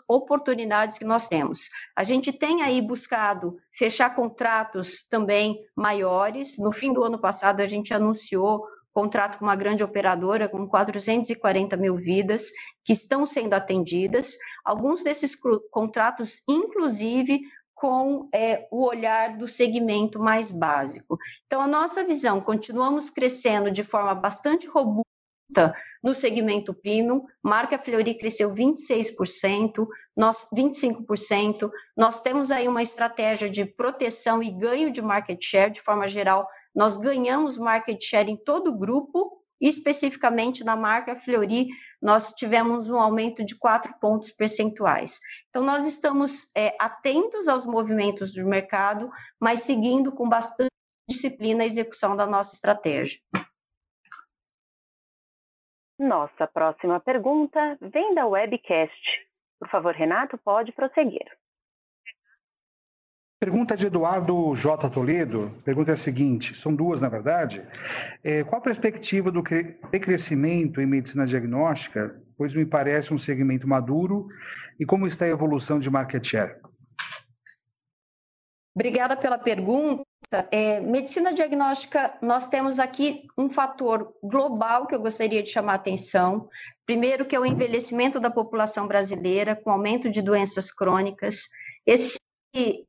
oportunidades 0.09 0.99
que 0.99 1.05
nós 1.05 1.29
temos. 1.29 1.69
A 1.95 2.05
gente 2.05 2.33
tem 2.33 2.63
aí 2.63 2.81
buscado 2.81 3.57
fechar 3.73 4.15
contratos 4.15 5.07
também 5.09 5.59
maiores. 5.75 6.59
No 6.59 6.73
fim 6.73 6.93
do 6.93 7.03
ano 7.03 7.19
passado, 7.19 7.61
a 7.61 7.67
gente 7.67 7.93
anunciou 7.93 8.67
contrato 8.97 9.37
com 9.37 9.45
uma 9.45 9.55
grande 9.55 9.85
operadora 9.85 10.49
com 10.49 10.67
440 10.67 11.77
mil 11.77 11.99
vidas 11.99 12.47
que 12.83 12.95
estão 12.95 13.27
sendo 13.27 13.53
atendidas. 13.53 14.39
Alguns 14.65 15.03
desses 15.03 15.37
contratos, 15.71 16.43
inclusive, 16.49 17.43
com 17.75 18.27
é, 18.35 18.67
o 18.71 18.87
olhar 18.87 19.37
do 19.37 19.47
segmento 19.47 20.19
mais 20.19 20.51
básico. 20.51 21.19
Então, 21.45 21.61
a 21.61 21.67
nossa 21.67 22.05
visão, 22.05 22.41
continuamos 22.41 23.11
crescendo 23.11 23.71
de 23.71 23.85
forma 23.85 24.15
bastante 24.15 24.67
robusta 24.67 25.05
no 26.03 26.15
segmento 26.15 26.73
premium, 26.73 27.25
marca 27.43 27.79
Fleury 27.79 28.15
cresceu 28.15 28.53
26%, 28.53 29.87
nós 30.17 30.49
25%. 30.55 31.71
Nós 31.97 32.21
temos 32.21 32.51
aí 32.51 32.67
uma 32.67 32.83
estratégia 32.83 33.49
de 33.49 33.67
proteção 33.67 34.43
e 34.43 34.51
ganho 34.51 34.91
de 34.91 35.03
market 35.03 35.39
share 35.45 35.71
de 35.71 35.83
forma 35.83 36.09
geral. 36.09 36.49
Nós 36.77 36.99
ganhamos 36.99 37.57
market 37.57 37.99
share 38.05 38.31
em 38.31 38.37
todo 38.37 38.69
o 38.69 38.79
grupo, 38.79 39.43
especificamente 39.59 40.63
na 40.63 40.77
marca 40.77 41.17
Fleury, 41.17 41.69
nós 42.03 42.35
tivemos 42.35 42.91
um 42.91 43.01
aumento 43.01 43.43
de 43.43 43.59
4 43.59 43.95
pontos 43.99 44.31
percentuais. 44.31 45.19
Então, 45.49 45.65
nós 45.65 45.87
estamos 45.87 46.55
é, 46.55 46.77
atentos 46.79 47.49
aos 47.49 47.65
movimentos 47.65 48.35
do 48.35 48.47
mercado, 48.47 49.11
mas 49.41 49.61
seguindo 49.61 50.13
com 50.13 50.29
bastante 50.29 50.71
disciplina 51.09 51.63
a 51.63 51.67
execução 51.67 52.15
da 52.15 52.27
nossa 52.27 52.55
estratégia. 52.55 53.19
Nossa 55.99 56.47
próxima 56.47 57.01
pergunta 57.01 57.79
vem 57.81 58.15
da 58.15 58.27
webcast. 58.27 59.27
Por 59.59 59.71
favor, 59.71 59.95
Renato, 59.95 60.37
pode 60.37 60.73
prosseguir. 60.73 61.27
Pergunta 63.47 63.77
de 63.77 63.87
Eduardo 63.87 64.57
J. 64.57 64.91
Toledo. 64.91 65.53
Pergunta 65.65 65.93
é 65.93 65.95
a 65.95 65.97
seguinte: 65.97 66.53
são 66.57 66.75
duas, 66.75 67.01
na 67.01 67.09
verdade. 67.09 67.63
É, 68.25 68.43
qual 68.43 68.59
a 68.59 68.65
perspectiva 68.65 69.31
do 69.31 69.41
crescimento 69.41 70.81
em 70.81 70.87
medicina 70.87 71.25
diagnóstica, 71.25 72.21
pois 72.37 72.53
me 72.53 72.67
parece 72.67 73.15
um 73.15 73.19
segmento 73.19 73.69
maduro, 73.69 74.27
e 74.81 74.85
como 74.85 75.07
está 75.07 75.27
a 75.27 75.29
evolução 75.29 75.79
de 75.79 75.89
market 75.89 76.27
share? 76.27 76.57
Obrigada 78.75 79.17
pela 79.17 79.39
pergunta. 79.39 80.05
É, 80.51 80.81
medicina 80.81 81.33
diagnóstica, 81.33 82.15
nós 82.21 82.49
temos 82.49 82.81
aqui 82.81 83.29
um 83.39 83.49
fator 83.49 84.13
global 84.21 84.89
que 84.89 84.95
eu 84.97 85.01
gostaria 85.01 85.41
de 85.41 85.51
chamar 85.51 85.75
a 85.75 85.77
atenção. 85.77 86.49
Primeiro, 86.85 87.25
que 87.25 87.37
é 87.37 87.39
o 87.39 87.47
envelhecimento 87.47 88.19
da 88.19 88.29
população 88.29 88.89
brasileira, 88.89 89.55
com 89.55 89.71
aumento 89.71 90.11
de 90.11 90.21
doenças 90.21 90.73
crônicas. 90.73 91.45
Esse 91.87 92.19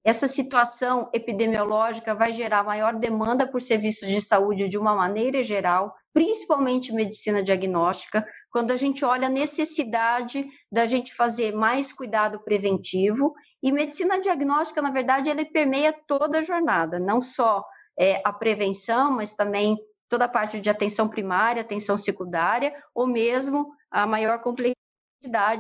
essa 0.04 0.28
situação 0.28 1.10
epidemiológica 1.14 2.16
vai 2.16 2.32
gerar 2.32 2.64
maior 2.64 2.96
demanda 2.96 3.46
por 3.46 3.62
serviços 3.62 4.08
de 4.08 4.22
saúde 4.22 4.70
de 4.70 4.78
uma 4.78 4.96
maneira 4.96 5.44
geral, 5.44 5.94
principalmente 6.14 6.94
medicina 6.94 7.44
diagnóstica, 7.44 8.26
quando 8.50 8.72
a 8.72 8.76
gente 8.78 9.04
olha 9.04 9.28
a 9.28 9.32
necessidade 9.32 10.48
da 10.72 10.86
gente 10.86 11.14
fazer 11.14 11.54
mais 11.54 11.92
cuidado 11.92 12.40
preventivo. 12.40 13.34
E 13.62 13.72
medicina 13.72 14.20
diagnóstica, 14.20 14.82
na 14.82 14.92
verdade, 14.92 15.30
ela 15.30 15.44
permeia 15.44 15.94
toda 16.08 16.40
a 16.40 16.42
jornada, 16.42 16.98
não 16.98 17.22
só 17.22 17.64
é, 18.00 18.22
a 18.24 18.32
prevenção, 18.32 19.12
mas 19.12 19.36
também 19.36 19.78
toda 20.08 20.26
a 20.26 20.30
parte 20.30 20.62
de 20.62 20.70
atenção 20.70 21.10
primária, 21.10 21.62
atenção 21.62 21.98
secundária, 21.98 22.74
ou 22.96 23.06
mesmo 23.06 23.70
a 23.92 24.08
maior 24.08 24.40
complexidade 24.40 24.77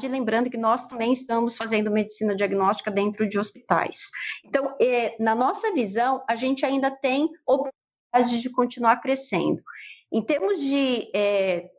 lembrando 0.08 0.50
que 0.50 0.58
nós 0.58 0.88
também 0.88 1.12
estamos 1.12 1.58
fazendo 1.58 1.92
medicina 1.92 2.36
diagnóstica 2.36 2.92
dentro 2.92 3.28
de 3.28 3.40
hospitais. 3.40 4.12
Então, 4.44 4.76
é, 4.80 5.16
na 5.20 5.36
nossa 5.36 5.74
visão, 5.74 6.24
a 6.28 6.36
gente 6.36 6.66
ainda 6.66 6.92
tem 6.92 7.30
oportunidade 7.46 8.42
de 8.42 8.50
continuar 8.52 8.98
crescendo. 8.98 9.62
Em 10.12 10.22
termos 10.22 10.60
de 10.60 11.10
é, 11.14 11.70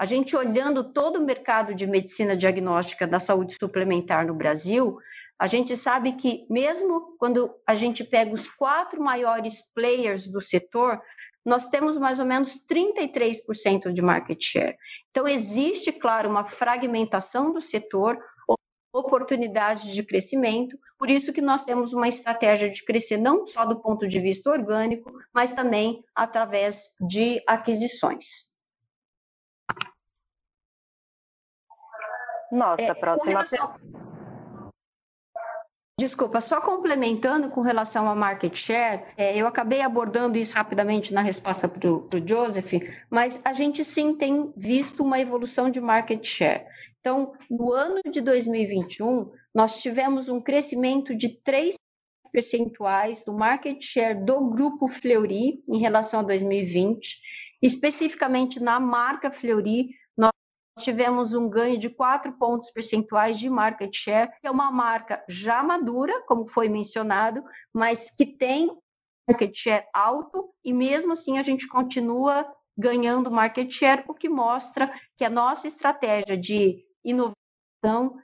a 0.00 0.06
gente 0.06 0.34
olhando 0.34 0.92
todo 0.92 1.18
o 1.18 1.24
mercado 1.26 1.74
de 1.74 1.86
medicina 1.86 2.34
diagnóstica 2.34 3.06
da 3.06 3.18
saúde 3.18 3.56
suplementar 3.60 4.26
no 4.26 4.34
Brasil, 4.34 4.98
a 5.40 5.46
gente 5.46 5.74
sabe 5.74 6.12
que 6.12 6.46
mesmo 6.50 7.16
quando 7.18 7.50
a 7.66 7.74
gente 7.74 8.04
pega 8.04 8.34
os 8.34 8.46
quatro 8.46 9.02
maiores 9.02 9.62
players 9.72 10.28
do 10.28 10.38
setor, 10.38 11.00
nós 11.42 11.70
temos 11.70 11.96
mais 11.96 12.20
ou 12.20 12.26
menos 12.26 12.62
33% 12.70 13.90
de 13.90 14.02
market 14.02 14.38
share. 14.38 14.76
Então, 15.08 15.26
existe, 15.26 15.92
claro, 15.92 16.28
uma 16.28 16.44
fragmentação 16.44 17.54
do 17.54 17.60
setor, 17.62 18.22
oportunidades 18.92 19.94
de 19.94 20.02
crescimento, 20.02 20.78
por 20.98 21.08
isso 21.08 21.32
que 21.32 21.40
nós 21.40 21.64
temos 21.64 21.94
uma 21.94 22.06
estratégia 22.06 22.68
de 22.68 22.84
crescer 22.84 23.16
não 23.16 23.46
só 23.46 23.64
do 23.64 23.80
ponto 23.80 24.06
de 24.06 24.20
vista 24.20 24.50
orgânico, 24.50 25.10
mas 25.32 25.54
também 25.54 26.04
através 26.14 26.94
de 27.00 27.42
aquisições. 27.46 28.50
Nossa, 32.52 32.82
é, 32.82 32.92
próxima 32.92 33.30
relação... 33.30 33.80
Desculpa, 36.00 36.40
só 36.40 36.62
complementando 36.62 37.50
com 37.50 37.60
relação 37.60 38.08
ao 38.08 38.16
market 38.16 38.56
share, 38.56 39.02
é, 39.18 39.36
eu 39.36 39.46
acabei 39.46 39.82
abordando 39.82 40.38
isso 40.38 40.54
rapidamente 40.54 41.12
na 41.12 41.20
resposta 41.20 41.68
para 41.68 41.86
o 41.90 42.08
Joseph, 42.26 42.72
mas 43.10 43.38
a 43.44 43.52
gente 43.52 43.84
sim 43.84 44.14
tem 44.14 44.50
visto 44.56 45.02
uma 45.02 45.20
evolução 45.20 45.68
de 45.68 45.78
market 45.78 46.26
share. 46.26 46.64
Então, 47.00 47.34
no 47.50 47.70
ano 47.74 48.00
de 48.10 48.22
2021, 48.22 49.30
nós 49.54 49.82
tivemos 49.82 50.30
um 50.30 50.40
crescimento 50.40 51.14
de 51.14 51.38
3 51.42 51.74
percentuais 52.32 53.22
do 53.22 53.34
market 53.34 53.82
share 53.82 54.24
do 54.24 54.48
grupo 54.48 54.88
Fleury 54.88 55.62
em 55.68 55.80
relação 55.80 56.20
a 56.20 56.22
2020, 56.22 57.20
especificamente 57.60 58.58
na 58.58 58.80
marca 58.80 59.30
Fleury, 59.30 59.90
tivemos 60.82 61.34
um 61.34 61.48
ganho 61.48 61.78
de 61.78 61.88
4 61.88 62.32
pontos 62.32 62.70
percentuais 62.70 63.38
de 63.38 63.48
market 63.48 63.94
share, 63.94 64.30
que 64.40 64.46
é 64.46 64.50
uma 64.50 64.70
marca 64.70 65.24
já 65.28 65.62
madura, 65.62 66.22
como 66.26 66.46
foi 66.46 66.68
mencionado, 66.68 67.42
mas 67.72 68.10
que 68.10 68.26
tem 68.26 68.70
market 69.28 69.54
share 69.56 69.86
alto 69.94 70.52
e 70.64 70.72
mesmo 70.72 71.12
assim 71.12 71.38
a 71.38 71.42
gente 71.42 71.68
continua 71.68 72.46
ganhando 72.76 73.30
market 73.30 73.70
share, 73.70 74.04
o 74.08 74.14
que 74.14 74.28
mostra 74.28 74.92
que 75.16 75.24
a 75.24 75.30
nossa 75.30 75.66
estratégia 75.66 76.36
de 76.36 76.82
inovação, 77.04 78.16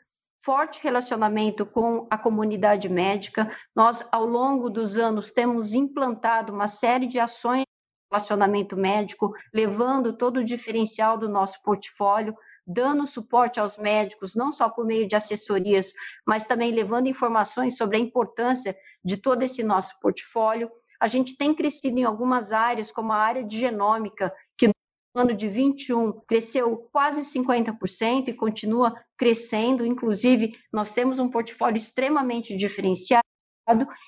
forte 0.42 0.82
relacionamento 0.82 1.66
com 1.66 2.06
a 2.10 2.16
comunidade 2.16 2.88
médica, 2.88 3.54
nós 3.74 4.08
ao 4.10 4.24
longo 4.24 4.70
dos 4.70 4.96
anos 4.96 5.30
temos 5.30 5.74
implantado 5.74 6.52
uma 6.52 6.68
série 6.68 7.06
de 7.06 7.18
ações 7.18 7.66
relacionamento 8.10 8.76
médico, 8.76 9.34
levando 9.52 10.16
todo 10.16 10.38
o 10.38 10.44
diferencial 10.44 11.18
do 11.18 11.28
nosso 11.28 11.60
portfólio, 11.62 12.36
dando 12.66 13.06
suporte 13.06 13.60
aos 13.60 13.76
médicos, 13.78 14.34
não 14.34 14.50
só 14.50 14.68
por 14.68 14.84
meio 14.84 15.06
de 15.06 15.14
assessorias, 15.14 15.92
mas 16.26 16.46
também 16.46 16.72
levando 16.72 17.06
informações 17.06 17.76
sobre 17.76 17.96
a 17.96 18.00
importância 18.00 18.76
de 19.04 19.16
todo 19.16 19.42
esse 19.42 19.62
nosso 19.62 19.98
portfólio. 20.00 20.70
A 21.00 21.06
gente 21.06 21.36
tem 21.36 21.54
crescido 21.54 21.98
em 21.98 22.04
algumas 22.04 22.52
áreas, 22.52 22.90
como 22.90 23.12
a 23.12 23.16
área 23.16 23.44
de 23.44 23.58
genômica, 23.58 24.34
que 24.58 24.66
no 24.66 24.72
ano 25.14 25.34
de 25.34 25.48
21 25.48 26.20
cresceu 26.26 26.88
quase 26.92 27.22
50% 27.22 28.28
e 28.28 28.34
continua 28.34 28.94
crescendo. 29.16 29.86
Inclusive, 29.86 30.58
nós 30.72 30.92
temos 30.92 31.18
um 31.18 31.28
portfólio 31.28 31.76
extremamente 31.76 32.56
diferenciado. 32.56 33.22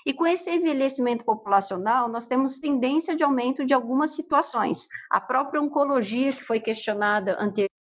E 0.06 0.12
com 0.12 0.26
esse 0.26 0.50
envelhecimento 0.50 1.24
populacional, 1.24 2.08
nós 2.08 2.26
temos 2.26 2.58
tendência 2.58 3.14
de 3.14 3.24
aumento 3.24 3.64
de 3.64 3.74
algumas 3.74 4.14
situações. 4.14 4.88
A 5.10 5.20
própria 5.20 5.60
oncologia, 5.60 6.30
que 6.30 6.44
foi 6.44 6.60
questionada 6.60 7.32
anteriormente, 7.40 7.77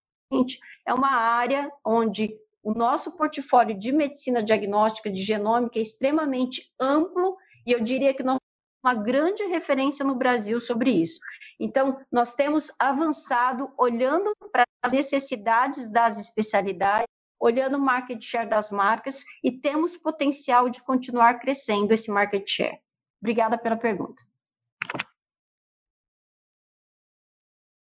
é 0.85 0.93
uma 0.93 1.11
área 1.11 1.71
onde 1.85 2.37
o 2.63 2.73
nosso 2.73 3.11
portfólio 3.11 3.77
de 3.77 3.91
medicina 3.91 4.43
diagnóstica, 4.43 5.09
de 5.09 5.23
genômica, 5.23 5.79
é 5.79 5.81
extremamente 5.81 6.73
amplo 6.79 7.37
e 7.65 7.71
eu 7.71 7.81
diria 7.81 8.13
que 8.13 8.23
nós 8.23 8.37
uma 8.83 8.93
grande 8.93 9.43
referência 9.43 10.05
no 10.05 10.15
Brasil 10.15 10.61
sobre 10.61 10.91
isso. 10.91 11.19
Então, 11.59 11.99
nós 12.11 12.35
temos 12.35 12.71
avançado 12.79 13.69
olhando 13.77 14.31
para 14.51 14.63
as 14.81 14.93
necessidades 14.93 15.91
das 15.91 16.19
especialidades, 16.19 17.07
olhando 17.39 17.77
o 17.77 17.81
market 17.81 18.23
share 18.23 18.47
das 18.47 18.71
marcas 18.71 19.23
e 19.43 19.51
temos 19.51 19.97
potencial 19.97 20.69
de 20.69 20.81
continuar 20.81 21.39
crescendo 21.39 21.91
esse 21.93 22.09
market 22.09 22.47
share. 22.47 22.79
Obrigada 23.21 23.57
pela 23.57 23.75
pergunta. 23.75 24.23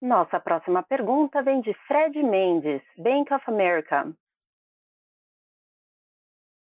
Nossa 0.01 0.39
próxima 0.39 0.81
pergunta 0.81 1.43
vem 1.43 1.61
de 1.61 1.75
Fred 1.87 2.23
Mendes, 2.23 2.81
Bank 2.97 3.31
of 3.31 3.45
America. 3.47 4.11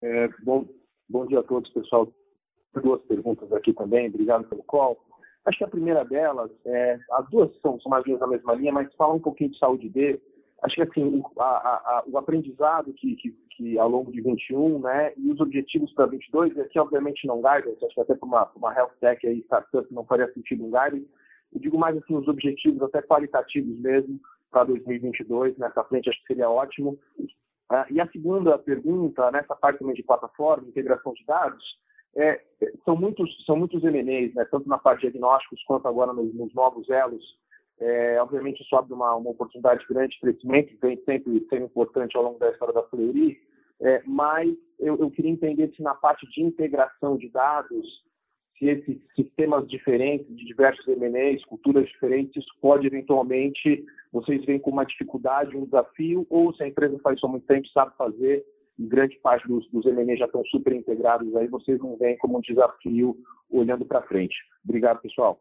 É, 0.02 0.30
bom, 0.44 0.66
bom 1.10 1.26
dia 1.26 1.40
a 1.40 1.44
todos, 1.44 1.70
pessoal. 1.74 2.08
Duas 2.82 3.02
perguntas 3.04 3.52
aqui 3.52 3.74
também, 3.74 4.08
obrigado 4.08 4.48
pelo 4.48 4.64
call. 4.64 4.98
Acho 5.44 5.58
que 5.58 5.64
a 5.66 5.70
primeira 5.70 6.06
delas, 6.06 6.52
é, 6.66 7.00
as 7.12 7.30
duas 7.30 7.54
são, 7.60 7.80
são 7.82 7.90
mais 7.90 8.06
ou 8.06 8.08
menos 8.08 8.22
na 8.22 8.28
mesma 8.28 8.54
linha, 8.54 8.72
mas 8.72 8.94
fala 8.96 9.14
um 9.14 9.20
pouquinho 9.20 9.52
de 9.52 9.58
saúde 9.58 9.90
D. 9.90 10.22
Acho 10.62 10.76
que 10.76 10.82
assim, 10.84 11.04
o, 11.04 11.42
a, 11.42 11.46
a, 11.46 12.04
o 12.08 12.18
aprendizado 12.18 12.94
que, 12.94 13.16
que, 13.18 13.32
que, 13.52 13.78
ao 13.78 13.90
longo 13.90 14.12
de 14.12 14.22
21, 14.22 14.80
né, 14.80 15.14
e 15.18 15.32
os 15.32 15.40
objetivos 15.42 15.92
para 15.94 16.06
22, 16.06 16.56
e 16.56 16.62
aqui 16.62 16.80
obviamente 16.80 17.28
não 17.28 17.42
guidance, 17.42 17.84
acho 17.84 17.94
que 17.94 18.02
até 18.02 18.16
para 18.16 18.26
uma, 18.26 18.52
uma 18.56 18.74
health 18.74 18.94
tech 19.02 19.26
aí, 19.28 19.40
startup, 19.42 19.94
não 19.94 20.06
faria 20.06 20.32
sentido 20.34 20.66
um 20.66 20.72
guidance, 20.72 21.08
eu 21.58 21.62
digo 21.62 21.78
mais 21.78 21.98
assim, 21.98 22.16
os 22.16 22.28
objetivos 22.28 22.82
até 22.84 23.02
qualitativos 23.02 23.80
mesmo 23.80 24.20
para 24.52 24.64
2022, 24.66 25.58
nessa 25.58 25.84
frente 25.84 26.10
acho 26.10 26.20
que 26.22 26.28
seria 26.28 26.50
ótimo. 26.50 26.98
Uh, 27.20 27.86
e 27.90 28.00
a 28.00 28.08
segunda 28.12 28.58
pergunta, 28.58 29.30
nessa 29.32 29.56
parte 29.56 29.80
também 29.80 29.96
de 29.96 30.04
plataforma, 30.04 30.68
integração 30.68 31.14
de 31.14 31.26
dados, 31.26 31.64
é, 32.16 32.42
são 32.86 32.96
muitos 32.96 33.46
são 33.46 33.56
muitos 33.58 33.84
M&As, 33.84 34.34
né, 34.34 34.46
tanto 34.50 34.70
na 34.70 34.78
parte 34.78 35.02
de 35.02 35.12
diagnósticos 35.12 35.62
quanto 35.66 35.88
agora 35.88 36.14
nos, 36.14 36.34
nos 36.34 36.54
novos 36.54 36.90
elos. 36.90 37.24
É, 37.80 38.22
obviamente 38.22 38.64
isso 38.64 38.76
abre 38.76 38.94
uma, 38.94 39.16
uma 39.16 39.30
oportunidade 39.32 39.86
grande 39.88 40.14
de 40.14 40.20
crescimento, 40.20 40.70
que 40.70 40.82
vem 40.82 40.98
sempre 41.04 41.46
sendo 41.50 41.66
importante 41.66 42.16
ao 42.16 42.24
longo 42.24 42.40
da 42.40 42.50
história 42.50 42.74
da 42.74 42.84
Fleury, 42.84 43.40
é, 43.82 44.02
mas 44.06 44.50
eu, 44.80 44.98
eu 44.98 45.12
queria 45.12 45.32
entender 45.32 45.72
se 45.76 45.84
na 45.84 45.94
parte 45.94 46.28
de 46.28 46.42
integração 46.42 47.18
de 47.18 47.30
dados 47.30 48.07
se 48.58 48.66
esses 48.66 48.98
sistemas 49.16 49.68
diferentes, 49.68 50.28
de 50.36 50.46
diversos 50.46 50.86
MNEs, 50.88 51.46
culturas 51.46 51.88
diferentes, 51.88 52.44
pode 52.60 52.88
eventualmente, 52.88 53.86
vocês 54.12 54.44
veem 54.46 54.60
como 54.60 54.78
uma 54.78 54.86
dificuldade, 54.86 55.56
um 55.56 55.66
desafio, 55.66 56.26
ou 56.30 56.54
se 56.54 56.64
a 56.64 56.68
empresa 56.68 57.00
faz 57.00 57.18
isso 57.18 57.26
há 57.26 57.30
muito 57.30 57.46
tempo, 57.46 57.68
sabe 57.70 57.96
fazer, 57.98 58.46
e 58.78 58.86
grande 58.86 59.18
parte 59.20 59.48
dos, 59.48 59.70
dos 59.72 59.86
MNEs 59.86 60.20
já 60.20 60.26
estão 60.26 60.44
super 60.46 60.74
integrados 60.74 61.36
aí, 61.36 61.48
vocês 61.48 61.80
não 61.80 61.96
veem 61.98 62.18
como 62.18 62.38
um 62.38 62.42
desafio 62.42 63.18
olhando 63.50 63.86
para 63.86 64.02
frente. 64.04 64.36
Obrigado, 64.64 65.02
pessoal. 65.02 65.40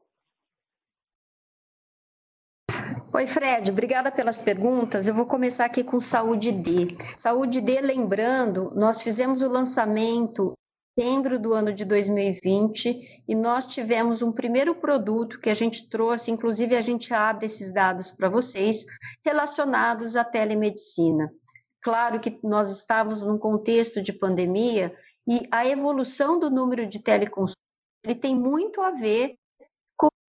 Oi, 3.13 3.27
Fred, 3.27 3.71
obrigada 3.71 4.11
pelas 4.11 4.43
perguntas. 4.43 5.09
Eu 5.09 5.15
vou 5.15 5.25
começar 5.25 5.65
aqui 5.65 5.83
com 5.83 5.99
Saúde 6.01 6.53
D. 6.53 6.89
Saúde 7.17 7.63
D, 7.63 7.81
lembrando, 7.81 8.73
nós 8.75 9.01
fizemos 9.01 9.41
o 9.41 9.49
lançamento 9.49 10.53
setembro 10.99 11.39
do 11.39 11.53
ano 11.53 11.75
de 11.75 11.85
2020 11.85 13.23
e 13.29 13.35
nós 13.35 13.67
tivemos 13.67 14.23
um 14.23 14.33
primeiro 14.33 14.75
produto 14.75 15.39
que 15.39 15.51
a 15.51 15.55
gente 15.55 15.91
trouxe, 15.91 16.31
inclusive 16.31 16.75
a 16.75 16.81
gente 16.81 17.13
abre 17.13 17.45
esses 17.45 17.71
dados 17.71 18.11
para 18.11 18.31
vocês, 18.31 18.87
relacionados 19.23 20.17
à 20.17 20.25
telemedicina. 20.25 21.31
Claro 21.83 22.19
que 22.19 22.41
nós 22.43 22.71
estávamos 22.71 23.21
num 23.21 23.37
contexto 23.37 24.03
de 24.03 24.13
pandemia 24.13 24.97
e 25.29 25.47
a 25.53 25.67
evolução 25.67 26.39
do 26.39 26.49
número 26.49 26.87
de 26.87 27.03
teleconsultas 27.03 27.67
ele 28.03 28.15
tem 28.15 28.35
muito 28.35 28.81
a 28.81 28.93
ver 28.93 29.37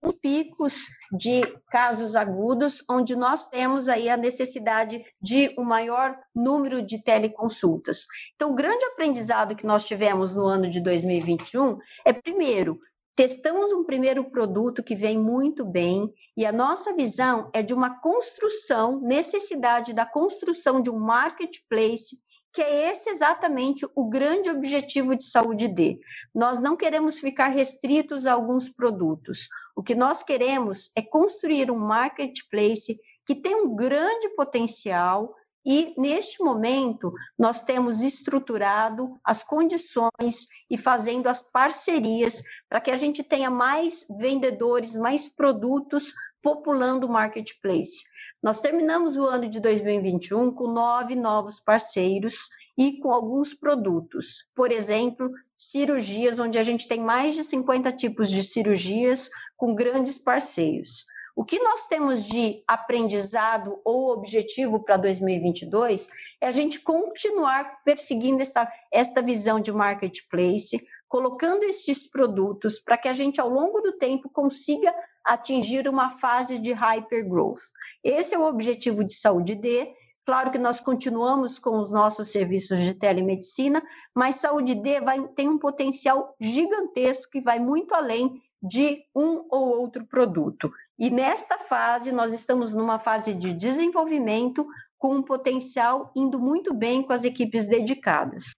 com 0.08 0.14
picos 0.14 0.88
de 1.12 1.42
casos 1.70 2.16
agudos, 2.16 2.82
onde 2.90 3.16
nós 3.16 3.48
temos 3.50 3.90
aí 3.90 4.08
a 4.10 4.16
necessidade 4.16 5.04
de 5.22 5.54
um 5.58 5.64
maior 5.64 6.18
número 6.34 6.82
de 6.82 7.04
teleconsultas. 7.04 8.06
Então, 8.36 8.52
o 8.52 8.56
grande 8.56 8.86
aprendizado 8.86 9.56
que 9.56 9.66
nós 9.66 9.86
tivemos 9.86 10.34
no 10.34 10.46
ano 10.46 10.70
de 10.70 10.80
2021 10.80 11.78
é, 12.06 12.14
primeiro, 12.14 12.80
testamos 13.16 13.74
um 13.74 13.84
primeiro 13.84 14.24
produto 14.30 14.82
que 14.82 14.96
vem 14.96 15.20
muito 15.20 15.66
bem 15.66 16.14
e 16.38 16.46
a 16.46 16.52
nossa 16.52 16.96
visão 16.96 17.50
é 17.54 17.62
de 17.62 17.74
uma 17.74 18.00
construção, 18.00 19.02
necessidade 19.02 19.94
da 19.94 20.06
construção 20.06 20.80
de 20.80 20.90
um 20.90 21.00
marketplace 21.00 22.18
que 22.58 22.62
é 22.64 22.90
esse 22.90 23.12
exatamente 23.12 23.86
o 23.96 24.10
grande 24.10 24.50
objetivo 24.50 25.16
de 25.16 25.24
Saúde 25.26 25.68
D. 25.68 26.00
Nós 26.34 26.60
não 26.60 26.76
queremos 26.76 27.20
ficar 27.20 27.50
restritos 27.50 28.26
a 28.26 28.34
alguns 28.34 28.68
produtos. 28.68 29.48
O 29.76 29.84
que 29.84 29.94
nós 29.94 30.24
queremos 30.24 30.90
é 30.98 31.04
construir 31.04 31.70
um 31.70 31.78
marketplace 31.78 33.00
que 33.28 33.36
tem 33.36 33.54
um 33.54 33.76
grande 33.76 34.30
potencial 34.30 35.36
e, 35.70 35.94
neste 35.98 36.42
momento, 36.42 37.12
nós 37.38 37.62
temos 37.62 38.02
estruturado 38.02 39.20
as 39.22 39.44
condições 39.44 40.48
e 40.72 40.78
fazendo 40.78 41.28
as 41.28 41.44
parcerias 41.44 42.42
para 42.70 42.80
que 42.80 42.90
a 42.90 42.96
gente 42.96 43.22
tenha 43.22 43.50
mais 43.50 44.06
vendedores, 44.18 44.96
mais 44.96 45.28
produtos 45.28 46.14
populando 46.42 47.04
o 47.04 47.12
marketplace. 47.12 48.06
Nós 48.42 48.62
terminamos 48.62 49.18
o 49.18 49.24
ano 49.24 49.50
de 49.50 49.60
2021 49.60 50.54
com 50.54 50.72
nove 50.72 51.16
novos 51.16 51.60
parceiros 51.60 52.48
e 52.78 53.02
com 53.02 53.12
alguns 53.12 53.54
produtos. 53.54 54.48
Por 54.56 54.72
exemplo, 54.72 55.30
cirurgias, 55.58 56.40
onde 56.40 56.58
a 56.58 56.64
gente 56.64 56.88
tem 56.88 57.02
mais 57.02 57.36
de 57.36 57.44
50 57.44 57.92
tipos 57.92 58.30
de 58.30 58.42
cirurgias 58.42 59.30
com 59.58 59.76
grandes 59.76 60.18
parceiros. 60.18 61.08
O 61.38 61.46
que 61.46 61.60
nós 61.60 61.86
temos 61.86 62.26
de 62.26 62.64
aprendizado 62.68 63.80
ou 63.86 64.10
objetivo 64.10 64.80
para 64.80 64.98
2022 64.98 66.10
é 66.42 66.48
a 66.48 66.52
gente 66.52 66.80
continuar 66.80 67.84
perseguindo 67.84 68.42
esta, 68.42 68.68
esta 68.92 69.22
visão 69.22 69.60
de 69.60 69.72
marketplace, 69.72 70.84
colocando 71.08 71.64
estes 71.64 72.10
produtos 72.10 72.80
para 72.80 72.98
que 72.98 73.08
a 73.08 73.14
gente, 73.14 73.40
ao 73.40 73.50
longo 73.50 73.82
do 73.82 74.00
tempo, 74.00 74.32
consiga 74.32 74.92
atingir 75.24 75.88
uma 75.88 76.10
fase 76.10 76.58
de 76.58 76.74
hypergrowth. 76.74 77.62
Esse 78.04 78.34
é 78.34 78.40
o 78.40 78.48
objetivo 78.48 79.04
de 79.04 79.14
Saúde 79.14 79.54
D. 79.54 79.94
Claro 80.26 80.50
que 80.50 80.58
nós 80.58 80.80
continuamos 80.80 81.60
com 81.60 81.80
os 81.80 81.92
nossos 81.92 82.32
serviços 82.32 82.80
de 82.80 82.96
telemedicina, 82.96 83.84
mas 84.12 84.38
Saúde 84.38 84.74
D 84.74 85.02
vai, 85.02 85.22
tem 85.36 85.48
um 85.48 85.60
potencial 85.60 86.36
gigantesco 86.42 87.32
que 87.32 87.42
vai 87.42 87.60
muito 87.60 87.94
além 87.94 88.42
de 88.60 89.04
um 89.16 89.46
ou 89.52 89.80
outro 89.80 90.04
produto. 90.04 90.72
E 90.98 91.10
nesta 91.10 91.60
fase, 91.60 92.12
nós 92.12 92.34
estamos 92.34 92.74
numa 92.74 92.98
fase 92.98 93.36
de 93.36 93.54
desenvolvimento 93.54 94.68
com 94.98 95.16
um 95.16 95.22
potencial 95.22 96.12
indo 96.16 96.40
muito 96.40 96.74
bem 96.74 97.04
com 97.04 97.14
as 97.14 97.24
equipes 97.24 97.68
dedicadas. 97.68 98.52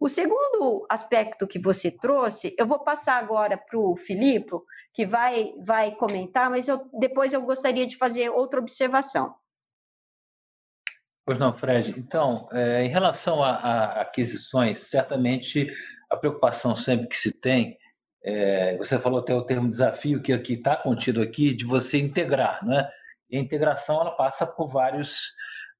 O 0.00 0.08
segundo 0.08 0.84
aspecto 0.90 1.46
que 1.46 1.58
você 1.58 1.90
trouxe, 1.90 2.54
eu 2.58 2.66
vou 2.66 2.80
passar 2.80 3.16
agora 3.16 3.56
para 3.56 3.78
o 3.78 3.96
Filipe, 3.96 4.56
que 4.92 5.06
vai, 5.06 5.54
vai 5.64 5.94
comentar, 5.94 6.50
mas 6.50 6.68
eu, 6.68 6.90
depois 6.98 7.32
eu 7.32 7.40
gostaria 7.42 7.86
de 7.86 7.96
fazer 7.96 8.28
outra 8.30 8.60
observação. 8.60 9.34
Pois 11.24 11.38
não, 11.38 11.56
Fred. 11.56 11.94
Então, 11.98 12.48
é, 12.52 12.84
em 12.84 12.88
relação 12.88 13.42
a, 13.42 13.50
a, 13.52 14.00
aquisições, 14.02 14.80
certamente 14.80 15.72
a 16.10 16.16
preocupação 16.16 16.74
sempre 16.74 17.06
que 17.06 17.16
se 17.16 17.32
tem 17.32 17.78
é, 18.22 18.76
você 18.76 18.98
falou 18.98 19.20
até 19.20 19.34
o 19.34 19.42
termo 19.42 19.68
desafio 19.68 20.22
que 20.22 20.32
aqui 20.32 20.54
está 20.54 20.76
contido 20.76 21.22
aqui 21.22 21.54
de 21.54 21.64
você 21.64 21.98
integrar, 21.98 22.64
né? 22.66 22.88
E 23.30 23.36
a 23.36 23.40
integração 23.40 24.00
ela 24.00 24.10
passa 24.10 24.46
por 24.46 24.68
vários 24.68 25.34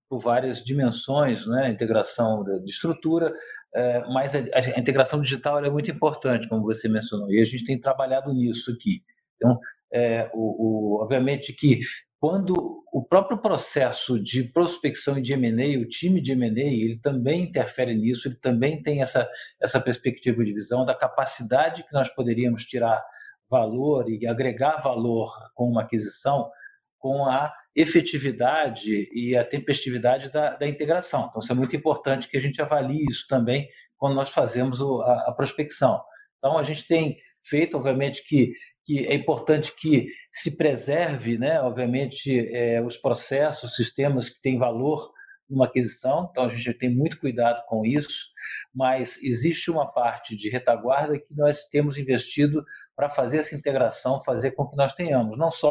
por 0.09 0.19
várias 0.19 0.65
dimensões, 0.65 1.47
né? 1.47 1.71
Integração 1.71 2.43
de 2.43 2.71
estrutura, 2.71 3.33
é, 3.73 4.01
mas 4.09 4.35
a, 4.35 4.39
a, 4.39 4.81
integração 4.81 5.23
digital 5.23 5.65
é 5.65 5.71
muito 5.71 5.91
importante, 5.91 6.49
como 6.49 6.65
você 6.65 6.89
mencionou, 6.89 7.31
e 7.31 7.41
a 7.41 7.45
gente 7.45 7.65
tem 7.65 7.79
trabalhado 7.79 8.33
nisso 8.33 8.73
aqui. 8.73 9.05
Então, 9.37 9.59
é, 9.93 10.29
o, 10.35 10.97
o, 10.97 11.03
obviamente 11.03 11.53
que 11.53 11.81
quando 12.21 12.85
o 12.93 13.03
próprio 13.03 13.39
processo 13.39 14.23
de 14.23 14.45
prospecção 14.45 15.17
e 15.17 15.23
de 15.23 15.33
M&A, 15.33 15.81
o 15.81 15.89
time 15.89 16.21
de 16.21 16.33
M&A, 16.33 16.61
ele 16.61 16.99
também 16.99 17.45
interfere 17.45 17.95
nisso, 17.95 18.29
ele 18.29 18.35
também 18.35 18.83
tem 18.83 19.01
essa, 19.01 19.27
essa 19.59 19.81
perspectiva 19.81 20.45
de 20.45 20.53
visão 20.53 20.85
da 20.85 20.95
capacidade 20.95 21.83
que 21.83 21.95
nós 21.95 22.11
poderíamos 22.11 22.67
tirar 22.67 23.03
valor 23.49 24.11
e 24.11 24.27
agregar 24.27 24.83
valor 24.83 25.33
com 25.55 25.71
uma 25.71 25.81
aquisição, 25.81 26.51
com 26.99 27.25
a 27.25 27.51
efetividade 27.75 29.09
e 29.15 29.35
a 29.35 29.43
tempestividade 29.43 30.31
da, 30.31 30.57
da 30.57 30.69
integração. 30.69 31.27
Então, 31.31 31.41
isso 31.41 31.51
é 31.51 31.55
muito 31.55 31.75
importante 31.75 32.29
que 32.29 32.37
a 32.37 32.41
gente 32.41 32.61
avalie 32.61 33.07
isso 33.09 33.27
também 33.29 33.67
quando 33.97 34.15
nós 34.15 34.29
fazemos 34.29 34.83
o, 34.83 35.01
a, 35.01 35.31
a 35.31 35.33
prospecção. 35.33 36.03
Então, 36.37 36.59
a 36.59 36.63
gente 36.63 36.87
tem 36.87 37.17
feito, 37.43 37.79
obviamente, 37.79 38.23
que 38.29 38.53
que 38.91 39.07
é 39.07 39.15
importante 39.15 39.73
que 39.77 40.09
se 40.33 40.57
preserve, 40.57 41.37
né, 41.39 41.61
obviamente, 41.61 42.49
é, 42.55 42.81
os 42.83 42.97
processos, 42.97 43.75
sistemas 43.75 44.29
que 44.29 44.41
têm 44.41 44.59
valor 44.59 45.13
numa 45.49 45.65
aquisição, 45.67 46.29
então 46.31 46.45
a 46.45 46.49
gente 46.49 46.73
tem 46.75 46.95
muito 46.95 47.19
cuidado 47.19 47.65
com 47.67 47.85
isso, 47.85 48.33
mas 48.73 49.21
existe 49.23 49.71
uma 49.71 49.91
parte 49.91 50.37
de 50.37 50.49
retaguarda 50.49 51.19
que 51.19 51.35
nós 51.35 51.69
temos 51.69 51.99
investido 51.99 52.65
para 52.95 53.11
fazer 53.11 53.39
essa 53.39 53.57
integração, 53.57 54.23
fazer 54.23 54.53
com 54.53 54.69
que 54.69 54.77
nós 54.77 54.95
tenhamos 54.95 55.37
não 55.37 55.51
só 55.51 55.69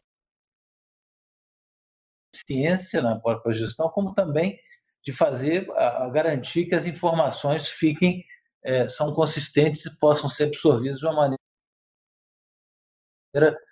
ciência 2.36 3.02
na 3.02 3.18
própria 3.20 3.54
gestão, 3.54 3.90
como 3.90 4.14
também 4.14 4.60
de 5.04 5.14
fazer 5.14 5.70
a, 5.72 6.06
a 6.06 6.10
garantir 6.10 6.66
que 6.66 6.76
as 6.76 6.86
informações 6.86 7.70
fiquem 7.70 8.26
é, 8.64 8.88
são 8.88 9.14
consistentes 9.14 9.86
e 9.86 10.00
possam 10.00 10.30
ser 10.30 10.46
absorvidas 10.46 11.00
de 11.00 11.06
uma 11.06 11.16
maneira 11.16 11.38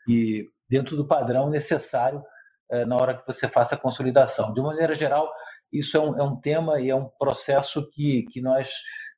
e 0.08 0.50
dentro 0.70 0.96
do 0.96 1.08
padrão 1.08 1.50
necessário 1.50 2.24
eh, 2.70 2.86
na 2.86 2.98
hora 2.98 3.18
que 3.18 3.26
você 3.26 3.48
faça 3.48 3.76
a 3.76 3.78
consolidação. 3.78 4.54
De 4.54 4.62
maneira 4.62 4.94
geral, 4.94 5.32
isso 5.72 5.98
é 5.98 6.00
um, 6.00 6.20
é 6.20 6.24
um 6.24 6.40
tema 6.40 6.80
e 6.80 6.90
é 6.90 6.96
um 6.96 7.10
processo 7.20 7.90
que, 7.92 8.24
que 8.32 8.42
nós 8.42 8.72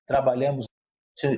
trabalhamos, 0.06 0.66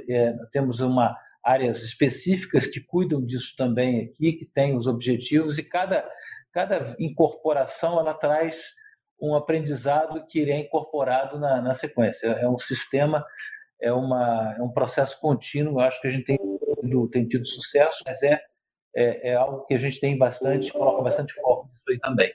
é, 0.10 0.34
temos 0.52 0.80
uma 0.80 1.18
áreas 1.44 1.84
específicas 1.84 2.68
que 2.68 2.80
cuidam 2.80 3.26
disso 3.26 3.56
também 3.58 4.06
aqui, 4.06 4.34
que 4.34 4.46
têm 4.46 4.76
os 4.76 4.88
objetivos 4.88 5.58
e 5.58 5.64
cada, 5.64 6.08
cada 6.52 6.96
incorporação 7.00 8.00
ela 8.00 8.14
traz 8.14 8.76
um 9.20 9.36
aprendizado 9.36 10.26
que 10.28 10.50
é 10.50 10.60
incorporado 10.60 11.40
na, 11.40 11.62
na 11.62 11.76
sequência. 11.76 12.28
É 12.28 12.48
um 12.48 12.58
sistema, 12.58 13.26
é, 13.82 13.92
uma, 13.92 14.56
é 14.58 14.62
um 14.62 14.72
processo 14.72 15.20
contínuo. 15.20 15.76
Eu 15.76 15.80
acho 15.82 16.02
que 16.02 16.08
a 16.08 16.12
gente 16.12 16.26
tem, 16.26 16.40
tem 17.12 17.28
tido 17.28 17.46
sucesso, 17.46 18.04
mas 18.06 18.24
é 18.24 18.42
é, 18.96 19.32
é 19.32 19.36
algo 19.36 19.66
que 19.66 19.74
a 19.74 19.78
gente 19.78 20.00
tem 20.00 20.18
bastante, 20.18 20.72
coloca 20.72 21.02
bastante 21.02 21.34
foco 21.34 21.70
nisso 21.70 21.84
aí 21.90 22.00
também. 22.00 22.34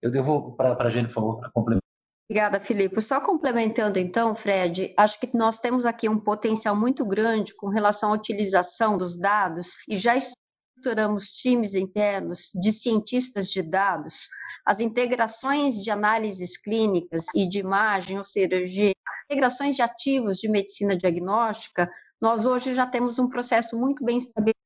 Eu 0.00 0.10
devo 0.10 0.52
para 0.56 0.76
a 0.76 0.90
Jenny, 0.90 1.06
por 1.06 1.14
favor, 1.14 1.40
para 1.40 1.50
complementar. 1.50 1.82
Obrigada, 2.28 2.58
Filipe. 2.60 3.00
Só 3.02 3.20
complementando 3.20 3.98
então, 3.98 4.34
Fred, 4.34 4.94
acho 4.96 5.20
que 5.20 5.36
nós 5.36 5.60
temos 5.60 5.84
aqui 5.84 6.08
um 6.08 6.18
potencial 6.18 6.74
muito 6.74 7.04
grande 7.04 7.54
com 7.54 7.68
relação 7.68 8.10
à 8.10 8.14
utilização 8.14 8.96
dos 8.96 9.18
dados 9.18 9.76
e 9.88 9.96
já 9.96 10.16
estruturamos 10.16 11.28
times 11.28 11.74
internos 11.74 12.50
de 12.54 12.72
cientistas 12.72 13.48
de 13.48 13.62
dados, 13.62 14.28
as 14.64 14.80
integrações 14.80 15.76
de 15.76 15.90
análises 15.90 16.56
clínicas 16.56 17.26
e 17.34 17.46
de 17.46 17.58
imagem, 17.58 18.18
ou 18.18 18.24
seja, 18.24 18.64
de 18.64 18.92
integrações 19.26 19.76
de 19.76 19.82
ativos 19.82 20.38
de 20.38 20.48
medicina 20.48 20.96
diagnóstica, 20.96 21.90
nós 22.20 22.44
hoje 22.44 22.72
já 22.72 22.86
temos 22.86 23.18
um 23.18 23.28
processo 23.28 23.78
muito 23.78 24.04
bem 24.04 24.16
estabelecido 24.16 24.61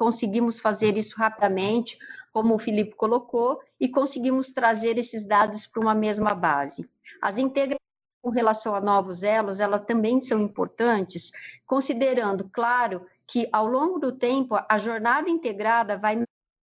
conseguimos 0.00 0.60
fazer 0.60 0.96
isso 0.96 1.14
rapidamente, 1.18 1.98
como 2.32 2.54
o 2.54 2.58
Filipe 2.58 2.96
colocou, 2.96 3.60
e 3.78 3.86
conseguimos 3.86 4.50
trazer 4.50 4.96
esses 4.96 5.26
dados 5.26 5.66
para 5.66 5.82
uma 5.82 5.94
mesma 5.94 6.34
base. 6.34 6.88
As 7.20 7.36
integrações 7.36 7.78
com 8.22 8.30
relação 8.30 8.74
a 8.74 8.80
novos 8.80 9.22
elos, 9.22 9.60
elas 9.60 9.82
também 9.82 10.18
são 10.18 10.40
importantes, 10.40 11.60
considerando, 11.66 12.48
claro, 12.50 13.06
que 13.26 13.46
ao 13.52 13.66
longo 13.66 13.98
do 13.98 14.10
tempo 14.10 14.58
a 14.66 14.78
jornada 14.78 15.28
integrada 15.28 15.98
vai 15.98 16.22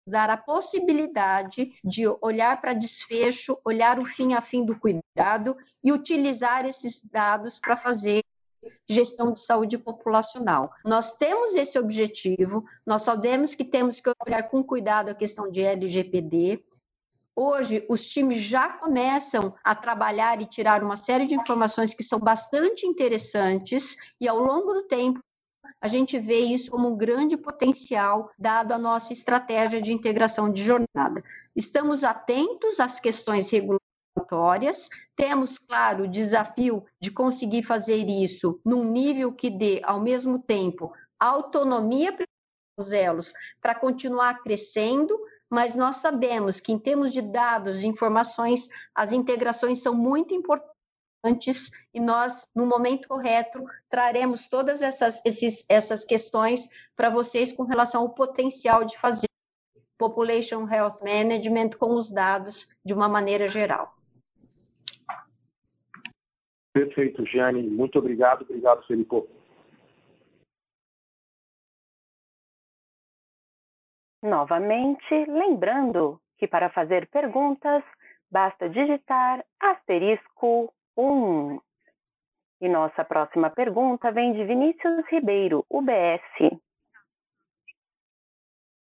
dar 0.08 0.30
a 0.30 0.38
possibilidade 0.38 1.74
de 1.84 2.08
olhar 2.22 2.62
para 2.62 2.74
desfecho, 2.74 3.58
olhar 3.66 3.98
o 3.98 4.06
fim 4.06 4.34
a 4.36 4.42
fim 4.42 4.64
do 4.64 4.78
cuidado 4.78 5.58
e 5.84 5.92
utilizar 5.92 6.68
esses 6.68 7.04
dados 7.04 7.58
para 7.58 7.76
fazer 7.76 8.22
gestão 8.90 9.32
de 9.32 9.40
saúde 9.40 9.78
populacional. 9.78 10.72
Nós 10.84 11.14
temos 11.14 11.56
esse 11.56 11.80
objetivo, 11.80 12.66
nós 12.86 13.04
sabemos 13.04 13.56
que 13.56 13.64
temos 13.64 14.00
que 14.00 14.12
olhar 14.26 14.44
com 14.44 14.64
cuidado 14.64 15.10
a 15.10 15.16
questão 15.16 15.50
de 15.50 15.62
LGPD, 15.62 16.64
Hoje, 17.36 17.84
os 17.90 18.08
times 18.08 18.42
já 18.42 18.70
começam 18.70 19.56
a 19.64 19.74
trabalhar 19.74 20.40
e 20.40 20.46
tirar 20.46 20.84
uma 20.84 20.96
série 20.96 21.26
de 21.26 21.34
informações 21.34 21.92
que 21.92 22.04
são 22.04 22.20
bastante 22.20 22.86
interessantes, 22.86 23.98
e 24.22 24.28
ao 24.28 24.38
longo 24.38 24.72
do 24.72 24.84
tempo, 24.84 25.20
a 25.82 25.88
gente 25.88 26.20
vê 26.20 26.40
isso 26.40 26.70
como 26.70 26.90
um 26.90 26.96
grande 26.96 27.36
potencial, 27.36 28.32
dado 28.38 28.72
a 28.72 28.78
nossa 28.78 29.12
estratégia 29.12 29.82
de 29.82 29.92
integração 29.92 30.50
de 30.50 30.64
jornada. 30.64 31.24
Estamos 31.56 32.04
atentos 32.04 32.80
às 32.80 33.00
questões 33.00 33.50
regulatórias, 33.50 33.83
temos, 35.16 35.58
claro, 35.60 36.04
o 36.04 36.08
desafio 36.08 36.84
de 37.00 37.12
conseguir 37.12 37.64
fazer 37.64 38.08
isso 38.08 38.60
num 38.66 38.84
nível 38.84 39.32
que 39.34 39.50
dê, 39.50 39.82
ao 39.84 40.00
mesmo 40.00 40.40
tempo, 40.40 40.92
autonomia 41.20 42.12
para 42.12 42.26
os 42.78 42.92
elos 42.92 43.34
para 43.62 43.76
continuar 43.76 44.42
crescendo, 44.42 45.18
mas 45.50 45.76
nós 45.76 45.98
sabemos 45.98 46.60
que, 46.60 46.72
em 46.72 46.80
termos 46.80 47.14
de 47.14 47.22
dados, 47.22 47.80
de 47.80 47.88
informações, 47.88 48.68
as 48.96 49.14
integrações 49.14 49.82
são 49.82 49.94
muito 49.94 50.34
importantes 50.34 51.72
e 51.94 52.00
nós, 52.00 52.48
no 52.56 52.66
momento 52.66 53.08
correto, 53.08 53.64
traremos 53.88 54.50
todas 54.50 54.82
essas, 54.82 55.22
esses, 55.24 55.64
essas 55.70 56.04
questões 56.04 56.68
para 56.96 57.10
vocês 57.10 57.54
com 57.54 57.64
relação 57.64 58.02
ao 58.02 58.10
potencial 58.10 58.84
de 58.84 58.98
fazer 58.98 59.28
Population 59.98 60.68
Health 60.68 61.00
Management 61.02 61.70
com 61.80 61.96
os 61.96 62.12
dados 62.12 62.68
de 62.84 62.94
uma 62.94 63.08
maneira 63.08 63.48
geral. 63.48 63.96
Perfeito, 66.74 67.24
Gianni. 67.26 67.62
Muito 67.62 68.00
obrigado. 68.00 68.42
Obrigado, 68.42 68.84
Felipe. 68.88 69.28
Novamente, 74.24 75.26
lembrando 75.28 76.20
que 76.40 76.48
para 76.48 76.70
fazer 76.70 77.08
perguntas, 77.10 77.84
basta 78.32 78.68
digitar 78.70 79.46
asterisco 79.60 80.74
1. 80.98 81.60
E 82.62 82.70
nossa 82.70 83.04
próxima 83.04 83.50
pergunta 83.50 84.12
vem 84.12 84.34
de 84.34 84.46
Vinícius 84.46 85.06
Ribeiro, 85.10 85.66
UBS. 85.70 86.58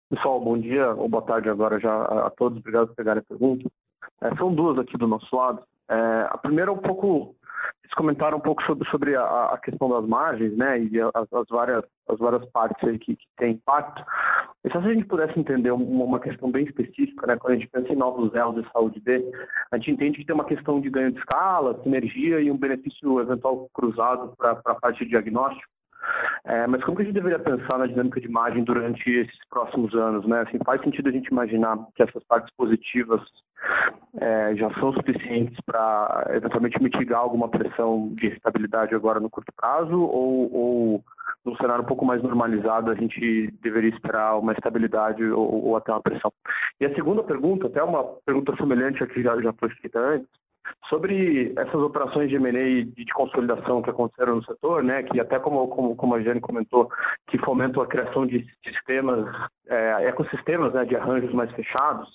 Pessoal, 0.08 0.40
bom 0.40 0.58
dia 0.58 0.90
ou 0.94 1.08
boa 1.08 1.22
tarde 1.22 1.50
agora 1.50 1.78
já 1.78 2.04
a 2.26 2.30
todos. 2.30 2.58
Obrigado 2.58 2.88
por 2.88 2.96
pegarem 2.96 3.20
a 3.20 3.24
pergunta. 3.24 3.70
É, 4.22 4.34
são 4.36 4.54
duas 4.54 4.78
aqui 4.78 4.96
do 4.96 5.06
nosso 5.06 5.36
lado. 5.36 5.62
É, 5.88 6.28
a 6.30 6.38
primeira 6.38 6.70
é 6.70 6.74
um 6.74 6.78
pouco 6.78 7.35
vocês 7.80 7.94
comentaram 7.94 8.38
um 8.38 8.40
pouco 8.40 8.62
sobre, 8.64 8.88
sobre 8.90 9.14
a, 9.14 9.22
a 9.22 9.58
questão 9.58 9.88
das 9.88 10.06
margens, 10.06 10.56
né, 10.56 10.80
e 10.80 11.00
as, 11.00 11.32
as, 11.32 11.46
várias, 11.48 11.84
as 12.08 12.18
várias 12.18 12.44
partes 12.50 12.88
aí 12.88 12.98
que, 12.98 13.16
que 13.16 13.26
tem 13.36 13.52
impacto. 13.52 14.04
E 14.64 14.70
se 14.70 14.76
a 14.76 14.80
gente 14.80 15.04
pudesse 15.04 15.38
entender 15.38 15.70
uma, 15.70 16.04
uma 16.04 16.20
questão 16.20 16.50
bem 16.50 16.64
específica, 16.64 17.26
né, 17.26 17.36
quando 17.36 17.54
a 17.54 17.56
gente 17.56 17.70
pensa 17.70 17.92
em 17.92 17.96
novos 17.96 18.34
elos 18.34 18.62
de 18.62 18.70
saúde 18.72 19.00
B, 19.00 19.24
a 19.70 19.76
gente 19.76 19.92
entende 19.92 20.18
que 20.18 20.26
tem 20.26 20.34
uma 20.34 20.44
questão 20.44 20.80
de 20.80 20.90
ganho 20.90 21.12
de 21.12 21.18
escala, 21.18 21.80
sinergia 21.82 22.40
e 22.40 22.50
um 22.50 22.58
benefício 22.58 23.20
eventual 23.20 23.68
cruzado 23.72 24.34
para 24.36 24.60
a 24.64 24.74
parte 24.74 25.04
de 25.04 25.10
diagnóstico. 25.10 25.70
É, 26.44 26.66
mas 26.66 26.84
como 26.84 26.96
que 26.96 27.02
a 27.02 27.04
gente 27.06 27.14
deveria 27.14 27.38
pensar 27.38 27.78
na 27.78 27.86
dinâmica 27.86 28.20
de 28.20 28.28
margem 28.28 28.62
durante 28.62 29.10
esses 29.10 29.48
próximos 29.48 29.92
anos, 29.94 30.24
né? 30.26 30.42
Assim, 30.42 30.58
faz 30.64 30.80
sentido 30.80 31.08
a 31.08 31.12
gente 31.12 31.26
imaginar 31.28 31.76
que 31.94 32.02
essas 32.02 32.22
partes 32.24 32.54
positivas 32.56 33.20
é, 34.20 34.54
já 34.56 34.72
são 34.74 34.92
suficientes 34.92 35.58
para 35.64 36.26
eventualmente 36.30 36.82
mitigar 36.82 37.20
alguma 37.20 37.48
pressão 37.48 38.14
de 38.14 38.28
estabilidade 38.28 38.94
agora 38.94 39.20
no 39.20 39.30
curto 39.30 39.52
prazo 39.54 39.98
ou, 39.98 40.54
ou 40.54 41.04
num 41.44 41.56
cenário 41.56 41.84
um 41.84 41.86
pouco 41.86 42.04
mais 42.04 42.22
normalizado 42.22 42.90
a 42.90 42.94
gente 42.94 43.52
deveria 43.62 43.90
esperar 43.90 44.38
uma 44.38 44.52
estabilidade 44.52 45.22
ou, 45.24 45.66
ou 45.66 45.76
até 45.76 45.92
uma 45.92 46.02
pressão? 46.02 46.32
E 46.80 46.86
a 46.86 46.94
segunda 46.94 47.22
pergunta, 47.22 47.66
até 47.66 47.82
uma 47.82 48.04
pergunta 48.24 48.56
semelhante 48.56 49.02
à 49.02 49.06
que 49.06 49.22
já, 49.22 49.40
já 49.40 49.52
foi 49.52 49.70
feita 49.70 49.98
antes, 49.98 50.28
Sobre 50.88 51.52
essas 51.56 51.74
operações 51.74 52.28
de 52.28 52.36
M&A 52.36 52.84
de 52.84 53.12
consolidação 53.12 53.82
que 53.82 53.90
aconteceram 53.90 54.36
no 54.36 54.44
setor, 54.44 54.84
né, 54.84 55.02
que 55.02 55.18
até 55.18 55.38
como, 55.38 55.66
como, 55.68 55.96
como 55.96 56.14
a 56.14 56.22
Jane 56.22 56.40
comentou, 56.40 56.88
que 57.26 57.38
fomentam 57.38 57.82
a 57.82 57.86
criação 57.86 58.24
de 58.24 58.46
sistemas, 58.64 59.26
é, 59.66 60.08
ecossistemas 60.08 60.72
né, 60.74 60.84
de 60.84 60.94
arranjos 60.94 61.32
mais 61.32 61.50
fechados, 61.52 62.08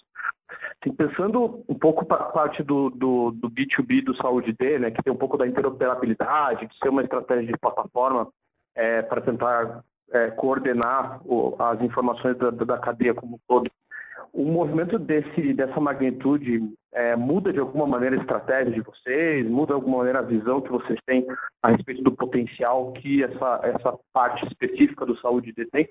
assim, 0.81 0.93
pensando 0.95 1.63
um 1.67 1.75
pouco 1.75 2.05
para 2.05 2.23
a 2.23 2.31
parte 2.31 2.63
do, 2.63 2.89
do, 2.89 3.31
do, 3.31 3.49
B2B 3.49 4.03
do 4.03 4.15
Saúde 4.17 4.53
D, 4.53 4.79
né, 4.79 4.91
que 4.91 5.03
tem 5.03 5.13
um 5.13 5.17
pouco 5.17 5.37
da 5.37 5.47
interoperabilidade, 5.47 6.67
de 6.67 6.77
ser 6.77 6.89
uma 6.89 7.03
estratégia 7.03 7.51
de 7.51 7.59
plataforma 7.59 8.27
é, 8.75 9.01
para 9.01 9.21
tentar 9.21 9.83
é, 10.11 10.31
coordenar 10.31 11.21
o, 11.25 11.55
as 11.59 11.81
informações 11.81 12.37
da, 12.37 12.49
da 12.51 12.77
cadeia 12.77 13.13
como 13.13 13.35
um 13.35 13.39
todo 13.47 13.69
o 14.33 14.45
movimento 14.45 14.97
desse, 14.97 15.53
dessa 15.53 15.79
magnitude 15.79 16.73
é, 16.93 17.15
muda 17.15 17.51
de 17.51 17.59
alguma 17.59 17.85
maneira 17.85 18.15
a 18.15 18.19
estratégia 18.19 18.71
de 18.71 18.81
vocês, 18.81 19.45
muda 19.49 19.67
de 19.67 19.73
alguma 19.73 19.97
maneira 19.97 20.19
a 20.19 20.23
visão 20.23 20.61
que 20.61 20.71
vocês 20.71 20.99
têm 21.05 21.25
a 21.61 21.69
respeito 21.69 22.01
do 22.01 22.11
potencial 22.11 22.93
que 22.93 23.23
essa, 23.23 23.59
essa 23.63 23.97
parte 24.13 24.45
específica 24.47 25.05
do 25.05 25.17
saúde 25.19 25.53
tem? 25.71 25.89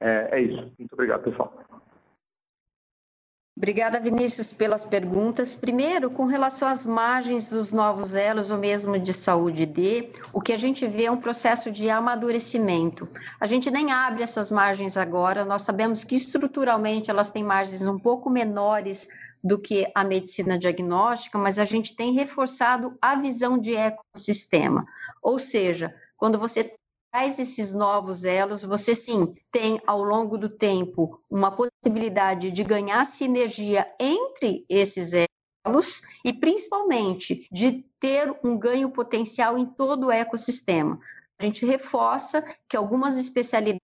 É, 0.00 0.28
é 0.32 0.40
isso. 0.40 0.72
Muito 0.78 0.92
obrigado, 0.92 1.24
pessoal. 1.24 1.52
Obrigada, 3.56 4.00
Vinícius, 4.00 4.52
pelas 4.52 4.84
perguntas. 4.84 5.54
Primeiro, 5.54 6.10
com 6.10 6.24
relação 6.24 6.66
às 6.66 6.84
margens 6.84 7.48
dos 7.48 7.70
novos 7.70 8.16
elos, 8.16 8.50
ou 8.50 8.58
mesmo 8.58 8.98
de 8.98 9.12
saúde 9.12 9.64
D, 9.64 10.10
o 10.32 10.40
que 10.40 10.52
a 10.52 10.56
gente 10.56 10.84
vê 10.88 11.04
é 11.04 11.10
um 11.10 11.16
processo 11.16 11.70
de 11.70 11.88
amadurecimento. 11.88 13.08
A 13.38 13.46
gente 13.46 13.70
nem 13.70 13.92
abre 13.92 14.24
essas 14.24 14.50
margens 14.50 14.96
agora, 14.96 15.44
nós 15.44 15.62
sabemos 15.62 16.02
que 16.02 16.16
estruturalmente 16.16 17.12
elas 17.12 17.30
têm 17.30 17.44
margens 17.44 17.82
um 17.82 17.98
pouco 17.98 18.28
menores 18.28 19.08
do 19.42 19.56
que 19.56 19.88
a 19.94 20.02
medicina 20.02 20.58
diagnóstica, 20.58 21.38
mas 21.38 21.56
a 21.56 21.64
gente 21.64 21.94
tem 21.94 22.12
reforçado 22.12 22.98
a 23.00 23.14
visão 23.14 23.56
de 23.56 23.76
ecossistema. 23.76 24.84
Ou 25.22 25.38
seja, 25.38 25.94
quando 26.16 26.40
você 26.40 26.74
traz 27.14 27.38
esses 27.38 27.72
novos 27.72 28.24
elos, 28.24 28.64
você 28.64 28.92
sim 28.92 29.36
tem 29.52 29.80
ao 29.86 30.02
longo 30.02 30.36
do 30.36 30.48
tempo 30.48 31.20
uma 31.30 31.48
possibilidade 31.48 32.50
de 32.50 32.64
ganhar 32.64 33.04
sinergia 33.04 33.86
entre 34.00 34.66
esses 34.68 35.12
elos 35.64 36.02
e 36.24 36.32
principalmente 36.32 37.46
de 37.52 37.84
ter 38.00 38.36
um 38.42 38.58
ganho 38.58 38.90
potencial 38.90 39.56
em 39.56 39.64
todo 39.64 40.08
o 40.08 40.10
ecossistema. 40.10 40.98
A 41.38 41.44
gente 41.44 41.64
reforça 41.64 42.44
que 42.68 42.76
algumas 42.76 43.16
especialidades 43.16 43.78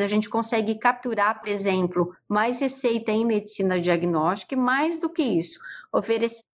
a 0.00 0.06
gente 0.06 0.30
consegue 0.30 0.76
capturar, 0.76 1.40
por 1.40 1.48
exemplo, 1.48 2.14
mais 2.28 2.60
receita 2.60 3.10
em 3.10 3.26
medicina 3.26 3.80
diagnóstica 3.80 4.54
e 4.54 4.58
mais 4.58 5.00
do 5.00 5.10
que 5.10 5.22
isso, 5.24 5.58
oferecer 5.92 6.44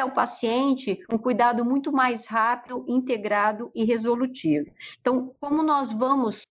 ao 0.00 0.10
paciente 0.10 1.04
um 1.10 1.16
cuidado 1.16 1.64
muito 1.64 1.92
mais 1.92 2.26
rápido, 2.26 2.84
integrado 2.88 3.70
e 3.74 3.84
resolutivo. 3.84 4.70
Então, 5.00 5.34
como 5.40 5.62
nós 5.62 5.92
vamos 5.92 6.42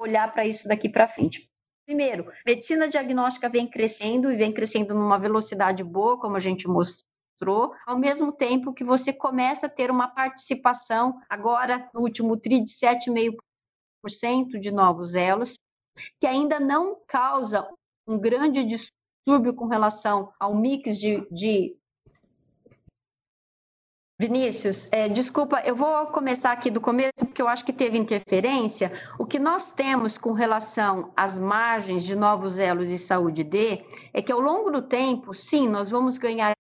olhar 0.00 0.32
para 0.32 0.46
isso 0.46 0.68
daqui 0.68 0.88
para 0.88 1.08
frente? 1.08 1.48
Primeiro, 1.86 2.30
medicina 2.46 2.88
diagnóstica 2.88 3.48
vem 3.48 3.66
crescendo 3.66 4.30
e 4.30 4.36
vem 4.36 4.52
crescendo 4.52 4.94
numa 4.94 5.18
velocidade 5.18 5.82
boa, 5.82 6.18
como 6.20 6.36
a 6.36 6.40
gente 6.40 6.68
mostrou, 6.68 7.74
ao 7.84 7.98
mesmo 7.98 8.32
tempo 8.32 8.72
que 8.72 8.84
você 8.84 9.12
começa 9.12 9.66
a 9.66 9.70
ter 9.70 9.90
uma 9.90 10.06
participação, 10.06 11.20
agora 11.28 11.90
no 11.92 12.02
último 12.02 12.36
TRI, 12.36 12.62
de 12.62 12.70
7,5% 12.70 14.58
de 14.60 14.70
novos 14.70 15.16
elos, 15.16 15.58
que 16.20 16.26
ainda 16.26 16.60
não 16.60 16.96
causa 17.08 17.68
um 18.06 18.18
grande 18.18 18.64
distúrbio 18.64 19.54
com 19.54 19.66
relação 19.66 20.32
ao 20.38 20.54
mix 20.54 20.96
de, 20.98 21.26
de 21.30 21.76
Vinícius, 24.20 24.86
é, 24.92 25.08
desculpa, 25.08 25.62
eu 25.64 25.74
vou 25.74 26.08
começar 26.08 26.52
aqui 26.52 26.70
do 26.70 26.78
começo, 26.78 27.14
porque 27.20 27.40
eu 27.40 27.48
acho 27.48 27.64
que 27.64 27.72
teve 27.72 27.96
interferência. 27.96 28.92
O 29.18 29.24
que 29.24 29.38
nós 29.38 29.72
temos 29.72 30.18
com 30.18 30.32
relação 30.32 31.10
às 31.16 31.38
margens 31.38 32.04
de 32.04 32.14
novos 32.14 32.58
elos 32.58 32.90
de 32.90 32.98
saúde 32.98 33.42
D 33.42 33.82
é 34.12 34.20
que 34.20 34.30
ao 34.30 34.38
longo 34.38 34.70
do 34.70 34.82
tempo, 34.82 35.32
sim, 35.32 35.66
nós 35.66 35.88
vamos 35.88 36.18
ganhar 36.18 36.52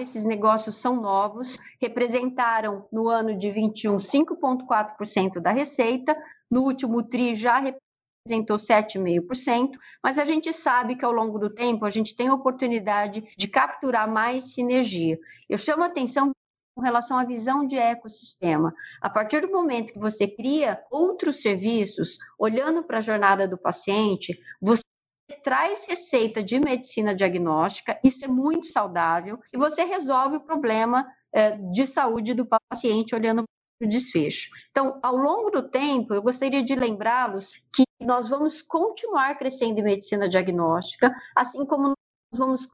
esses 0.00 0.24
negócios 0.24 0.78
são 0.78 0.96
novos, 0.96 1.58
representaram 1.78 2.86
no 2.90 3.06
ano 3.10 3.36
de 3.36 3.50
21 3.50 3.96
5,4% 3.96 5.40
da 5.40 5.50
receita, 5.50 6.16
no 6.50 6.62
último 6.62 7.02
TRI 7.02 7.34
já 7.34 7.58
representou 7.58 8.56
7,5%, 8.56 9.72
mas 10.02 10.18
a 10.18 10.24
gente 10.24 10.54
sabe 10.54 10.96
que 10.96 11.04
ao 11.04 11.12
longo 11.12 11.38
do 11.38 11.50
tempo 11.50 11.84
a 11.84 11.90
gente 11.90 12.16
tem 12.16 12.28
a 12.28 12.34
oportunidade 12.34 13.22
de 13.36 13.46
capturar 13.46 14.10
mais 14.10 14.54
sinergia. 14.54 15.18
Eu 15.50 15.58
chamo 15.58 15.82
a 15.82 15.86
atenção 15.86 16.32
com 16.74 16.82
relação 16.82 17.18
à 17.18 17.24
visão 17.24 17.64
de 17.64 17.76
ecossistema. 17.76 18.74
A 19.00 19.08
partir 19.08 19.40
do 19.40 19.52
momento 19.52 19.92
que 19.92 19.98
você 19.98 20.26
cria 20.26 20.82
outros 20.90 21.40
serviços, 21.40 22.18
olhando 22.38 22.82
para 22.82 22.98
a 22.98 23.02
jornada 23.02 23.46
do 23.46 23.56
paciente, 23.56 24.38
você 24.60 24.82
traz 25.42 25.86
receita 25.86 26.42
de 26.42 26.58
medicina 26.58 27.14
diagnóstica, 27.14 27.98
isso 28.02 28.24
é 28.24 28.28
muito 28.28 28.66
saudável, 28.66 29.38
e 29.52 29.56
você 29.56 29.84
resolve 29.84 30.36
o 30.36 30.40
problema 30.40 31.06
é, 31.32 31.52
de 31.70 31.86
saúde 31.86 32.34
do 32.34 32.46
paciente 32.46 33.14
olhando 33.14 33.44
o 33.82 33.88
desfecho. 33.88 34.50
Então, 34.70 34.98
ao 35.02 35.16
longo 35.16 35.50
do 35.50 35.68
tempo, 35.68 36.14
eu 36.14 36.22
gostaria 36.22 36.62
de 36.62 36.74
lembrá-los 36.74 37.52
que 37.72 37.84
nós 38.00 38.28
vamos 38.28 38.62
continuar 38.62 39.36
crescendo 39.36 39.78
em 39.78 39.84
medicina 39.84 40.28
diagnóstica, 40.28 41.14
assim 41.34 41.64
como 41.64 41.93
vamos 42.36 42.68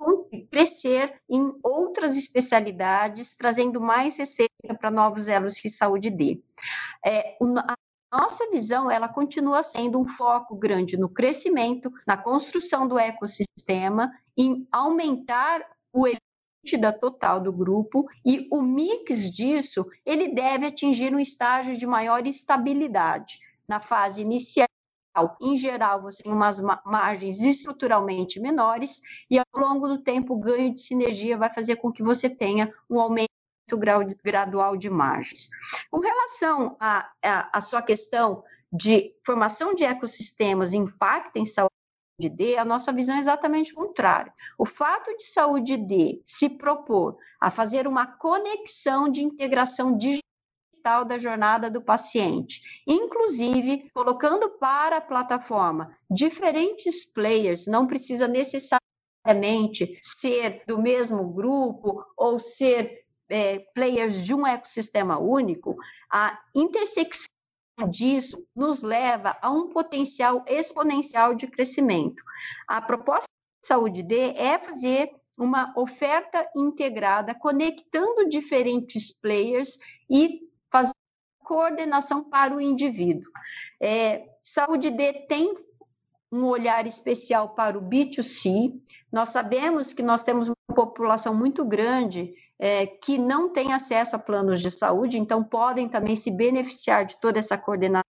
crescer 0.51 1.21
em 1.29 1.53
outras 1.63 2.17
especialidades, 2.17 3.37
trazendo 3.37 3.81
mais 3.81 4.19
receita 4.19 4.75
para 4.79 4.91
novos 4.91 5.29
elos 5.29 5.55
de 5.55 5.71
saúde 5.71 6.11
D. 6.11 6.43
É, 7.05 7.37
a 7.41 7.77
nossa 8.13 8.51
visão, 8.51 8.91
ela 8.91 9.09
continua 9.09 9.63
sendo 9.63 10.01
um 10.01 10.09
foco 10.09 10.57
grande 10.57 10.97
no 10.97 11.09
crescimento, 11.09 11.93
na 12.07 12.17
construção 12.17 12.89
do 12.89 12.99
ecossistema, 12.99 14.11
em 14.37 14.67
aumentar 14.73 15.65
o 15.93 16.07
da 16.79 16.93
total 16.93 17.41
do 17.41 17.53
grupo 17.53 18.07
e 18.25 18.47
o 18.51 18.61
mix 18.61 19.31
disso 19.33 19.87
ele 20.05 20.29
deve 20.35 20.67
atingir 20.67 21.15
um 21.15 21.19
estágio 21.19 21.77
de 21.77 21.87
maior 21.87 22.27
estabilidade. 22.27 23.39
Na 23.67 23.81
fase 23.81 24.21
inicial, 24.21 24.69
em 25.41 25.57
geral, 25.57 26.03
você 26.03 26.23
tem 26.23 26.33
umas 26.33 26.61
margens 26.85 27.41
estruturalmente 27.41 28.41
menores 28.41 29.01
e 29.31 29.39
ao 29.39 29.45
longo 29.55 29.89
do 29.89 30.03
tempo 30.03 30.35
o 30.35 30.41
ganho 30.41 30.75
de 30.75 30.81
sinergia 30.81 31.37
vai 31.37 31.49
fazer 31.49 31.77
com 31.77 31.93
que 31.93 32.03
você 32.03 32.29
tenha 32.29 32.73
um 32.89 33.01
aumento 33.01 33.29
gradual 34.25 34.77
de 34.77 34.91
margens. 34.91 35.49
Com 35.91 36.01
relação 36.01 36.77
à 36.81 37.61
sua 37.61 37.83
questão 37.83 38.43
de 38.73 39.15
formação 39.25 39.75
de 39.75 39.85
ecossistemas 39.85 40.73
impacto 40.73 41.37
em 41.37 41.47
saúde 41.47 41.71
saúde 42.21 42.29
D, 42.29 42.59
a 42.59 42.65
nossa 42.65 42.93
visão 42.93 43.17
é 43.17 43.19
exatamente 43.19 43.73
o 43.73 43.77
contrário. 43.77 44.33
O 44.59 44.67
fato 44.67 45.17
de 45.17 45.25
saúde 45.25 45.77
D 45.79 46.21
se 46.25 46.51
propor 46.51 47.17
a 47.41 47.51
fazer 47.51 47.87
uma 47.87 48.07
conexão 48.07 49.09
de 49.09 49.23
integração 49.23 49.97
digital 49.97 50.30
da 50.83 51.19
jornada 51.19 51.71
do 51.71 51.83
paciente, 51.83 52.83
inclusive 52.87 53.91
colocando 53.95 54.51
para 54.59 54.97
a 54.97 55.01
plataforma 55.01 55.97
diferentes 56.11 57.05
players, 57.05 57.67
não 57.67 57.87
precisa 57.87 58.27
necessariamente 58.27 59.99
ser 60.03 60.63
do 60.67 60.81
mesmo 60.81 61.33
grupo 61.33 62.05
ou 62.17 62.39
ser 62.39 63.05
é, 63.29 63.61
players 63.75 64.25
de 64.25 64.35
um 64.35 64.47
ecossistema 64.47 65.19
único, 65.19 65.77
a 66.11 66.39
intersecção 66.55 67.27
disso 67.89 68.45
nos 68.55 68.83
leva 68.83 69.39
a 69.41 69.51
um 69.51 69.69
potencial 69.69 70.45
exponencial 70.47 71.35
de 71.35 71.47
crescimento. 71.47 72.23
A 72.67 72.83
proposta 72.83 73.29
de 73.63 73.69
saúde 73.69 74.03
D 74.03 74.35
é 74.37 74.59
fazer 74.59 75.11
uma 75.39 75.73
oferta 75.75 76.47
integrada, 76.55 77.35
conectando 77.35 78.29
diferentes 78.29 79.11
players 79.11 79.79
e 80.11 80.50
coordenação 81.51 82.23
para 82.23 82.55
o 82.55 82.61
indivíduo. 82.61 83.29
É, 83.83 84.29
saúde 84.41 84.89
D 84.89 85.13
tem 85.27 85.53
um 86.31 86.45
olhar 86.45 86.87
especial 86.87 87.49
para 87.49 87.77
o 87.77 87.83
B2C. 87.83 88.73
Nós 89.11 89.31
sabemos 89.31 89.93
que 89.93 90.01
nós 90.01 90.23
temos 90.23 90.47
uma 90.47 90.77
população 90.77 91.35
muito 91.35 91.65
grande 91.65 92.33
é, 92.57 92.87
que 92.87 93.19
não 93.19 93.49
têm 93.53 93.73
acesso 93.73 94.15
a 94.15 94.19
planos 94.19 94.61
de 94.61 94.71
saúde, 94.71 95.19
então 95.19 95.43
podem 95.43 95.89
também 95.89 96.15
se 96.15 96.31
beneficiar 96.31 97.05
de 97.05 97.19
toda 97.21 97.41
essa 97.41 97.59
coordenação 97.59 98.05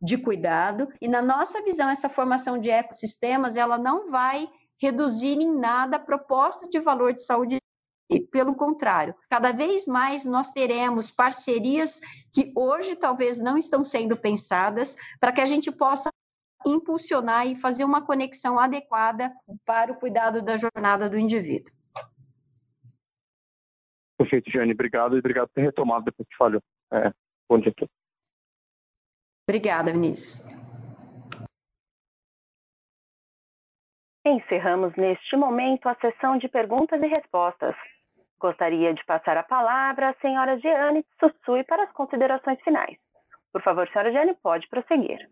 de 0.00 0.16
cuidado. 0.16 0.88
E 1.02 1.06
na 1.06 1.20
nossa 1.20 1.62
visão, 1.62 1.90
essa 1.90 2.08
formação 2.08 2.56
de 2.56 2.70
ecossistemas, 2.70 3.56
ela 3.56 3.76
não 3.76 4.10
vai 4.10 4.48
reduzir 4.80 5.38
em 5.38 5.54
nada 5.54 5.96
a 5.96 6.00
proposta 6.00 6.66
de 6.66 6.80
valor 6.80 7.12
de 7.12 7.22
saúde 7.22 7.58
pelo 8.30 8.54
contrário, 8.54 9.14
cada 9.30 9.52
vez 9.52 9.86
mais 9.86 10.24
nós 10.24 10.52
teremos 10.52 11.10
parcerias 11.10 12.00
que 12.32 12.52
hoje 12.56 12.96
talvez 12.96 13.38
não 13.38 13.56
estão 13.56 13.84
sendo 13.84 14.16
pensadas 14.16 14.96
para 15.18 15.32
que 15.32 15.40
a 15.40 15.46
gente 15.46 15.72
possa 15.72 16.10
impulsionar 16.66 17.46
e 17.46 17.56
fazer 17.56 17.84
uma 17.84 18.04
conexão 18.04 18.58
adequada 18.58 19.32
para 19.64 19.92
o 19.92 19.96
cuidado 19.96 20.42
da 20.42 20.56
jornada 20.56 21.08
do 21.08 21.18
indivíduo. 21.18 21.72
Perfeito, 24.18 24.50
Jane. 24.50 24.72
Obrigado 24.72 25.16
e 25.16 25.18
obrigado 25.18 25.48
por 25.48 25.54
ter 25.54 25.62
retomado 25.62 26.04
depois 26.04 26.28
que 26.28 26.36
falhou. 26.36 26.62
É, 26.92 27.12
bom 27.48 27.58
dia 27.58 27.70
a 27.70 27.74
todos. 27.74 27.94
Obrigada, 29.46 29.92
Vinícius. 29.92 30.46
Encerramos 34.26 34.94
neste 34.96 35.36
momento 35.36 35.86
a 35.86 35.94
sessão 35.96 36.38
de 36.38 36.48
perguntas 36.48 37.02
e 37.02 37.06
respostas. 37.06 37.76
Gostaria 38.44 38.92
de 38.92 39.02
passar 39.06 39.38
a 39.38 39.42
palavra 39.42 40.10
à 40.10 40.14
senhora 40.20 40.58
Jeane 40.58 41.02
Sussui 41.18 41.64
para 41.64 41.84
as 41.84 41.92
considerações 41.92 42.60
finais. 42.60 42.94
Por 43.50 43.62
favor, 43.62 43.88
senhora 43.88 44.12
Jeane, 44.12 44.36
pode 44.42 44.68
prosseguir. 44.68 45.30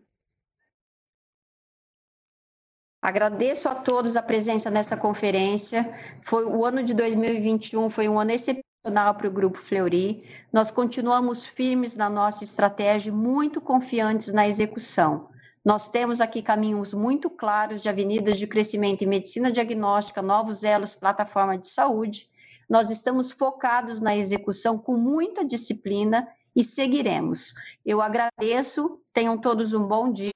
Agradeço 2.99 3.69
a 3.69 3.75
todos 3.75 4.17
a 4.17 4.23
presença 4.23 4.71
nessa 4.71 4.97
conferência. 4.97 5.85
Foi 6.23 6.43
o 6.43 6.65
ano 6.65 6.81
de 6.81 6.95
2021 6.95 7.87
foi 7.91 8.09
um 8.09 8.19
ano 8.19 8.31
excepcional 8.31 9.13
para 9.13 9.27
o 9.27 9.31
Grupo 9.31 9.59
Fleury. 9.59 10.27
Nós 10.51 10.71
continuamos 10.71 11.45
firmes 11.45 11.95
na 11.95 12.09
nossa 12.09 12.43
estratégia 12.43 13.13
muito 13.13 13.61
confiantes 13.61 14.33
na 14.33 14.47
execução. 14.47 15.29
Nós 15.63 15.87
temos 15.87 16.19
aqui 16.19 16.41
caminhos 16.41 16.95
muito 16.95 17.29
claros 17.29 17.83
de 17.83 17.89
avenidas 17.89 18.39
de 18.39 18.47
crescimento 18.47 19.03
em 19.03 19.07
medicina 19.07 19.51
diagnóstica, 19.51 20.19
novos 20.19 20.63
elos, 20.63 20.95
plataforma 20.95 21.59
de 21.59 21.67
saúde. 21.67 22.32
Nós 22.69 22.89
estamos 22.89 23.31
focados 23.31 23.99
na 23.99 24.15
execução 24.15 24.77
com 24.77 24.95
muita 24.95 25.45
disciplina 25.45 26.27
e 26.55 26.63
seguiremos. 26.63 27.53
Eu 27.85 28.01
agradeço, 28.01 29.01
tenham 29.11 29.37
todos 29.37 29.73
um 29.73 29.87
bom 29.87 30.11
dia 30.11 30.31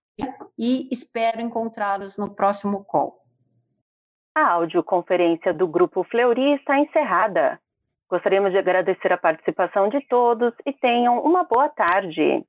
e 0.58 0.88
espero 0.92 1.42
encontrá-los 1.42 2.18
no 2.18 2.34
próximo 2.34 2.84
call. 2.84 3.24
A 4.36 4.52
audioconferência 4.52 5.54
do 5.54 5.68
Grupo 5.68 6.04
Fleury 6.04 6.56
está 6.56 6.80
encerrada. 6.80 7.60
Gostaríamos 8.10 8.52
de 8.52 8.58
agradecer 8.58 9.12
a 9.12 9.18
participação 9.18 9.90
de 9.90 10.00
todos 10.08 10.54
e 10.66 10.72
tenham 10.74 11.20
uma 11.22 11.44
boa 11.44 11.70
tarde. 11.70 12.44